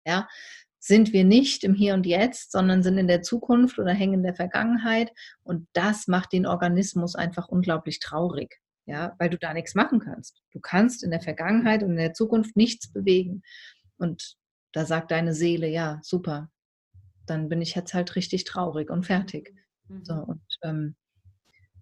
ja, 0.06 0.28
sind 0.86 1.14
wir 1.14 1.24
nicht 1.24 1.64
im 1.64 1.72
Hier 1.72 1.94
und 1.94 2.04
Jetzt, 2.04 2.52
sondern 2.52 2.82
sind 2.82 2.98
in 2.98 3.08
der 3.08 3.22
Zukunft 3.22 3.78
oder 3.78 3.92
hängen 3.94 4.14
in 4.14 4.22
der 4.22 4.34
Vergangenheit. 4.34 5.10
Und 5.42 5.66
das 5.72 6.08
macht 6.08 6.34
den 6.34 6.44
Organismus 6.44 7.14
einfach 7.14 7.48
unglaublich 7.48 8.00
traurig, 8.00 8.60
ja, 8.84 9.14
weil 9.18 9.30
du 9.30 9.38
da 9.38 9.54
nichts 9.54 9.74
machen 9.74 9.98
kannst. 9.98 10.42
Du 10.52 10.60
kannst 10.60 11.02
in 11.02 11.10
der 11.10 11.22
Vergangenheit 11.22 11.82
und 11.82 11.92
in 11.92 11.96
der 11.96 12.12
Zukunft 12.12 12.54
nichts 12.54 12.92
bewegen. 12.92 13.40
Und 13.96 14.36
da 14.72 14.84
sagt 14.84 15.10
deine 15.10 15.32
Seele, 15.32 15.68
ja, 15.68 16.00
super, 16.02 16.50
dann 17.24 17.48
bin 17.48 17.62
ich 17.62 17.74
jetzt 17.74 17.94
halt 17.94 18.14
richtig 18.14 18.44
traurig 18.44 18.90
und 18.90 19.06
fertig. 19.06 19.54
Mhm. 19.88 20.04
So, 20.04 20.12
und 20.12 20.42
ähm, 20.64 20.96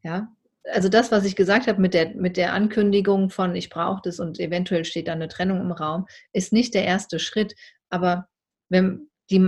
ja, 0.05 0.29
also 0.73 0.88
das, 0.88 1.11
was 1.11 1.25
ich 1.25 1.35
gesagt 1.35 1.67
habe 1.67 1.81
mit 1.81 1.93
der, 1.93 2.15
mit 2.15 2.37
der 2.37 2.53
Ankündigung 2.53 3.31
von 3.31 3.57
ich 3.57 3.69
brauche 3.69 4.03
das 4.05 4.21
und 4.21 4.38
eventuell 4.38 4.85
steht 4.85 5.09
da 5.09 5.12
eine 5.12 5.27
Trennung 5.27 5.61
im 5.61 5.73
Raum, 5.73 6.07
ist 6.33 6.53
nicht 6.53 6.73
der 6.75 6.85
erste 6.85 7.19
Schritt. 7.19 7.57
Aber 7.91 8.29
wenn 8.73 9.11
die, 9.31 9.41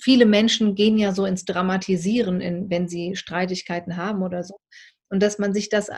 viele 0.00 0.26
Menschen 0.26 0.74
gehen 0.74 0.98
ja 0.98 1.12
so 1.12 1.24
ins 1.24 1.44
Dramatisieren, 1.44 2.40
in, 2.40 2.70
wenn 2.70 2.86
sie 2.86 3.16
Streitigkeiten 3.16 3.96
haben 3.96 4.22
oder 4.22 4.44
so. 4.44 4.60
Und 5.08 5.22
dass 5.22 5.38
man 5.38 5.54
sich 5.54 5.70
das 5.70 5.90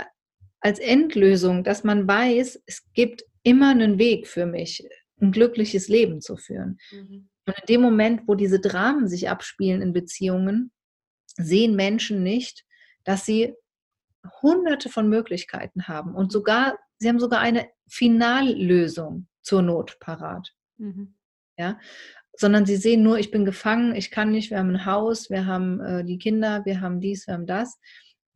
als 0.60 0.78
Endlösung, 0.78 1.64
dass 1.64 1.84
man 1.84 2.06
weiß, 2.06 2.62
es 2.66 2.84
gibt 2.94 3.24
immer 3.42 3.70
einen 3.70 3.98
Weg 3.98 4.26
für 4.26 4.46
mich, 4.46 4.86
ein 5.20 5.32
glückliches 5.32 5.88
Leben 5.88 6.20
zu 6.20 6.36
führen. 6.36 6.78
Mhm. 6.92 7.28
Und 7.46 7.58
in 7.58 7.66
dem 7.68 7.80
Moment, 7.80 8.22
wo 8.26 8.34
diese 8.34 8.60
Dramen 8.60 9.08
sich 9.08 9.28
abspielen 9.28 9.82
in 9.82 9.92
Beziehungen, 9.92 10.70
sehen 11.36 11.74
Menschen 11.74 12.22
nicht, 12.22 12.64
dass 13.04 13.24
sie 13.24 13.54
hunderte 14.42 14.90
von 14.90 15.08
Möglichkeiten 15.08 15.88
haben 15.88 16.14
und 16.14 16.30
sogar, 16.30 16.78
sie 16.98 17.08
haben 17.08 17.18
sogar 17.18 17.40
eine 17.40 17.68
Finallösung 17.88 19.28
zur 19.42 19.62
Not 19.62 19.98
parat. 19.98 20.52
Mhm. 20.76 21.16
Ja, 21.56 21.78
sondern 22.40 22.64
sie 22.64 22.76
sehen 22.76 23.02
nur, 23.02 23.18
ich 23.18 23.30
bin 23.30 23.44
gefangen, 23.44 23.94
ich 23.94 24.10
kann 24.10 24.30
nicht, 24.30 24.50
wir 24.50 24.58
haben 24.58 24.70
ein 24.70 24.86
Haus, 24.86 25.28
wir 25.28 25.44
haben 25.44 25.78
äh, 25.80 26.04
die 26.04 26.16
Kinder, 26.16 26.64
wir 26.64 26.80
haben 26.80 26.98
dies, 26.98 27.26
wir 27.26 27.34
haben 27.34 27.46
das. 27.46 27.78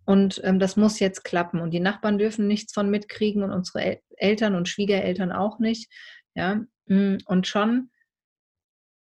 Und 0.05 0.43
ähm, 0.45 0.59
das 0.59 0.77
muss 0.77 1.01
jetzt 1.01 1.25
klappen. 1.25 1.61
Und 1.61 1.71
die 1.71 1.81
Nachbarn 1.81 2.19
dürfen 2.19 2.47
nichts 2.47 2.75
von 2.75 2.91
mitkriegen 2.91 3.43
und 3.43 3.51
unsere 3.51 3.83
El 3.83 4.01
Eltern 4.17 4.55
und 4.55 4.69
Schwiegereltern 4.69 5.33
auch 5.33 5.59
nicht. 5.59 5.91
Ja, 6.35 6.67
mm, 6.87 7.17
und 7.25 7.47
schon, 7.47 7.91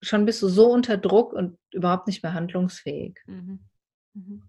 schon 0.02 0.26
bist 0.26 0.42
du 0.42 0.50
so 0.50 0.70
unter 0.70 0.98
Druck 0.98 1.32
und 1.32 1.58
überhaupt 1.72 2.08
nicht 2.08 2.22
mehr 2.22 2.34
handlungsfähig. 2.34 3.18
Mhm. 3.26 3.62
Mhm. 4.14 4.44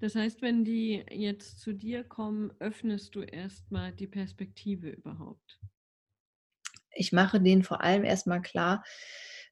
Das 0.00 0.14
heißt, 0.14 0.42
wenn 0.42 0.64
die 0.64 1.04
jetzt 1.10 1.60
zu 1.60 1.72
dir 1.72 2.04
kommen, 2.04 2.52
öffnest 2.58 3.14
du 3.14 3.22
erstmal 3.22 3.92
die 3.92 4.06
Perspektive 4.06 4.90
überhaupt? 4.90 5.58
Ich 6.92 7.12
mache 7.12 7.40
denen 7.40 7.62
vor 7.62 7.82
allem 7.82 8.04
erstmal 8.04 8.42
klar, 8.42 8.84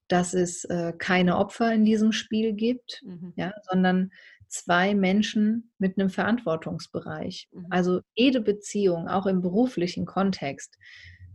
dass 0.09 0.35
es 0.35 0.65
äh, 0.65 0.93
keine 0.97 1.37
Opfer 1.37 1.73
in 1.73 1.85
diesem 1.85 2.13
Spiel 2.13 2.53
gibt, 2.53 3.03
mhm. 3.05 3.33
ja, 3.37 3.53
sondern 3.71 4.11
zwei 4.49 4.95
Menschen 4.95 5.73
mit 5.79 5.99
einem 5.99 6.11
Verantwortungsbereich. 6.11 7.49
Mhm. 7.53 7.67
Also 7.71 8.01
jede 8.15 8.41
Beziehung, 8.41 9.09
auch 9.09 9.27
im 9.27 9.41
beruflichen 9.41 10.07
Kontext, 10.07 10.79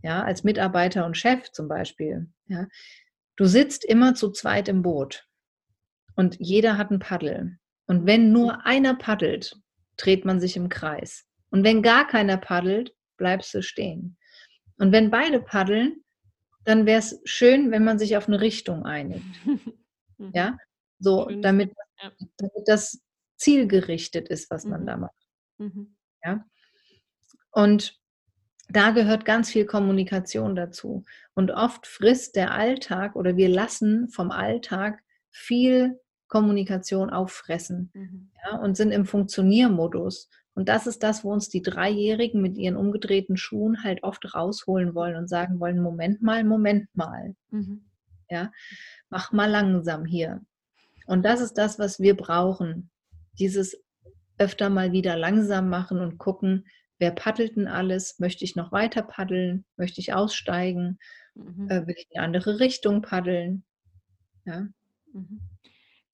ja, 0.02 0.22
als 0.22 0.44
Mitarbeiter 0.44 1.06
und 1.06 1.16
Chef 1.16 1.50
zum 1.52 1.68
Beispiel, 1.68 2.28
ja, 2.46 2.66
du 3.36 3.44
sitzt 3.44 3.84
immer 3.84 4.14
zu 4.14 4.30
zweit 4.30 4.68
im 4.68 4.82
Boot 4.82 5.26
und 6.16 6.36
jeder 6.38 6.76
hat 6.76 6.90
ein 6.90 6.98
Paddel. 6.98 7.58
Und 7.86 8.06
wenn 8.06 8.32
nur 8.32 8.64
einer 8.66 8.94
paddelt, 8.94 9.56
dreht 9.96 10.24
man 10.24 10.40
sich 10.40 10.56
im 10.56 10.68
Kreis. 10.68 11.26
Und 11.50 11.64
wenn 11.64 11.82
gar 11.82 12.06
keiner 12.06 12.36
paddelt, 12.36 12.94
bleibst 13.16 13.52
du 13.54 13.62
stehen. 13.62 14.16
Und 14.78 14.92
wenn 14.92 15.10
beide 15.10 15.40
paddeln, 15.40 16.02
dann 16.64 16.86
wäre 16.86 16.98
es 16.98 17.20
schön, 17.24 17.70
wenn 17.70 17.84
man 17.84 17.98
sich 17.98 18.16
auf 18.16 18.28
eine 18.28 18.40
Richtung 18.40 18.84
einigt. 18.84 19.24
ja, 20.34 20.56
so, 20.98 21.28
damit, 21.40 21.72
damit 22.36 22.66
das 22.66 23.00
zielgerichtet 23.36 24.28
ist, 24.28 24.50
was 24.50 24.64
man 24.64 24.82
mhm. 24.82 24.86
da 24.86 24.96
macht. 24.96 25.26
Mhm. 25.58 25.96
Ja, 26.24 26.44
und 27.50 27.98
da 28.68 28.90
gehört 28.90 29.24
ganz 29.24 29.50
viel 29.50 29.66
Kommunikation 29.66 30.56
dazu. 30.56 31.04
Und 31.34 31.50
oft 31.50 31.86
frisst 31.86 32.36
der 32.36 32.52
Alltag 32.52 33.16
oder 33.16 33.36
wir 33.36 33.48
lassen 33.48 34.08
vom 34.08 34.30
Alltag 34.30 35.02
viel 35.30 36.00
Kommunikation 36.28 37.10
auffressen 37.10 37.90
mhm. 37.92 38.30
ja, 38.44 38.58
und 38.58 38.76
sind 38.76 38.92
im 38.92 39.04
Funktioniermodus. 39.04 40.30
Und 40.54 40.68
das 40.68 40.86
ist 40.86 41.02
das, 41.02 41.24
wo 41.24 41.32
uns 41.32 41.48
die 41.48 41.62
Dreijährigen 41.62 42.42
mit 42.42 42.58
ihren 42.58 42.76
umgedrehten 42.76 43.36
Schuhen 43.36 43.82
halt 43.82 44.02
oft 44.02 44.34
rausholen 44.34 44.94
wollen 44.94 45.16
und 45.16 45.28
sagen 45.28 45.60
wollen, 45.60 45.80
Moment 45.80 46.22
mal, 46.22 46.44
Moment 46.44 46.94
mal. 46.94 47.34
Mhm. 47.50 47.84
Ja, 48.28 48.52
mach 49.08 49.32
mal 49.32 49.50
langsam 49.50 50.04
hier. 50.04 50.42
Und 51.06 51.24
das 51.24 51.40
ist 51.40 51.54
das, 51.54 51.78
was 51.78 52.00
wir 52.00 52.16
brauchen. 52.16 52.90
Dieses 53.38 53.82
öfter 54.38 54.70
mal 54.70 54.92
wieder 54.92 55.16
langsam 55.16 55.68
machen 55.68 56.00
und 56.00 56.18
gucken, 56.18 56.66
wer 56.98 57.10
paddelt 57.12 57.56
denn 57.56 57.68
alles? 57.68 58.18
Möchte 58.18 58.44
ich 58.44 58.56
noch 58.56 58.72
weiter 58.72 59.02
paddeln? 59.02 59.64
Möchte 59.76 60.00
ich 60.00 60.12
aussteigen? 60.12 60.98
Mhm. 61.34 61.68
Äh, 61.70 61.86
will 61.86 61.94
ich 61.96 62.08
in 62.10 62.18
eine 62.18 62.26
andere 62.26 62.60
Richtung 62.60 63.02
paddeln? 63.02 63.64
Ja. 64.44 64.68
Mhm. 65.12 65.40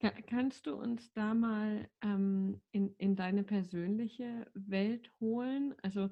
Kannst 0.01 0.67
du 0.67 0.77
uns 0.77 1.13
da 1.13 1.35
mal 1.35 1.89
ähm, 2.03 2.61
in, 2.71 2.95
in 2.99 3.17
deine 3.17 3.43
persönliche 3.43 4.47
Welt 4.55 5.11
holen? 5.19 5.75
Also 5.83 6.09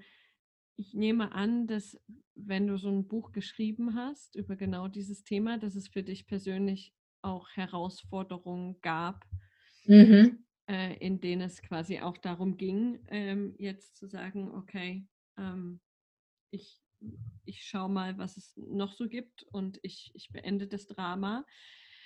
ich 0.77 0.93
nehme 0.93 1.33
an, 1.33 1.69
dass 1.69 1.99
wenn 2.35 2.67
du 2.67 2.79
so 2.79 2.89
ein 2.89 3.07
Buch 3.07 3.33
geschrieben 3.33 3.95
hast 3.95 4.35
über 4.35 4.57
genau 4.57 4.89
dieses 4.89 5.23
Thema, 5.23 5.59
dass 5.59 5.77
es 5.77 5.89
für 5.89 6.03
dich 6.03 6.27
persönlich 6.27 6.95
auch 7.23 7.49
Herausforderungen 7.51 8.81
gab, 8.83 9.25
mhm. 9.87 10.45
äh, 10.69 10.97
in 10.99 11.21
denen 11.21 11.43
es 11.43 11.63
quasi 11.63 12.01
auch 12.01 12.19
darum 12.19 12.57
ging, 12.57 13.01
ähm, 13.09 13.55
jetzt 13.59 13.97
zu 13.97 14.07
sagen, 14.07 14.51
okay, 14.51 15.07
ähm, 15.39 15.81
ich, 16.51 16.81
ich 17.45 17.65
schaue 17.65 17.89
mal, 17.89 18.19
was 18.19 18.37
es 18.37 18.53
noch 18.57 18.93
so 18.93 19.09
gibt 19.09 19.45
und 19.45 19.79
ich, 19.83 20.11
ich 20.15 20.31
beende 20.31 20.67
das 20.67 20.87
Drama. 20.87 21.47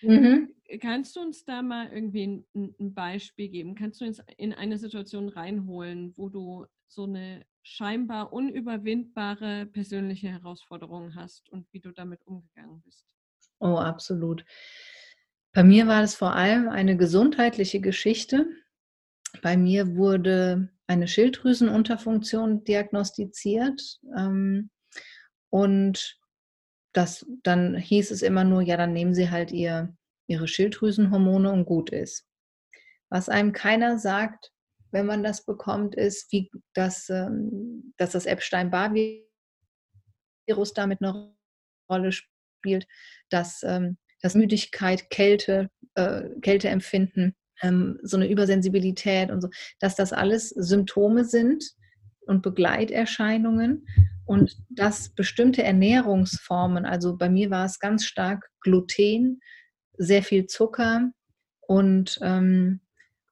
Mhm. 0.02 0.54
Kannst 0.80 1.16
du 1.16 1.20
uns 1.20 1.44
da 1.44 1.62
mal 1.62 1.90
irgendwie 1.92 2.26
ein, 2.54 2.74
ein, 2.78 2.94
Beispiel 2.94 3.48
geben? 3.48 3.74
Kannst 3.74 4.00
du 4.00 4.04
uns 4.04 4.22
in 4.36 4.52
eine 4.52 4.78
Situation 4.78 5.28
reinholen, 5.28 6.14
wo 6.16 6.28
du 6.28 6.66
so 6.86 7.04
eine 7.04 7.44
scheinbar 7.62 8.32
unüberwindbare 8.32 9.66
persönliche 9.66 10.28
Herausforderung 10.28 11.14
hast 11.14 11.48
und 11.50 11.66
wie 11.72 11.80
du 11.80 11.92
damit 11.92 12.24
umgegangen 12.26 12.82
bist? 12.82 13.04
Oh, 13.58 13.76
absolut. 13.76 14.44
Bei 15.52 15.64
mir 15.64 15.86
war 15.86 16.02
es 16.02 16.14
vor 16.14 16.34
allem 16.34 16.68
eine 16.68 16.96
gesundheitliche 16.96 17.80
Geschichte. 17.80 18.46
Bei 19.42 19.56
mir 19.56 19.96
wurde 19.96 20.70
eine 20.86 21.08
Schilddrüsenunterfunktion 21.08 22.64
diagnostiziert. 22.64 24.00
Ähm, 24.16 24.70
und 25.50 26.19
das, 26.92 27.26
dann 27.42 27.76
hieß 27.76 28.10
es 28.10 28.22
immer 28.22 28.44
nur, 28.44 28.62
ja, 28.62 28.76
dann 28.76 28.92
nehmen 28.92 29.14
Sie 29.14 29.30
halt 29.30 29.52
ihr, 29.52 29.94
Ihre 30.26 30.48
Schilddrüsenhormone 30.48 31.52
und 31.52 31.64
gut 31.64 31.90
ist. 31.90 32.26
Was 33.10 33.28
einem 33.28 33.52
keiner 33.52 33.98
sagt, 33.98 34.50
wenn 34.92 35.06
man 35.06 35.22
das 35.22 35.44
bekommt, 35.44 35.94
ist, 35.94 36.32
wie 36.32 36.50
das, 36.74 37.08
ähm, 37.10 37.94
dass 37.96 38.10
das 38.12 38.26
Epstein-Barr-Virus 38.26 40.74
damit 40.74 41.00
eine 41.00 41.32
Rolle 41.90 42.12
spielt, 42.12 42.86
dass, 43.30 43.62
ähm, 43.62 43.98
dass 44.20 44.34
Müdigkeit, 44.34 45.08
Kälte, 45.10 45.70
äh, 45.94 46.28
Kälteempfinden, 46.40 47.36
ähm, 47.62 48.00
so 48.02 48.16
eine 48.16 48.28
Übersensibilität 48.28 49.30
und 49.30 49.42
so, 49.42 49.48
dass 49.78 49.94
das 49.94 50.12
alles 50.12 50.48
Symptome 50.50 51.24
sind 51.24 51.64
und 52.26 52.42
Begleiterscheinungen 52.42 53.86
und 54.30 54.56
dass 54.68 55.08
bestimmte 55.08 55.64
Ernährungsformen, 55.64 56.86
also 56.86 57.16
bei 57.16 57.28
mir 57.28 57.50
war 57.50 57.64
es 57.64 57.80
ganz 57.80 58.04
stark 58.04 58.48
Gluten, 58.60 59.40
sehr 59.98 60.22
viel 60.22 60.46
Zucker 60.46 61.10
und 61.62 62.16
ähm, 62.22 62.78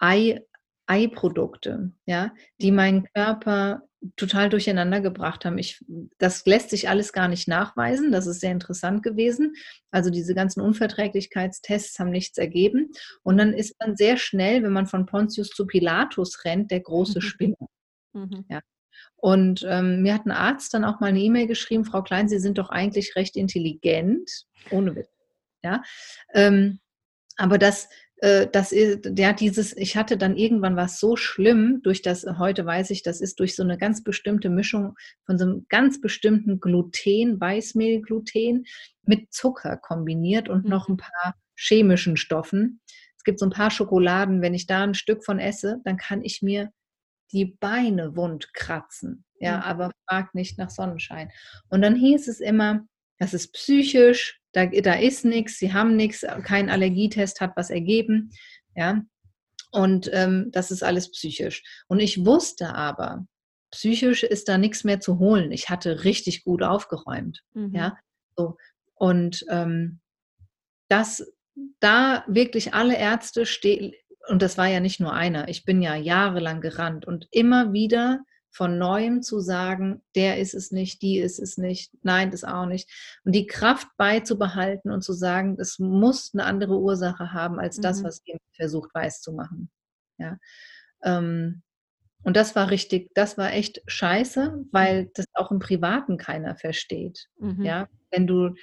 Ei, 0.00 0.40
Eiprodukte, 0.88 1.92
ja, 2.04 2.34
die 2.60 2.72
meinen 2.72 3.04
Körper 3.14 3.82
total 4.16 4.48
durcheinander 4.48 5.00
gebracht 5.00 5.44
haben. 5.44 5.56
Ich, 5.56 5.84
das 6.18 6.44
lässt 6.46 6.70
sich 6.70 6.88
alles 6.88 7.12
gar 7.12 7.28
nicht 7.28 7.46
nachweisen. 7.46 8.10
Das 8.10 8.26
ist 8.26 8.40
sehr 8.40 8.50
interessant 8.50 9.04
gewesen. 9.04 9.54
Also 9.92 10.10
diese 10.10 10.34
ganzen 10.34 10.60
Unverträglichkeitstests 10.62 11.96
haben 12.00 12.10
nichts 12.10 12.38
ergeben. 12.38 12.90
Und 13.22 13.38
dann 13.38 13.52
ist 13.52 13.76
man 13.78 13.96
sehr 13.96 14.16
schnell, 14.16 14.64
wenn 14.64 14.72
man 14.72 14.88
von 14.88 15.06
Pontius 15.06 15.50
zu 15.50 15.64
Pilatus 15.64 16.44
rennt, 16.44 16.72
der 16.72 16.80
große 16.80 17.20
mhm. 17.20 17.22
Spinner. 17.22 17.68
Mhm. 18.14 18.46
Ja. 18.48 18.62
Und 19.16 19.66
ähm, 19.68 20.02
mir 20.02 20.14
hat 20.14 20.26
ein 20.26 20.30
Arzt 20.30 20.74
dann 20.74 20.84
auch 20.84 21.00
mal 21.00 21.08
eine 21.08 21.20
E-Mail 21.20 21.46
geschrieben, 21.46 21.84
Frau 21.84 22.02
Klein, 22.02 22.28
Sie 22.28 22.38
sind 22.38 22.58
doch 22.58 22.70
eigentlich 22.70 23.16
recht 23.16 23.36
intelligent, 23.36 24.46
ohne 24.70 24.94
Witz. 24.94 25.08
Ja. 25.62 25.82
Ähm, 26.34 26.78
aber 27.36 27.58
das, 27.58 27.88
äh, 28.18 28.46
das 28.52 28.72
ist, 28.72 29.10
ja, 29.16 29.32
dieses, 29.32 29.76
ich 29.76 29.96
hatte 29.96 30.16
dann 30.16 30.36
irgendwann 30.36 30.76
was 30.76 30.98
so 30.98 31.16
schlimm, 31.16 31.80
durch 31.82 32.02
das, 32.02 32.26
heute 32.38 32.66
weiß 32.66 32.90
ich, 32.90 33.02
das 33.02 33.20
ist 33.20 33.40
durch 33.40 33.56
so 33.56 33.62
eine 33.62 33.78
ganz 33.78 34.02
bestimmte 34.02 34.50
Mischung 34.50 34.94
von 35.24 35.38
so 35.38 35.44
einem 35.44 35.66
ganz 35.68 36.00
bestimmten 36.00 36.60
Gluten, 36.60 37.40
Weißmehlgluten 37.40 38.64
mit 39.02 39.32
Zucker 39.32 39.76
kombiniert 39.76 40.48
und 40.48 40.64
mhm. 40.64 40.70
noch 40.70 40.88
ein 40.88 40.96
paar 40.96 41.34
chemischen 41.56 42.16
Stoffen. 42.16 42.80
Es 43.16 43.24
gibt 43.24 43.40
so 43.40 43.46
ein 43.46 43.52
paar 43.52 43.70
Schokoladen, 43.70 44.42
wenn 44.42 44.54
ich 44.54 44.66
da 44.66 44.82
ein 44.82 44.94
Stück 44.94 45.24
von 45.24 45.38
esse, 45.38 45.80
dann 45.84 45.96
kann 45.96 46.22
ich 46.22 46.42
mir 46.42 46.72
die 47.32 47.44
Beine 47.44 48.16
wund 48.16 48.52
kratzen. 48.54 49.24
Ja, 49.40 49.58
mhm. 49.58 49.62
aber 49.62 49.90
frag 50.08 50.34
nicht 50.34 50.58
nach 50.58 50.70
Sonnenschein. 50.70 51.30
Und 51.68 51.82
dann 51.82 51.94
hieß 51.94 52.28
es 52.28 52.40
immer, 52.40 52.84
das 53.18 53.34
ist 53.34 53.52
psychisch, 53.52 54.40
da, 54.52 54.66
da 54.66 54.94
ist 54.94 55.24
nichts, 55.24 55.58
sie 55.58 55.72
haben 55.72 55.96
nichts, 55.96 56.24
kein 56.42 56.70
Allergietest 56.70 57.40
hat 57.40 57.52
was 57.56 57.70
ergeben, 57.70 58.30
ja, 58.74 59.02
und 59.70 60.08
ähm, 60.12 60.50
das 60.52 60.70
ist 60.70 60.82
alles 60.82 61.10
psychisch. 61.10 61.62
Und 61.88 62.00
ich 62.00 62.24
wusste 62.24 62.74
aber, 62.74 63.26
psychisch 63.70 64.22
ist 64.22 64.48
da 64.48 64.56
nichts 64.56 64.82
mehr 64.84 65.00
zu 65.00 65.18
holen. 65.18 65.52
Ich 65.52 65.68
hatte 65.68 66.04
richtig 66.04 66.42
gut 66.44 66.62
aufgeräumt, 66.62 67.42
mhm. 67.52 67.74
ja, 67.74 67.98
so. 68.36 68.56
Und 68.94 69.44
ähm, 69.50 70.00
dass 70.88 71.24
da 71.80 72.24
wirklich 72.28 72.74
alle 72.74 72.96
Ärzte 72.96 73.46
stehen, 73.46 73.92
und 74.28 74.42
das 74.42 74.58
war 74.58 74.66
ja 74.66 74.80
nicht 74.80 75.00
nur 75.00 75.12
einer, 75.12 75.48
ich 75.48 75.64
bin 75.64 75.82
ja 75.82 75.94
jahrelang 75.96 76.60
gerannt 76.60 77.06
und 77.06 77.28
immer 77.30 77.72
wieder 77.72 78.20
von 78.50 78.78
neuem 78.78 79.22
zu 79.22 79.40
sagen, 79.40 80.02
der 80.14 80.38
ist 80.38 80.54
es 80.54 80.72
nicht, 80.72 81.02
die 81.02 81.18
ist 81.18 81.38
es 81.38 81.58
nicht, 81.58 81.92
nein, 82.02 82.30
das 82.30 82.44
auch 82.44 82.66
nicht. 82.66 82.90
Und 83.24 83.34
die 83.34 83.46
Kraft 83.46 83.88
beizubehalten 83.96 84.90
und 84.90 85.02
zu 85.02 85.12
sagen, 85.12 85.56
es 85.60 85.78
muss 85.78 86.30
eine 86.34 86.44
andere 86.44 86.78
Ursache 86.78 87.32
haben 87.32 87.60
als 87.60 87.76
das, 87.76 88.00
mhm. 88.00 88.04
was 88.04 88.22
ihr 88.24 88.38
versucht 88.52 88.92
weiß 88.94 89.20
zu 89.20 89.32
machen. 89.32 89.70
Ja. 90.18 90.38
Ähm, 91.02 91.62
und 92.24 92.36
das 92.36 92.56
war 92.56 92.70
richtig, 92.70 93.10
das 93.14 93.38
war 93.38 93.52
echt 93.52 93.82
scheiße, 93.86 94.64
weil 94.72 95.04
mhm. 95.04 95.10
das 95.14 95.26
auch 95.34 95.50
im 95.50 95.60
Privaten 95.60 96.16
keiner 96.16 96.56
versteht. 96.56 97.28
Mhm. 97.38 97.64
Ja, 97.64 97.88
wenn 98.10 98.26
du 98.26 98.54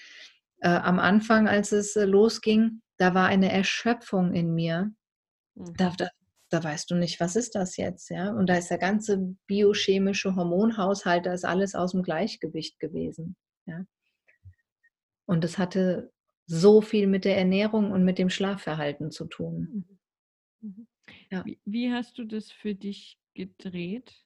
äh, 0.62 0.70
am 0.70 1.00
Anfang, 1.00 1.48
als 1.48 1.72
es 1.72 1.96
äh, 1.96 2.06
losging, 2.06 2.82
da 2.98 3.14
war 3.14 3.28
eine 3.28 3.52
Erschöpfung 3.52 4.34
in 4.34 4.54
mir. 4.54 4.92
Mhm. 5.56 5.74
Da, 5.78 5.90
da, 5.98 6.10
da 6.50 6.64
weißt 6.64 6.92
du 6.92 6.96
nicht, 6.96 7.20
was 7.20 7.36
ist 7.36 7.56
das 7.56 7.78
jetzt, 7.78 8.10
ja? 8.10 8.32
Und 8.32 8.48
da 8.48 8.58
ist 8.58 8.70
der 8.70 8.78
ganze 8.78 9.36
biochemische 9.48 10.36
Hormonhaushalt, 10.36 11.26
da 11.26 11.34
ist 11.34 11.46
alles 11.46 11.76
aus 11.76 11.92
dem 11.92 12.04
Gleichgewicht 12.04 12.80
gewesen, 12.80 13.36
ja? 13.66 13.86
Und 15.26 15.44
das 15.44 15.58
hatte 15.58 16.12
so 16.46 16.82
viel 16.82 17.08
mit 17.08 17.26
der 17.26 17.38
Ernährung 17.38 17.92
und 17.92 18.04
mit 18.04 18.20
dem 18.20 18.30
Schlafverhalten 18.30 19.12
zu 19.12 19.26
tun. 19.26 19.86
Mhm. 20.62 20.70
mhm. 20.70 20.88
Ja. 21.32 21.46
Wie, 21.46 21.60
wie 21.66 21.92
hast 21.92 22.18
du 22.18 22.26
das 22.26 22.52
für 22.52 22.74
dich 22.74 23.20
gedreht? 23.34 24.26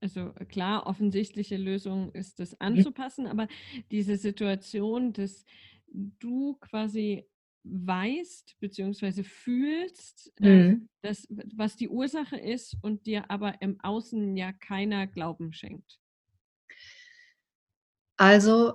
Also 0.00 0.32
klar, 0.48 0.86
offensichtliche 0.86 1.56
Lösung 1.56 2.12
ist 2.12 2.40
das 2.40 2.52
mhm. 2.52 2.58
anzupassen, 2.60 3.26
aber 3.26 3.48
diese 3.90 4.16
Situation, 4.16 5.12
dass 5.12 5.44
du 5.86 6.54
quasi 6.60 7.26
weißt 7.64 8.56
bzw. 8.60 9.22
fühlst, 9.22 10.32
äh, 10.40 10.48
mhm. 10.48 10.88
dass, 11.02 11.26
was 11.54 11.76
die 11.76 11.88
Ursache 11.88 12.36
ist 12.36 12.76
und 12.82 13.06
dir 13.06 13.30
aber 13.30 13.60
im 13.60 13.78
Außen 13.80 14.36
ja 14.36 14.52
keiner 14.52 15.06
Glauben 15.06 15.52
schenkt. 15.52 15.98
Also 18.16 18.74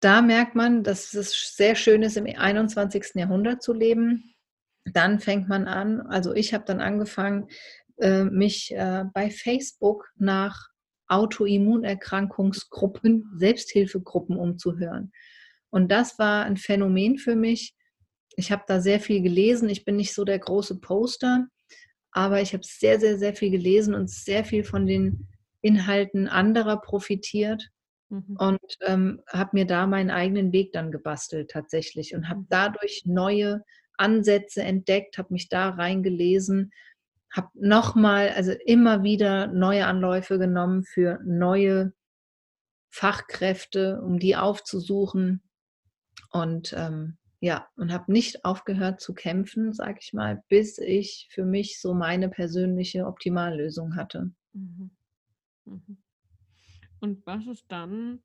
da 0.00 0.22
merkt 0.22 0.54
man, 0.54 0.82
dass 0.82 1.14
es 1.14 1.56
sehr 1.56 1.74
schön 1.74 2.02
ist, 2.02 2.16
im 2.16 2.26
21. 2.26 3.14
Jahrhundert 3.14 3.62
zu 3.62 3.72
leben. 3.72 4.34
Dann 4.84 5.18
fängt 5.18 5.48
man 5.48 5.66
an, 5.66 6.02
also 6.02 6.34
ich 6.34 6.52
habe 6.52 6.64
dann 6.66 6.80
angefangen, 6.80 7.48
äh, 7.98 8.24
mich 8.24 8.74
äh, 8.74 9.04
bei 9.14 9.30
Facebook 9.30 10.10
nach 10.16 10.68
Autoimmunerkrankungsgruppen, 11.08 13.32
Selbsthilfegruppen 13.36 14.36
umzuhören. 14.36 15.12
Und 15.70 15.90
das 15.90 16.18
war 16.18 16.44
ein 16.44 16.56
Phänomen 16.56 17.18
für 17.18 17.36
mich, 17.36 17.74
ich 18.36 18.52
habe 18.52 18.64
da 18.66 18.80
sehr 18.80 19.00
viel 19.00 19.22
gelesen. 19.22 19.68
Ich 19.68 19.84
bin 19.84 19.96
nicht 19.96 20.14
so 20.14 20.24
der 20.24 20.38
große 20.38 20.80
Poster, 20.80 21.46
aber 22.10 22.40
ich 22.40 22.52
habe 22.52 22.62
sehr, 22.64 23.00
sehr, 23.00 23.18
sehr 23.18 23.34
viel 23.34 23.50
gelesen 23.50 23.94
und 23.94 24.10
sehr 24.10 24.44
viel 24.44 24.64
von 24.64 24.86
den 24.86 25.28
Inhalten 25.60 26.28
anderer 26.28 26.80
profitiert 26.80 27.70
mhm. 28.08 28.36
und 28.38 28.76
ähm, 28.82 29.22
habe 29.28 29.50
mir 29.54 29.66
da 29.66 29.86
meinen 29.86 30.10
eigenen 30.10 30.52
Weg 30.52 30.72
dann 30.72 30.92
gebastelt 30.92 31.50
tatsächlich 31.50 32.14
und 32.14 32.28
habe 32.28 32.40
mhm. 32.40 32.46
dadurch 32.50 33.02
neue 33.06 33.64
Ansätze 33.96 34.62
entdeckt, 34.62 35.18
habe 35.18 35.32
mich 35.32 35.48
da 35.48 35.70
reingelesen, 35.70 36.72
habe 37.30 37.48
nochmal, 37.54 38.30
also 38.30 38.52
immer 38.64 39.02
wieder 39.02 39.48
neue 39.48 39.86
Anläufe 39.86 40.38
genommen 40.38 40.84
für 40.84 41.18
neue 41.24 41.92
Fachkräfte, 42.90 44.00
um 44.02 44.18
die 44.18 44.36
aufzusuchen 44.36 45.42
und 46.30 46.72
ähm, 46.76 47.18
ja, 47.44 47.68
und 47.76 47.92
habe 47.92 48.10
nicht 48.10 48.42
aufgehört 48.46 49.02
zu 49.02 49.12
kämpfen, 49.12 49.74
sag 49.74 50.02
ich 50.02 50.14
mal, 50.14 50.42
bis 50.48 50.78
ich 50.78 51.28
für 51.30 51.44
mich 51.44 51.78
so 51.78 51.92
meine 51.92 52.30
persönliche 52.30 53.06
Optimallösung 53.06 53.96
hatte. 53.96 54.32
Mhm. 54.54 54.90
Mhm. 55.66 55.98
Und 57.00 57.26
was 57.26 57.46
ist 57.46 57.66
dann, 57.68 58.20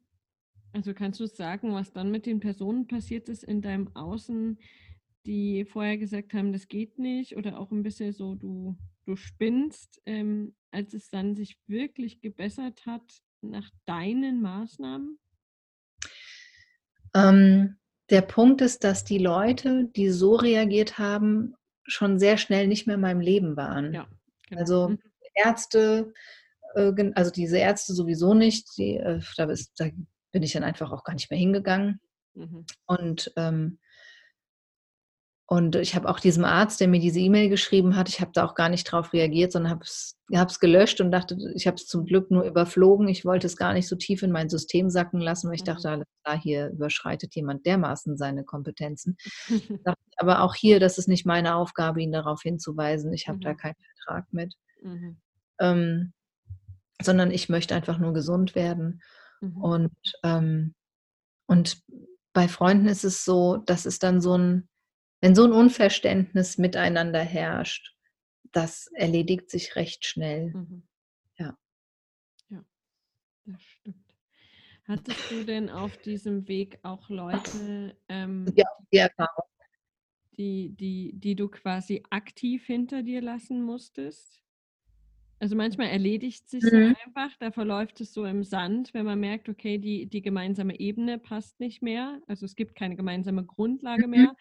also 0.72 0.94
kannst 0.94 1.20
du 1.20 1.26
sagen, 1.26 1.74
was 1.74 1.92
dann 1.92 2.12
mit 2.12 2.26
den 2.26 2.40
Personen 2.40 2.88
passiert 2.88 3.28
ist 3.28 3.44
in 3.44 3.62
deinem 3.62 3.94
Außen, 3.94 4.58
die 5.26 5.66
vorher 5.66 5.98
gesagt 5.98 6.34
haben, 6.34 6.54
das 6.54 6.70
geht 6.70 6.98
nicht 6.98 7.36
oder 7.36 7.60
auch 7.60 7.72
ein 7.72 7.84
bisschen 7.84 8.14
so, 8.14 8.36
du, 8.36 8.78
du 9.06 9.18
spinnst, 9.18 10.02
ähm, 10.06 10.56
als 10.72 10.94
es 10.94 11.10
dann 11.10 11.36
sich 11.36 11.60
wirklich 11.68 12.22
gebessert 12.22 12.86
hat 12.86 13.22
nach 13.42 13.70
deinen 13.86 14.42
Maßnahmen? 14.42 15.20
Ähm, 17.14 17.76
der 18.10 18.22
Punkt 18.22 18.62
ist, 18.62 18.84
dass 18.84 19.04
die 19.04 19.18
Leute, 19.18 19.86
die 19.96 20.10
so 20.10 20.36
reagiert 20.36 20.98
haben, 20.98 21.56
schon 21.84 22.20
sehr 22.20 22.38
schnell 22.38 22.68
nicht 22.68 22.88
mehr 22.88 22.96
in 22.96 23.02
meinem 23.02 23.22
Leben 23.22 23.56
waren. 23.56 23.94
Ja, 23.94 24.08
genau. 24.48 24.62
Also 24.62 24.90
mhm. 24.90 25.00
Ärzte, 25.34 26.14
äh, 26.76 27.12
also 27.16 27.32
diese 27.32 27.58
Ärzte 27.58 27.94
sowieso 27.94 28.34
nicht, 28.34 28.78
die, 28.78 28.98
äh, 28.98 29.22
da, 29.38 29.48
bin 30.32 30.44
ich 30.44 30.54
dann 30.54 30.64
einfach 30.64 30.92
auch 30.92 31.04
gar 31.04 31.14
nicht 31.14 31.30
mehr 31.32 31.40
hingegangen. 31.40 32.00
Mhm. 32.36 32.66
Und 32.86 33.32
ähm, 33.36 33.80
und 35.52 35.76
ich 35.76 35.96
habe 35.96 36.08
auch 36.08 36.20
diesem 36.20 36.46
Arzt, 36.46 36.80
der 36.80 36.88
mir 36.88 37.00
diese 37.00 37.20
E-Mail 37.20 37.50
geschrieben 37.50 37.96
hat, 37.96 38.08
ich 38.08 38.22
habe 38.22 38.30
da 38.36 38.46
auch 38.46 38.54
gar 38.54 38.70
nicht 38.70 38.84
drauf 38.84 39.14
reagiert, 39.14 39.52
sondern 39.52 39.72
habe 39.72 39.82
es 39.82 40.60
gelöscht 40.60 41.02
und 41.02 41.10
dachte, 41.10 41.36
ich 41.56 41.66
habe 41.66 41.74
es 41.74 41.88
zum 41.88 42.06
Glück 42.06 42.30
nur 42.30 42.44
überflogen. 42.44 43.08
Ich 43.08 43.26
wollte 43.26 43.48
es 43.48 43.58
gar 43.58 43.74
nicht 43.74 43.88
so 43.88 43.96
tief 43.96 44.22
in 44.22 44.32
mein 44.32 44.48
System 44.48 44.92
sacken 44.92 45.20
lassen, 45.20 45.48
weil 45.48 45.56
ich 45.56 45.64
dachte, 45.64 45.88
mhm. 45.88 45.94
alles 45.94 46.08
klar, 46.24 46.40
hier 46.40 46.70
überschreitet 46.70 47.34
jemand 47.34 47.66
dermaßen 47.66 48.16
seine 48.16 48.44
Kompetenzen. 48.44 49.18
Aber 50.18 50.44
auch 50.44 50.54
hier, 50.54 50.80
das 50.80 51.00
ist 51.00 51.08
nicht 51.08 51.26
meine 51.26 51.56
Aufgabe, 51.56 52.00
ihn 52.00 52.12
darauf 52.12 52.44
hinzuweisen. 52.44 53.12
Ich 53.12 53.28
habe 53.28 53.38
mhm. 53.38 53.42
da 53.42 53.56
keinen 53.56 53.76
Vertrag 53.96 54.32
mit. 54.32 54.54
Mhm. 54.84 55.18
Ähm, 55.60 56.14
sondern 57.02 57.32
ich 57.32 57.50
möchte 57.50 57.74
einfach 57.74 57.98
nur 57.98 58.14
gesund 58.14 58.54
werden. 58.54 59.02
Mhm. 59.42 59.58
Und, 59.58 59.98
ähm, 60.24 60.76
und 61.48 61.82
bei 62.34 62.48
Freunden 62.48 62.86
ist 62.86 63.04
es 63.04 63.26
so, 63.26 63.58
das 63.58 63.88
ist 63.88 64.04
dann 64.04 64.22
so 64.22 64.38
ein 64.38 64.69
wenn 65.22 65.36
so 65.36 65.44
ein 65.46 65.52
Unverständnis 65.54 66.58
miteinander 66.58 67.22
herrscht, 67.22 67.96
das 68.52 68.88
erledigt 68.94 69.50
sich 69.52 69.76
recht 69.76 70.06
schnell. 70.06 70.54
Mhm. 70.54 70.84
Ja. 71.38 71.58
Ja, 72.50 72.64
das 73.46 73.64
stimmt. 73.64 74.16
Hattest 74.86 75.32
du 75.32 75.44
denn 75.44 75.70
auf 75.70 75.98
diesem 75.98 76.48
Weg 76.48 76.80
auch 76.84 77.10
Leute, 77.10 77.98
ähm, 78.10 78.48
ja, 78.58 78.66
die 78.92 78.98
Erfahrung. 78.98 79.46
Die, 80.38 80.70
die, 80.76 81.12
die 81.16 81.36
du 81.36 81.50
quasi 81.50 82.04
aktiv 82.10 82.66
hinter 82.66 83.04
dir 83.04 83.22
lassen 83.22 83.62
musstest? 83.62 84.42
Also 85.40 85.56
manchmal 85.56 85.88
erledigt 85.90 86.50
sich 86.50 86.66
Mhm. 86.72 86.96
einfach, 87.06 87.36
da 87.40 87.52
verläuft 87.52 88.02
es 88.02 88.14
so 88.14 88.26
im 88.26 88.44
Sand, 88.44 88.94
wenn 88.94 89.06
man 89.06 89.20
merkt, 89.20 89.50
okay, 89.50 89.78
die, 89.78 90.06
die 90.08 90.22
gemeinsame 90.22 90.80
Ebene 90.80 91.18
passt 91.18 91.60
nicht 91.62 91.82
mehr. 91.82 92.22
Also 92.28 92.46
es 92.46 92.56
gibt 92.56 92.76
keine 92.76 92.96
gemeinsame 92.98 93.46
Grundlage 93.46 94.08
Mhm. 94.08 94.08
mehr. 94.08 94.36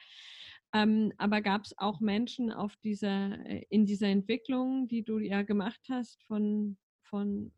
Ähm, 0.75 1.13
aber 1.19 1.41
gab 1.41 1.65
es 1.65 1.77
auch 1.79 2.01
Menschen 2.01 2.53
auf 2.53 2.77
dieser, 2.77 3.45
äh, 3.47 3.65
in 3.71 3.87
dieser 3.87 4.09
Entwicklung, 4.09 4.89
die 4.89 5.03
du 5.05 5.19
ja 5.19 5.43
gemacht 5.43 5.81
hast, 5.91 6.23
von, 6.25 6.77
von 7.03 7.53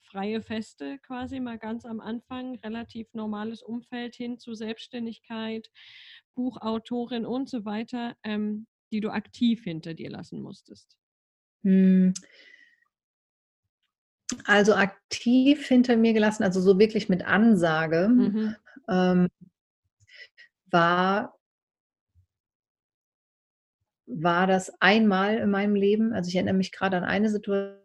freie 0.00 0.42
Feste 0.42 0.98
quasi 0.98 1.40
mal 1.40 1.58
ganz 1.58 1.84
am 1.84 2.00
Anfang, 2.00 2.56
relativ 2.56 3.14
normales 3.14 3.62
Umfeld 3.62 4.14
hin 4.16 4.38
zu 4.38 4.54
Selbstständigkeit, 4.54 5.70
Buchautorin 6.34 7.26
und 7.26 7.48
so 7.48 7.64
weiter, 7.64 8.16
ähm, 8.24 8.66
die 8.90 9.00
du 9.00 9.10
aktiv 9.10 9.62
hinter 9.64 9.94
dir 9.94 10.10
lassen 10.10 10.40
musstest? 10.42 10.96
Hm, 11.64 12.12
also 14.44 14.74
aktiv 14.74 15.66
hinter 15.66 15.96
mir 15.96 16.12
gelassen, 16.12 16.42
also 16.42 16.60
so 16.60 16.78
wirklich 16.78 17.08
mit 17.08 17.24
Ansage, 17.24 18.08
Mhm. 18.16 18.56
ähm, 18.88 19.28
war 20.70 21.38
war 24.14 24.46
das 24.46 24.72
einmal 24.80 25.38
in 25.38 25.50
meinem 25.50 25.74
Leben. 25.74 26.12
Also, 26.12 26.28
ich 26.28 26.36
erinnere 26.36 26.54
mich 26.54 26.72
grade 26.72 26.96
an 26.98 27.04
eine 27.04 27.30
Situation 27.30 27.78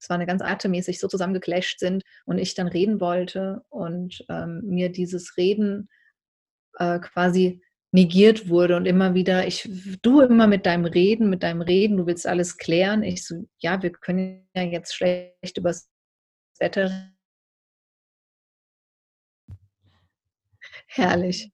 es 0.00 0.10
war 0.10 0.18
'ne 0.18 0.26
ganz 0.26 0.42
atemmäßig 0.42 0.98
so 1.00 1.08
zusammengeclasht 1.08 1.78
sind 1.78 2.02
und 2.26 2.38
ich 2.38 2.54
dann 2.54 2.66
reden 2.68 3.00
wollte 3.00 3.62
und, 3.70 4.24
ähm, 4.28 4.60
mir 4.64 4.90
dieses 4.90 5.36
Reden, 5.36 5.88
äh, 6.78 6.98
quasi 7.00 7.62
negiert 7.92 8.48
wurde 8.50 8.76
und 8.76 8.86
immer 8.86 9.14
wieder: 9.14 9.46
„Ich 9.48 9.68
du 10.02 10.20
immer 10.22 10.46
mit 10.48 10.66
deinem 10.66 10.86
Reden, 10.86 11.30
mit 11.30 11.42
deinem 11.44 11.62
Reden, 11.62 11.98
du 11.98 12.06
willst 12.06 12.26
alles 12.26 12.58
klären.“ 12.58 13.02
Ich 13.04 13.26
so: 13.26 13.46
„Ja, 13.60 13.82
wir 13.82 13.92
können 13.92 14.48
ja 14.56 14.62
jetzt 14.64 14.94
schlecht 14.96 15.58
übers 15.58 15.90
Wetter“ 16.60 17.11
Herrlich. 20.94 21.50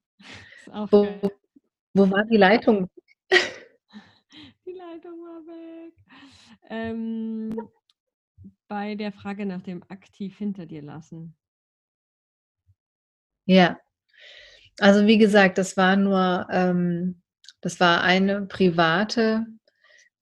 Wo 0.91 1.09
wo 1.95 2.11
war 2.11 2.25
die 2.25 2.37
Leitung? 2.37 2.89
Die 4.67 4.73
Leitung 4.73 5.21
war 5.23 5.41
weg. 5.47 5.95
Ähm, 6.69 7.59
bei 8.69 8.95
der 8.95 9.13
Frage 9.13 9.47
nach 9.47 9.63
dem 9.63 9.83
aktiv 9.89 10.37
hinter 10.37 10.67
dir 10.67 10.83
lassen. 10.83 11.35
Ja. 13.47 13.81
Also, 14.79 15.07
wie 15.07 15.19
gesagt, 15.19 15.59
das 15.59 15.77
war 15.77 15.97
nur 15.97 16.47
ähm, 16.51 17.23
das 17.61 17.81
war 17.81 18.03
eine 18.03 18.43
private 18.47 19.47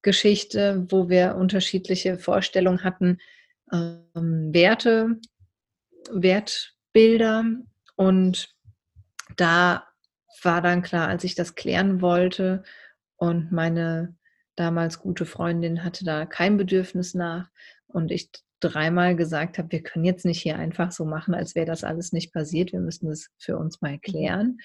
Geschichte, 0.02 0.86
wo 0.88 1.08
wir 1.08 1.36
unterschiedliche 1.36 2.18
Vorstellungen 2.18 2.84
hatten, 2.84 3.18
ähm, 3.72 4.54
Werte 4.54 5.18
Wertbilder. 6.10 7.44
Und 7.96 8.55
da 9.36 9.86
war 10.42 10.62
dann 10.62 10.82
klar, 10.82 11.08
als 11.08 11.24
ich 11.24 11.34
das 11.34 11.54
klären 11.54 12.00
wollte 12.00 12.62
und 13.16 13.52
meine 13.52 14.16
damals 14.56 14.98
gute 15.00 15.26
Freundin 15.26 15.84
hatte 15.84 16.04
da 16.04 16.26
kein 16.26 16.56
Bedürfnis 16.56 17.14
nach 17.14 17.50
und 17.88 18.10
ich 18.10 18.30
dreimal 18.60 19.16
gesagt 19.16 19.58
habe: 19.58 19.72
„Wir 19.72 19.82
können 19.82 20.04
jetzt 20.04 20.24
nicht 20.24 20.42
hier 20.42 20.58
einfach 20.58 20.92
so 20.92 21.04
machen, 21.04 21.34
als 21.34 21.54
wäre 21.54 21.66
das 21.66 21.84
alles 21.84 22.12
nicht 22.12 22.32
passiert. 22.32 22.72
Wir 22.72 22.80
müssen 22.80 23.08
das 23.08 23.28
für 23.38 23.58
uns 23.58 23.80
mal 23.82 23.94
Mhm. 23.94 24.00
klären.“ 24.02 24.58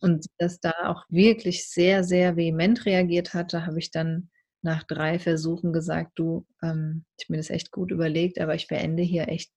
Und 0.00 0.26
dass 0.38 0.60
da 0.60 0.72
auch 0.86 1.04
wirklich 1.08 1.68
sehr, 1.68 2.04
sehr 2.04 2.36
vehement 2.36 2.86
reagiert 2.86 3.34
hat, 3.34 3.52
da 3.52 3.66
habe 3.66 3.78
ich 3.80 3.90
dann 3.90 4.30
nach 4.62 4.84
3 4.84 5.18
Versuchen 5.18 5.72
gesagt: 5.72 6.12
„Du, 6.16 6.46
ähm, 6.62 7.04
ich 7.18 7.26
habe 7.26 7.32
mir 7.34 7.38
das 7.38 7.50
echt 7.50 7.70
gut 7.72 7.90
überlegt, 7.90 8.40
aber 8.40 8.54
ich 8.54 8.68
beende 8.68 9.02
hier 9.02 9.28
echt 9.28 9.50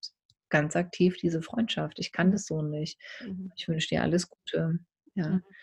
ganz 0.51 0.75
aktiv 0.77 1.17
diese 1.17 1.41
Freundschaft. 1.43 1.99
Ich 1.99 2.13
kann 2.13 2.31
das 2.33 2.45
so 2.47 2.63
nicht. 2.63 2.99
Mhm. 3.21 3.51
Ich 3.55 3.67
wünsche 3.69 3.89
dir 3.89 4.03
alles 4.03 4.29
Gute.“ 4.29 4.79
Ja. 5.15 5.41
Mhm. 5.41 5.55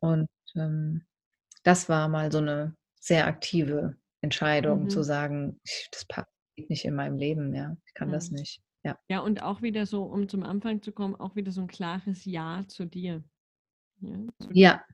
Und, 0.00 0.28
ähm, 0.56 1.06
das 1.64 1.88
war 1.90 2.08
mal 2.08 2.32
so 2.32 2.40
'ne 2.42 2.76
sehr 3.00 3.26
aktive 3.28 3.96
Entscheidung 4.22 4.88
zu 4.90 5.02
Mhm. 5.02 5.04
sagen: 5.04 5.60
„Ich 5.64 5.88
das 5.92 6.06
passt 6.06 6.28
geht 6.56 6.70
nicht 6.70 6.84
in 6.86 6.94
meinem 6.96 7.18
Leben 7.18 7.50
mehr. 7.50 7.76
Ich 7.86 7.94
kann 7.94 8.12
das 8.12 8.30
Mhm. 8.30 8.32
nicht.“ 8.32 8.62
Ja. 8.84 8.98
Ja, 9.10 9.20
und 9.20 9.42
auch 9.42 9.62
wieder 9.62 9.86
so, 9.86 10.04
um 10.04 10.28
zum 10.28 10.42
Anfang 10.44 10.82
zu 10.82 10.92
kommen, 10.92 11.16
auch 11.16 11.36
wieder 11.36 11.52
so 11.52 11.60
'n 11.62 11.68
klares 11.68 12.24
Ja 12.24 12.64
zu 12.68 12.86
dir, 12.86 13.24
ja, 14.00 14.26
zu 14.38 14.54
Ja. 14.54 14.84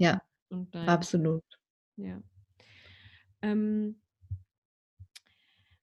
Ja, 0.00 0.20
dein 0.50 0.72
absolut. 0.86 1.44
ja. 1.96 2.22
Ähm 3.42 3.96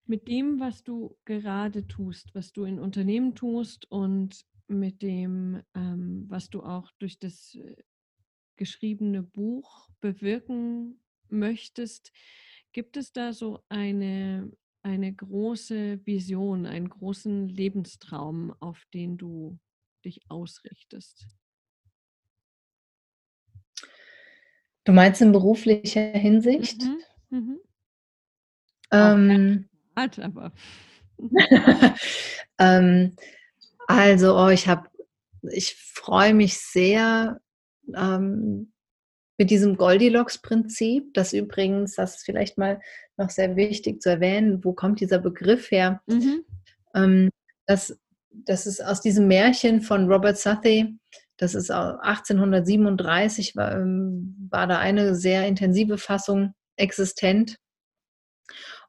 mit 0.10 0.28
dem, 0.28 0.60
was 0.60 0.84
du 0.84 1.16
gerade 1.26 1.88
tust, 1.88 2.34
was 2.36 2.52
du 2.52 2.66
in 2.66 2.80
Unternehmen 2.80 3.36
tust 3.36 3.90
und 3.92 4.46
mit 4.68 5.02
dem, 5.02 5.62
ähm, 5.76 6.26
was 6.28 6.50
du 6.50 6.64
auch 6.64 6.92
durch 7.00 7.20
das, 7.20 7.56
äh, 7.56 7.76
geschriebene 8.58 9.24
Buch 9.24 9.90
bewirken 10.02 11.00
möchtest, 11.30 12.12
gibt 12.74 12.98
es 12.98 13.14
da 13.14 13.34
so 13.34 13.64
eine 13.70 14.52
eine 14.82 15.14
große 15.14 16.06
Vision, 16.06 16.66
einen 16.66 16.90
großen 16.90 17.50
Lebenstraum, 17.50 18.54
auf 18.60 18.86
den 18.94 19.18
du 19.18 19.60
dich 20.06 20.22
ausrichtest? 20.30 21.28
Du 24.86 24.94
meinst 24.94 25.22
in 25.22 25.32
beruflicher 25.32 26.12
Hinsicht? 26.12 26.82
Mhm, 27.30 27.60
gerne 28.98 29.40
Ähm 29.46 29.69
privat, 30.08 30.20
aber 30.20 30.52
Ähm, 32.60 33.16
also, 33.88 34.38
oh, 34.38 34.50
ich 34.50 34.68
habe 34.68 34.90
ich 35.52 35.76
freue 35.76 36.34
mich 36.34 36.58
sehr, 36.58 37.40
ähm, 37.96 38.72
mit 39.38 39.50
diesem 39.50 39.78
Goldilocks-Prinzip, 39.78 41.14
das 41.14 41.32
übrigens 41.32 41.96
das 41.96 42.18
ist 42.18 42.26
vielleicht 42.26 42.58
mal 42.58 42.82
noch 43.18 43.30
sehr 43.30 43.56
wichtig 43.56 44.02
zu 44.02 44.10
erwähnen, 44.10 44.64
wo 44.66 44.74
kommt 44.74 45.00
dieser 45.00 45.20
Begriff 45.20 45.72
her? 45.72 46.02
Mhm. 46.08 46.44
Ähm, 46.94 47.30
das 47.66 47.98
das 48.32 48.68
ist 48.68 48.84
aus 48.84 49.02
diesem 49.02 49.28
Märchen 49.28 49.82
von 49.82 50.12
Robert 50.12 50.38
Southey. 50.38 50.96
Das 51.38 51.56
ist 51.56 51.72
au 51.72 51.98
1837 52.02 53.56
war, 53.56 53.76
ähm 53.76 54.36
war 54.52 54.68
da 54.68 54.80
eine 54.80 55.16
sehr 55.16 55.48
intensive 55.48 55.98
Fassung 55.98 56.54
existent. 56.76 57.58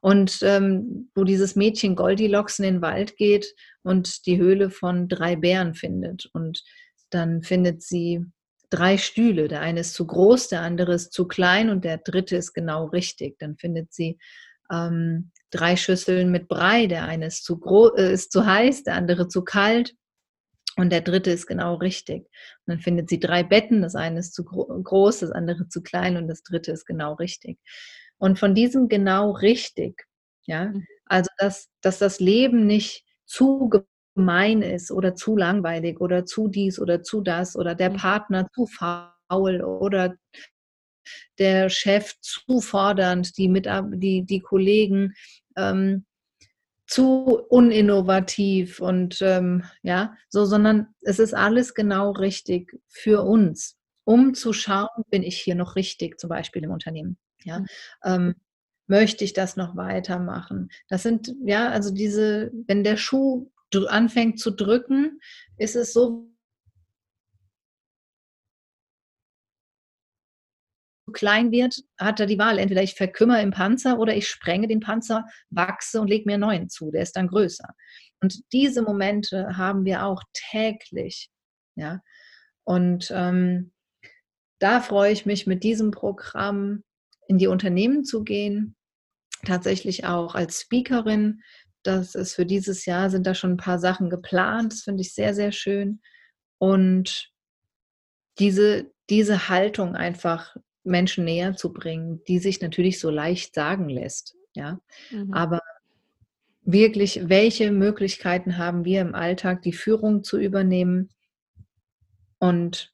Und, 0.01 0.39
ähm, 0.41 1.09
wo 1.15 1.23
dieses 1.23 1.55
Mädchen 1.55 1.95
Goldilocks 1.95 2.59
in 2.59 2.65
den 2.65 2.81
Wald 2.81 3.17
geht 3.17 3.53
und 3.83 4.25
die 4.25 4.37
Höhle 4.37 4.69
von 4.69 5.07
3 5.07 5.35
Bären 5.35 5.75
findet. 5.75 6.29
Und 6.33 6.63
dann 7.11 7.43
findet 7.43 7.83
sie 7.83 8.25
3 8.71 8.97
Stühle. 8.97 9.47
Der 9.47 9.61
eine 9.61 9.81
ist 9.81 9.93
zu 9.93 10.07
groß, 10.07 10.47
der 10.47 10.61
andere 10.61 10.93
ist 10.93 11.13
zu 11.13 11.27
klein 11.27 11.69
und 11.69 11.85
der 11.85 11.97
3. 11.97 12.35
ist 12.35 12.53
genau 12.53 12.85
richtig. 12.85 13.37
Dann 13.37 13.57
findet 13.57 13.93
sie, 13.93 14.17
ähm, 14.71 15.31
3 15.51 15.75
Schüsseln 15.75 16.31
mit 16.31 16.47
Brei. 16.47 16.87
Der 16.87 17.03
eine 17.05 17.27
ist 17.27 17.43
zu 17.43 17.59
gro 17.59 17.93
äh, 17.95 18.13
ist 18.13 18.31
zu 18.31 18.45
heiß, 18.45 18.83
der 18.83 18.95
andere 18.95 19.27
zu 19.27 19.43
kalt 19.43 19.93
und 20.77 20.91
der 20.91 21.01
3. 21.01 21.31
ist 21.31 21.45
genau 21.45 21.75
richtig. 21.75 22.23
Und 22.23 22.75
dann 22.75 22.79
findet 22.79 23.09
sie 23.09 23.19
3 23.19 23.43
Betten. 23.43 23.81
Das 23.81 23.95
eine 23.95 24.19
ist 24.19 24.33
zu 24.33 24.45
gro 24.45 24.65
groß, 24.65 25.19
das 25.19 25.31
andere 25.31 25.67
zu 25.67 25.83
klein 25.83 26.17
und 26.17 26.27
das 26.27 26.43
3. 26.43 26.71
ist 26.71 26.85
genau 26.85 27.13
richtig. 27.13 27.59
Und 28.21 28.37
von 28.37 28.53
diesem 28.53 28.87
genau 28.87 29.31
richtig, 29.31 30.05
ja, 30.45 30.65
Mhm. 30.65 30.85
also, 31.07 31.29
dass 31.39 31.69
dass 31.81 31.97
das 31.97 32.19
Leben 32.19 32.67
nicht 32.67 33.03
zu 33.25 33.67
gemein 34.15 34.61
ist 34.61 34.91
oder 34.91 35.15
zu 35.15 35.35
langweilig 35.35 35.99
oder 35.99 36.23
zu 36.27 36.47
dies 36.47 36.79
oder 36.79 37.01
zu 37.01 37.21
das 37.21 37.55
oder 37.55 37.73
der 37.73 37.89
Mhm. 37.89 37.95
Partner 37.97 38.47
zu 38.53 38.67
faul 38.67 39.61
oder 39.63 40.15
der 41.39 41.69
Chef 41.69 42.13
zu 42.21 42.59
fordernd, 42.61 43.37
die 43.37 43.47
Mitab 43.49 43.85
die 43.93 44.23
die 44.25 44.39
Kollegen, 44.39 45.13
ähm, 45.57 46.05
zu 46.87 47.41
uninnovativ 47.49 48.81
und, 48.81 49.19
ähm, 49.21 49.63
ja, 49.83 50.15
so, 50.29 50.45
sondern 50.45 50.87
es 51.01 51.19
ist 51.19 51.33
alles 51.35 51.73
genau 51.75 52.11
richtig 52.11 52.77
für 52.89 53.23
uns, 53.23 53.77
um 54.05 54.33
zu 54.35 54.53
schauen, 54.53 54.89
bin 55.09 55.23
ich 55.23 55.39
hier 55.41 55.55
noch 55.55 55.75
richtig, 55.77 56.19
zum 56.19 56.29
Beispiel 56.29 56.63
im 56.63 56.71
Unternehmen, 56.71 57.17
ja? 57.45 57.59
Mhm. 57.59 57.67
Ähm, 58.03 58.35
möchte 58.87 59.23
ich 59.23 59.33
das 59.33 59.55
noch 59.57 59.75
weitermachen? 59.77 60.69
Das 60.89 61.03
sind 61.03 61.33
ja, 61.45 61.69
also, 61.69 61.93
diese 61.93 62.51
wenn 62.67 62.83
der 62.83 62.97
Schuh 62.97 63.49
anfängt 63.89 64.39
zu 64.39 64.51
drücken, 64.51 65.19
ist 65.57 65.75
es 65.77 65.93
so 65.93 66.31
klein 71.13 71.51
wird, 71.51 71.81
hat 71.99 72.19
er 72.19 72.25
die 72.25 72.37
Wahl. 72.39 72.57
Entweder 72.59 72.83
ich 72.83 72.93
verkümmere 72.95 73.41
im 73.41 73.51
Panzer 73.51 73.99
oder 73.99 74.15
ich 74.15 74.27
sprenge 74.29 74.67
den 74.67 74.79
Panzer, 74.79 75.25
wachse 75.49 75.99
und 75.99 76.07
lege 76.09 76.25
mir 76.25 76.35
'n 76.35 76.39
neuen 76.41 76.69
zu, 76.69 76.91
der 76.91 77.01
ist 77.03 77.15
dann 77.17 77.27
größer. 77.27 77.67
Und 78.21 78.41
diese 78.53 78.81
Momente 78.83 79.57
haben 79.57 79.83
wir 79.85 80.05
auch 80.05 80.21
täglich, 80.33 81.29
ja? 81.75 82.01
Und, 82.63 83.11
ähm 83.15 83.71
da 84.61 84.81
freue 84.81 85.11
ich 85.11 85.25
mich, 85.25 85.47
mit 85.47 85.63
diesem 85.63 85.91
Programm 85.91 86.83
in 87.31 87.37
die 87.37 87.47
Unternehmen 87.47 88.03
zu 88.03 88.25
gehen. 88.25 88.75
Tatsächlich 89.45 90.03
auch 90.03 90.35
als 90.35 90.59
Speakerin. 90.59 91.43
Das 91.81 92.13
ist 92.13 92.33
für 92.33 92.45
dieses 92.45 92.85
Jahr 92.85 93.09
sind 93.09 93.25
da 93.25 93.33
schon 93.33 93.51
ein 93.51 93.57
paar 93.57 93.79
Sachen 93.79 94.09
geplant. 94.09 94.73
Das 94.73 94.81
finde 94.81 94.99
ich 94.99 95.13
sehr, 95.13 95.33
sehr 95.33 95.53
schön. 95.53 96.01
Und 96.57 97.31
diese, 98.37 98.91
diese 99.09 99.47
Haltung 99.47 99.95
einfach 99.95 100.57
Menschen 100.83 101.23
näher 101.23 101.55
zu 101.55 101.71
bringen, 101.71 102.21
die 102.27 102.39
sich 102.39 102.59
natürlich 102.59 102.99
so 102.99 103.09
leicht 103.09 103.55
sagen 103.55 103.87
lässt. 103.87 104.35
Ja, 104.53 104.81
mhm. 105.09 105.33
aber 105.33 105.61
wirklich, 106.63 107.29
welche 107.29 107.71
Möglichkeiten 107.71 108.57
haben 108.57 108.83
wir 108.83 108.99
im 108.99 109.15
Alltag, 109.15 109.61
die 109.61 109.71
Führung 109.71 110.25
zu 110.25 110.37
übernehmen 110.37 111.11
und 112.39 112.93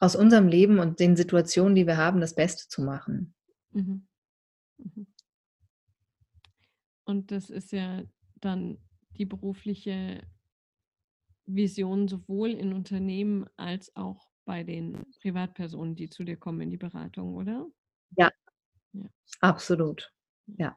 aus 0.00 0.16
unserem 0.16 0.48
Leben 0.48 0.78
und 0.78 1.00
den 1.00 1.16
Situationen, 1.16 1.74
die 1.74 1.86
wir 1.86 1.96
haben, 1.96 2.20
das 2.20 2.34
Beste 2.34 2.68
zu 2.68 2.82
machen. 2.82 3.34
Mhm. 3.72 4.06
Mhm. 4.78 5.06
Und 7.04 7.30
das 7.30 7.50
ist 7.50 7.72
ja 7.72 8.02
dann 8.36 8.78
die 9.16 9.24
berufliche 9.24 10.22
Vision 11.46 12.08
sowohl 12.08 12.50
in 12.50 12.72
Unternehmen 12.72 13.46
als 13.56 13.94
auch 13.96 14.28
bei 14.44 14.62
den 14.62 15.06
Privatpersonen, 15.20 15.96
die 15.96 16.10
zu 16.10 16.24
dir 16.24 16.36
kommen 16.36 16.60
in 16.60 16.70
die 16.70 16.76
Beratung, 16.76 17.34
oder? 17.34 17.66
Ja, 18.16 18.30
ja. 18.92 19.06
absolut. 19.40 20.12
Ja. 20.46 20.76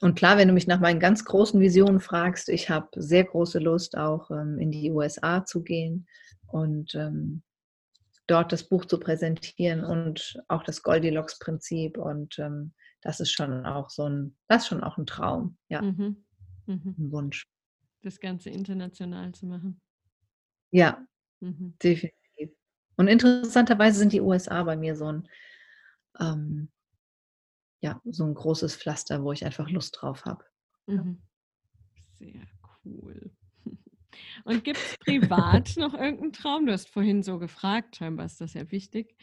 Und 0.00 0.14
klar, 0.14 0.36
wenn 0.36 0.48
du 0.48 0.54
mich 0.54 0.66
nach 0.66 0.80
meinen 0.80 1.00
ganz 1.00 1.24
großen 1.24 1.60
Visionen 1.60 2.00
fragst, 2.00 2.48
ich 2.48 2.68
habe 2.68 2.88
sehr 3.02 3.24
große 3.24 3.58
Lust, 3.58 3.96
auch 3.96 4.30
ähm, 4.30 4.58
in 4.58 4.70
die 4.70 4.90
USA 4.90 5.44
zu 5.44 5.62
gehen 5.62 6.06
und 6.48 6.94
ähm, 6.94 7.42
dort 8.26 8.52
das 8.52 8.64
Buch 8.68 8.84
zu 8.84 8.98
präsentieren 8.98 9.84
und 9.84 10.42
auch 10.48 10.62
das 10.62 10.82
Goldilocks-Prinzip. 10.82 11.98
Und 11.98 12.38
ähm, 12.38 12.72
das 13.02 13.20
ist 13.20 13.32
schon 13.32 13.66
auch 13.66 13.90
so 13.90 14.08
ein, 14.08 14.36
das 14.48 14.62
ist 14.62 14.68
schon 14.68 14.82
auch 14.82 14.98
ein 14.98 15.06
Traum, 15.06 15.56
ja. 15.68 15.82
Mhm. 15.82 16.24
Mhm. 16.66 16.94
Ein 16.98 17.12
Wunsch. 17.12 17.46
Das 18.02 18.20
Ganze 18.20 18.50
international 18.50 19.32
zu 19.32 19.46
machen. 19.46 19.80
Ja, 20.70 21.06
mhm. 21.40 21.74
definitiv. 21.82 22.50
Und 22.96 23.08
interessanterweise 23.08 23.98
sind 23.98 24.12
die 24.12 24.20
USA 24.20 24.62
bei 24.62 24.76
mir 24.76 24.96
so 24.96 25.12
ein 25.12 25.28
ähm, 26.18 26.70
ja, 27.80 28.00
so 28.04 28.24
ein 28.24 28.34
großes 28.34 28.76
Pflaster, 28.76 29.22
wo 29.22 29.32
ich 29.32 29.44
einfach 29.44 29.70
Lust 29.70 29.98
drauf 30.00 30.24
habe. 30.24 30.44
Mhm. 30.86 31.22
Sehr 32.18 32.46
cool. 32.84 33.30
Und 34.44 34.64
gibt 34.64 34.78
es 34.78 34.96
privat 34.98 35.76
noch 35.76 35.94
irgendeinen 35.94 36.32
Traum? 36.32 36.66
Du 36.66 36.72
hast 36.72 36.88
vorhin 36.88 37.22
so 37.22 37.38
gefragt, 37.38 37.96
scheinbar 37.96 38.26
ist 38.26 38.40
das 38.40 38.54
ja 38.54 38.70
wichtig. 38.70 39.16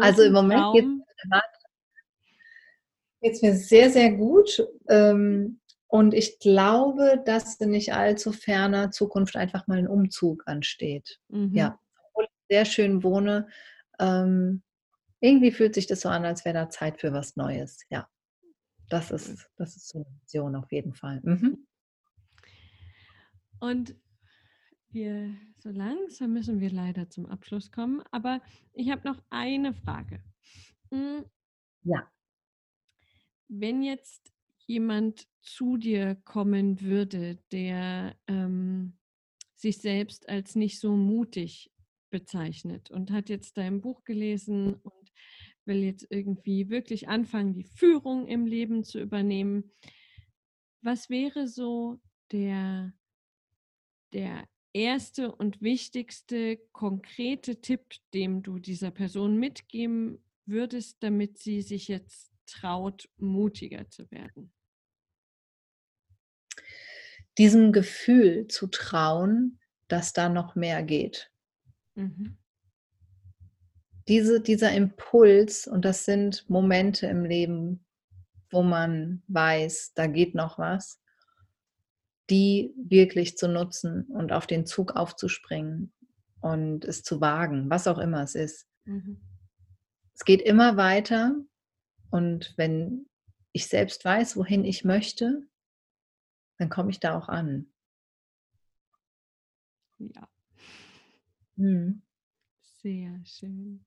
Also 0.00 0.22
im 0.22 0.32
Moment 0.32 0.96
geht 3.20 3.34
es 3.34 3.42
mir 3.42 3.54
sehr, 3.54 3.90
sehr 3.90 4.12
gut. 4.12 4.66
Ähm, 4.88 5.60
und 5.86 6.14
ich 6.14 6.38
glaube, 6.38 7.22
dass 7.24 7.56
in 7.56 7.70
nicht 7.70 7.92
allzu 7.92 8.32
ferner 8.32 8.90
Zukunft 8.90 9.36
einfach 9.36 9.66
mal 9.66 9.78
ein 9.78 9.88
Umzug 9.88 10.42
ansteht. 10.46 11.20
Mhm. 11.28 11.54
Ja, 11.54 11.78
obwohl 12.08 12.24
ich 12.24 12.30
sehr 12.48 12.64
schön 12.64 13.02
wohne, 13.02 13.48
ähm, 13.98 14.62
irgendwie 15.20 15.52
fühlt 15.52 15.74
sich 15.74 15.86
das 15.86 16.00
so 16.00 16.08
an, 16.08 16.24
als 16.24 16.44
wäre 16.44 16.54
da 16.54 16.70
Zeit 16.70 16.98
für 16.98 17.12
was 17.12 17.36
Neues. 17.36 17.80
Ja, 17.90 18.08
das 18.88 19.10
ist, 19.10 19.48
das 19.56 19.76
ist 19.76 19.88
so 19.88 19.98
eine 19.98 20.06
Vision 20.22 20.56
auf 20.56 20.72
jeden 20.72 20.94
Fall. 20.94 21.20
Mhm. 21.22 21.66
Und 23.62 23.94
wir, 24.90 25.36
so 25.58 25.70
langsam 25.70 26.32
müssen 26.32 26.58
wir 26.58 26.72
leider 26.72 27.08
zum 27.08 27.26
Abschluss 27.26 27.70
kommen, 27.70 28.02
aber 28.10 28.42
ich 28.72 28.90
habe 28.90 29.06
noch 29.06 29.22
eine 29.30 29.72
Frage. 29.72 30.20
Hm, 30.90 31.24
ja. 31.84 32.10
Wenn 33.46 33.84
jetzt 33.84 34.32
jemand 34.66 35.28
zu 35.42 35.76
dir 35.76 36.16
kommen 36.24 36.80
würde, 36.80 37.38
der 37.52 38.16
ähm, 38.26 38.98
sich 39.54 39.78
selbst 39.78 40.28
als 40.28 40.56
nicht 40.56 40.80
so 40.80 40.96
mutig 40.96 41.72
bezeichnet 42.10 42.90
und 42.90 43.12
hat 43.12 43.28
jetzt 43.28 43.56
dein 43.58 43.80
Buch 43.80 44.02
gelesen 44.02 44.74
und 44.74 45.12
will 45.66 45.84
jetzt 45.84 46.08
irgendwie 46.10 46.68
wirklich 46.68 47.08
anfangen, 47.08 47.54
die 47.54 47.62
Führung 47.62 48.26
im 48.26 48.44
Leben 48.44 48.82
zu 48.82 48.98
übernehmen. 49.00 49.70
Was 50.80 51.10
wäre 51.10 51.46
so 51.46 52.00
der, 52.32 52.92
der 54.12 54.46
erste 54.72 55.34
und 55.34 55.60
wichtigste 55.60 56.58
konkrete 56.72 57.60
Tipp, 57.60 57.84
dem 58.14 58.42
du 58.42 58.58
dieser 58.58 58.90
Person 58.90 59.38
mitgeben 59.38 60.24
würdest, 60.46 61.02
damit 61.02 61.38
sie 61.38 61.62
sich 61.62 61.88
jetzt 61.88 62.32
traut, 62.46 63.08
mutiger 63.16 63.88
zu 63.88 64.10
werden? 64.10 64.52
Diesem 67.38 67.72
Gefühl 67.72 68.48
zu 68.48 68.66
trauen, 68.66 69.58
dass 69.88 70.12
da 70.12 70.28
noch 70.28 70.54
mehr 70.54 70.82
geht. 70.82 71.30
Mhm 71.94 72.38
diese, 74.08 74.40
dieser 74.40 74.72
Impuls, 74.72 75.66
und 75.66 75.84
das 75.84 76.04
sind 76.04 76.48
Momente 76.48 77.06
im 77.06 77.24
Leben, 77.24 77.84
wo 78.50 78.62
man 78.62 79.22
weiß, 79.28 79.92
da 79.94 80.06
geht 80.06 80.34
noch 80.34 80.58
was, 80.58 81.00
die 82.30 82.72
wirklich 82.76 83.36
zu 83.36 83.48
nutzen 83.48 84.04
und 84.06 84.32
auf 84.32 84.46
den 84.46 84.66
Zug 84.66 84.92
aufzuspringen 84.92 85.92
und 86.40 86.84
es 86.84 87.02
zu 87.02 87.20
wagen, 87.20 87.70
was 87.70 87.86
auch 87.86 87.98
immer 87.98 88.22
es 88.22 88.34
ist. 88.34 88.66
Mhm. 88.84 89.20
Es 90.14 90.24
geht 90.24 90.42
immer 90.42 90.76
weiter 90.76 91.34
und 92.10 92.54
wenn 92.56 93.06
ich 93.52 93.66
selbst 93.66 94.04
weiß, 94.04 94.36
wohin 94.36 94.64
ich 94.64 94.84
möchte, 94.84 95.46
dann 96.58 96.68
komme 96.68 96.90
ich 96.90 97.00
da 97.00 97.18
auch 97.18 97.28
an. 97.28 97.72
Ja. 99.98 100.28
Hm. 101.56 102.02
Sehr 102.82 103.20
schön. 103.24 103.84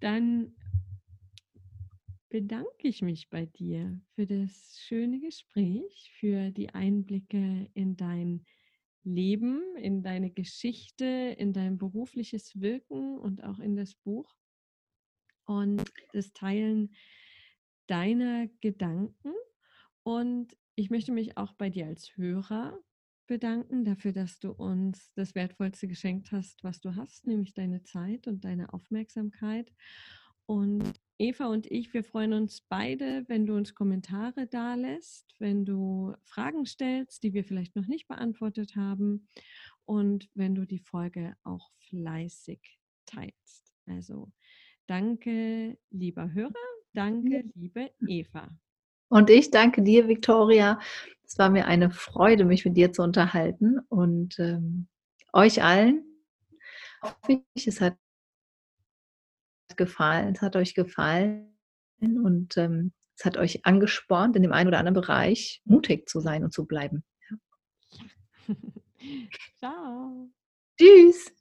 Dann 0.00 0.54
bedanke 2.28 2.88
ich 2.88 3.02
mich 3.02 3.30
bei 3.30 3.46
dir 3.46 4.00
für 4.14 4.26
das 4.26 4.78
schöne 4.80 5.20
Gespräch, 5.20 6.10
für 6.18 6.50
die 6.50 6.70
Einblicke 6.70 7.70
in 7.74 7.96
dein 7.96 8.44
Leben, 9.02 9.62
in 9.76 10.02
deine 10.02 10.30
Geschichte, 10.30 11.04
in 11.38 11.52
dein 11.52 11.78
berufliches 11.78 12.60
Wirken 12.60 13.18
und 13.18 13.42
auch 13.42 13.58
in 13.58 13.76
das 13.76 13.94
Buch 13.94 14.36
und 15.46 15.82
das 16.12 16.32
Teilen 16.32 16.94
deiner 17.86 18.48
Gedanken. 18.60 19.32
Und 20.02 20.56
ich 20.74 20.90
möchte 20.90 21.12
mich 21.12 21.36
auch 21.38 21.54
bei 21.54 21.70
dir 21.70 21.86
als 21.86 22.16
Hörer 22.16 22.78
bedanken 23.26 23.84
dafür, 23.84 24.12
dass 24.12 24.38
du 24.38 24.50
uns 24.50 25.12
das 25.14 25.34
Wertvollste 25.34 25.88
geschenkt 25.88 26.32
hast, 26.32 26.64
was 26.64 26.80
du 26.80 26.96
hast, 26.96 27.26
nämlich 27.26 27.54
deine 27.54 27.82
Zeit 27.82 28.26
und 28.26 28.44
deine 28.44 28.72
Aufmerksamkeit. 28.72 29.72
Und 30.46 31.00
Eva 31.18 31.46
und 31.46 31.66
ich, 31.70 31.92
wir 31.92 32.04
freuen 32.04 32.32
uns 32.32 32.60
beide, 32.68 33.24
wenn 33.26 33.44
du 33.44 33.56
uns 33.56 33.74
Kommentare 33.74 34.46
dalässt, 34.46 35.34
wenn 35.40 35.64
du 35.64 36.14
Fragen 36.22 36.64
stellst, 36.64 37.24
die 37.24 37.34
wir 37.34 37.44
vielleicht 37.44 37.74
noch 37.74 37.88
nicht 37.88 38.06
beantwortet 38.06 38.76
haben 38.76 39.26
und 39.84 40.28
wenn 40.34 40.54
du 40.54 40.64
die 40.64 40.78
Folge 40.78 41.34
auch 41.42 41.70
fleißig 41.88 42.78
teilst. 43.04 43.72
Also 43.86 44.30
danke, 44.86 45.76
lieber 45.90 46.32
Hörer, 46.32 46.52
danke, 46.94 47.44
liebe 47.54 47.90
Eva. 48.06 48.48
Und 49.08 49.28
ich 49.30 49.50
danke 49.50 49.82
dir, 49.82 50.06
Victoria. 50.06 50.78
Es 51.24 51.36
war 51.38 51.50
mir 51.50 51.66
eine 51.66 51.90
Freude, 51.90 52.44
mich 52.44 52.64
mit 52.64 52.76
dir 52.76 52.92
zu 52.92 53.02
unterhalten 53.02 53.80
und 53.88 54.38
ähm, 54.38 54.86
euch 55.32 55.62
allen. 55.64 56.04
Hoffe 57.02 57.42
ich, 57.54 57.66
es 57.66 57.80
hat 57.80 57.96
gefallen, 59.78 60.34
es 60.34 60.42
hat 60.42 60.56
euch 60.56 60.74
gefallen 60.74 61.56
und 62.00 62.58
ähm, 62.58 62.92
es 63.16 63.24
hat 63.24 63.38
euch 63.38 63.64
angespornt, 63.64 64.36
in 64.36 64.42
dem 64.42 64.52
einen 64.52 64.68
oder 64.68 64.78
anderen 64.78 64.94
Bereich 64.94 65.62
mutig 65.64 66.08
zu 66.08 66.20
sein 66.20 66.44
und 66.44 66.52
zu 66.52 66.66
bleiben. 66.66 67.02
Ja. 67.30 68.54
Ciao. 69.58 70.30
Tschüss. 70.78 71.32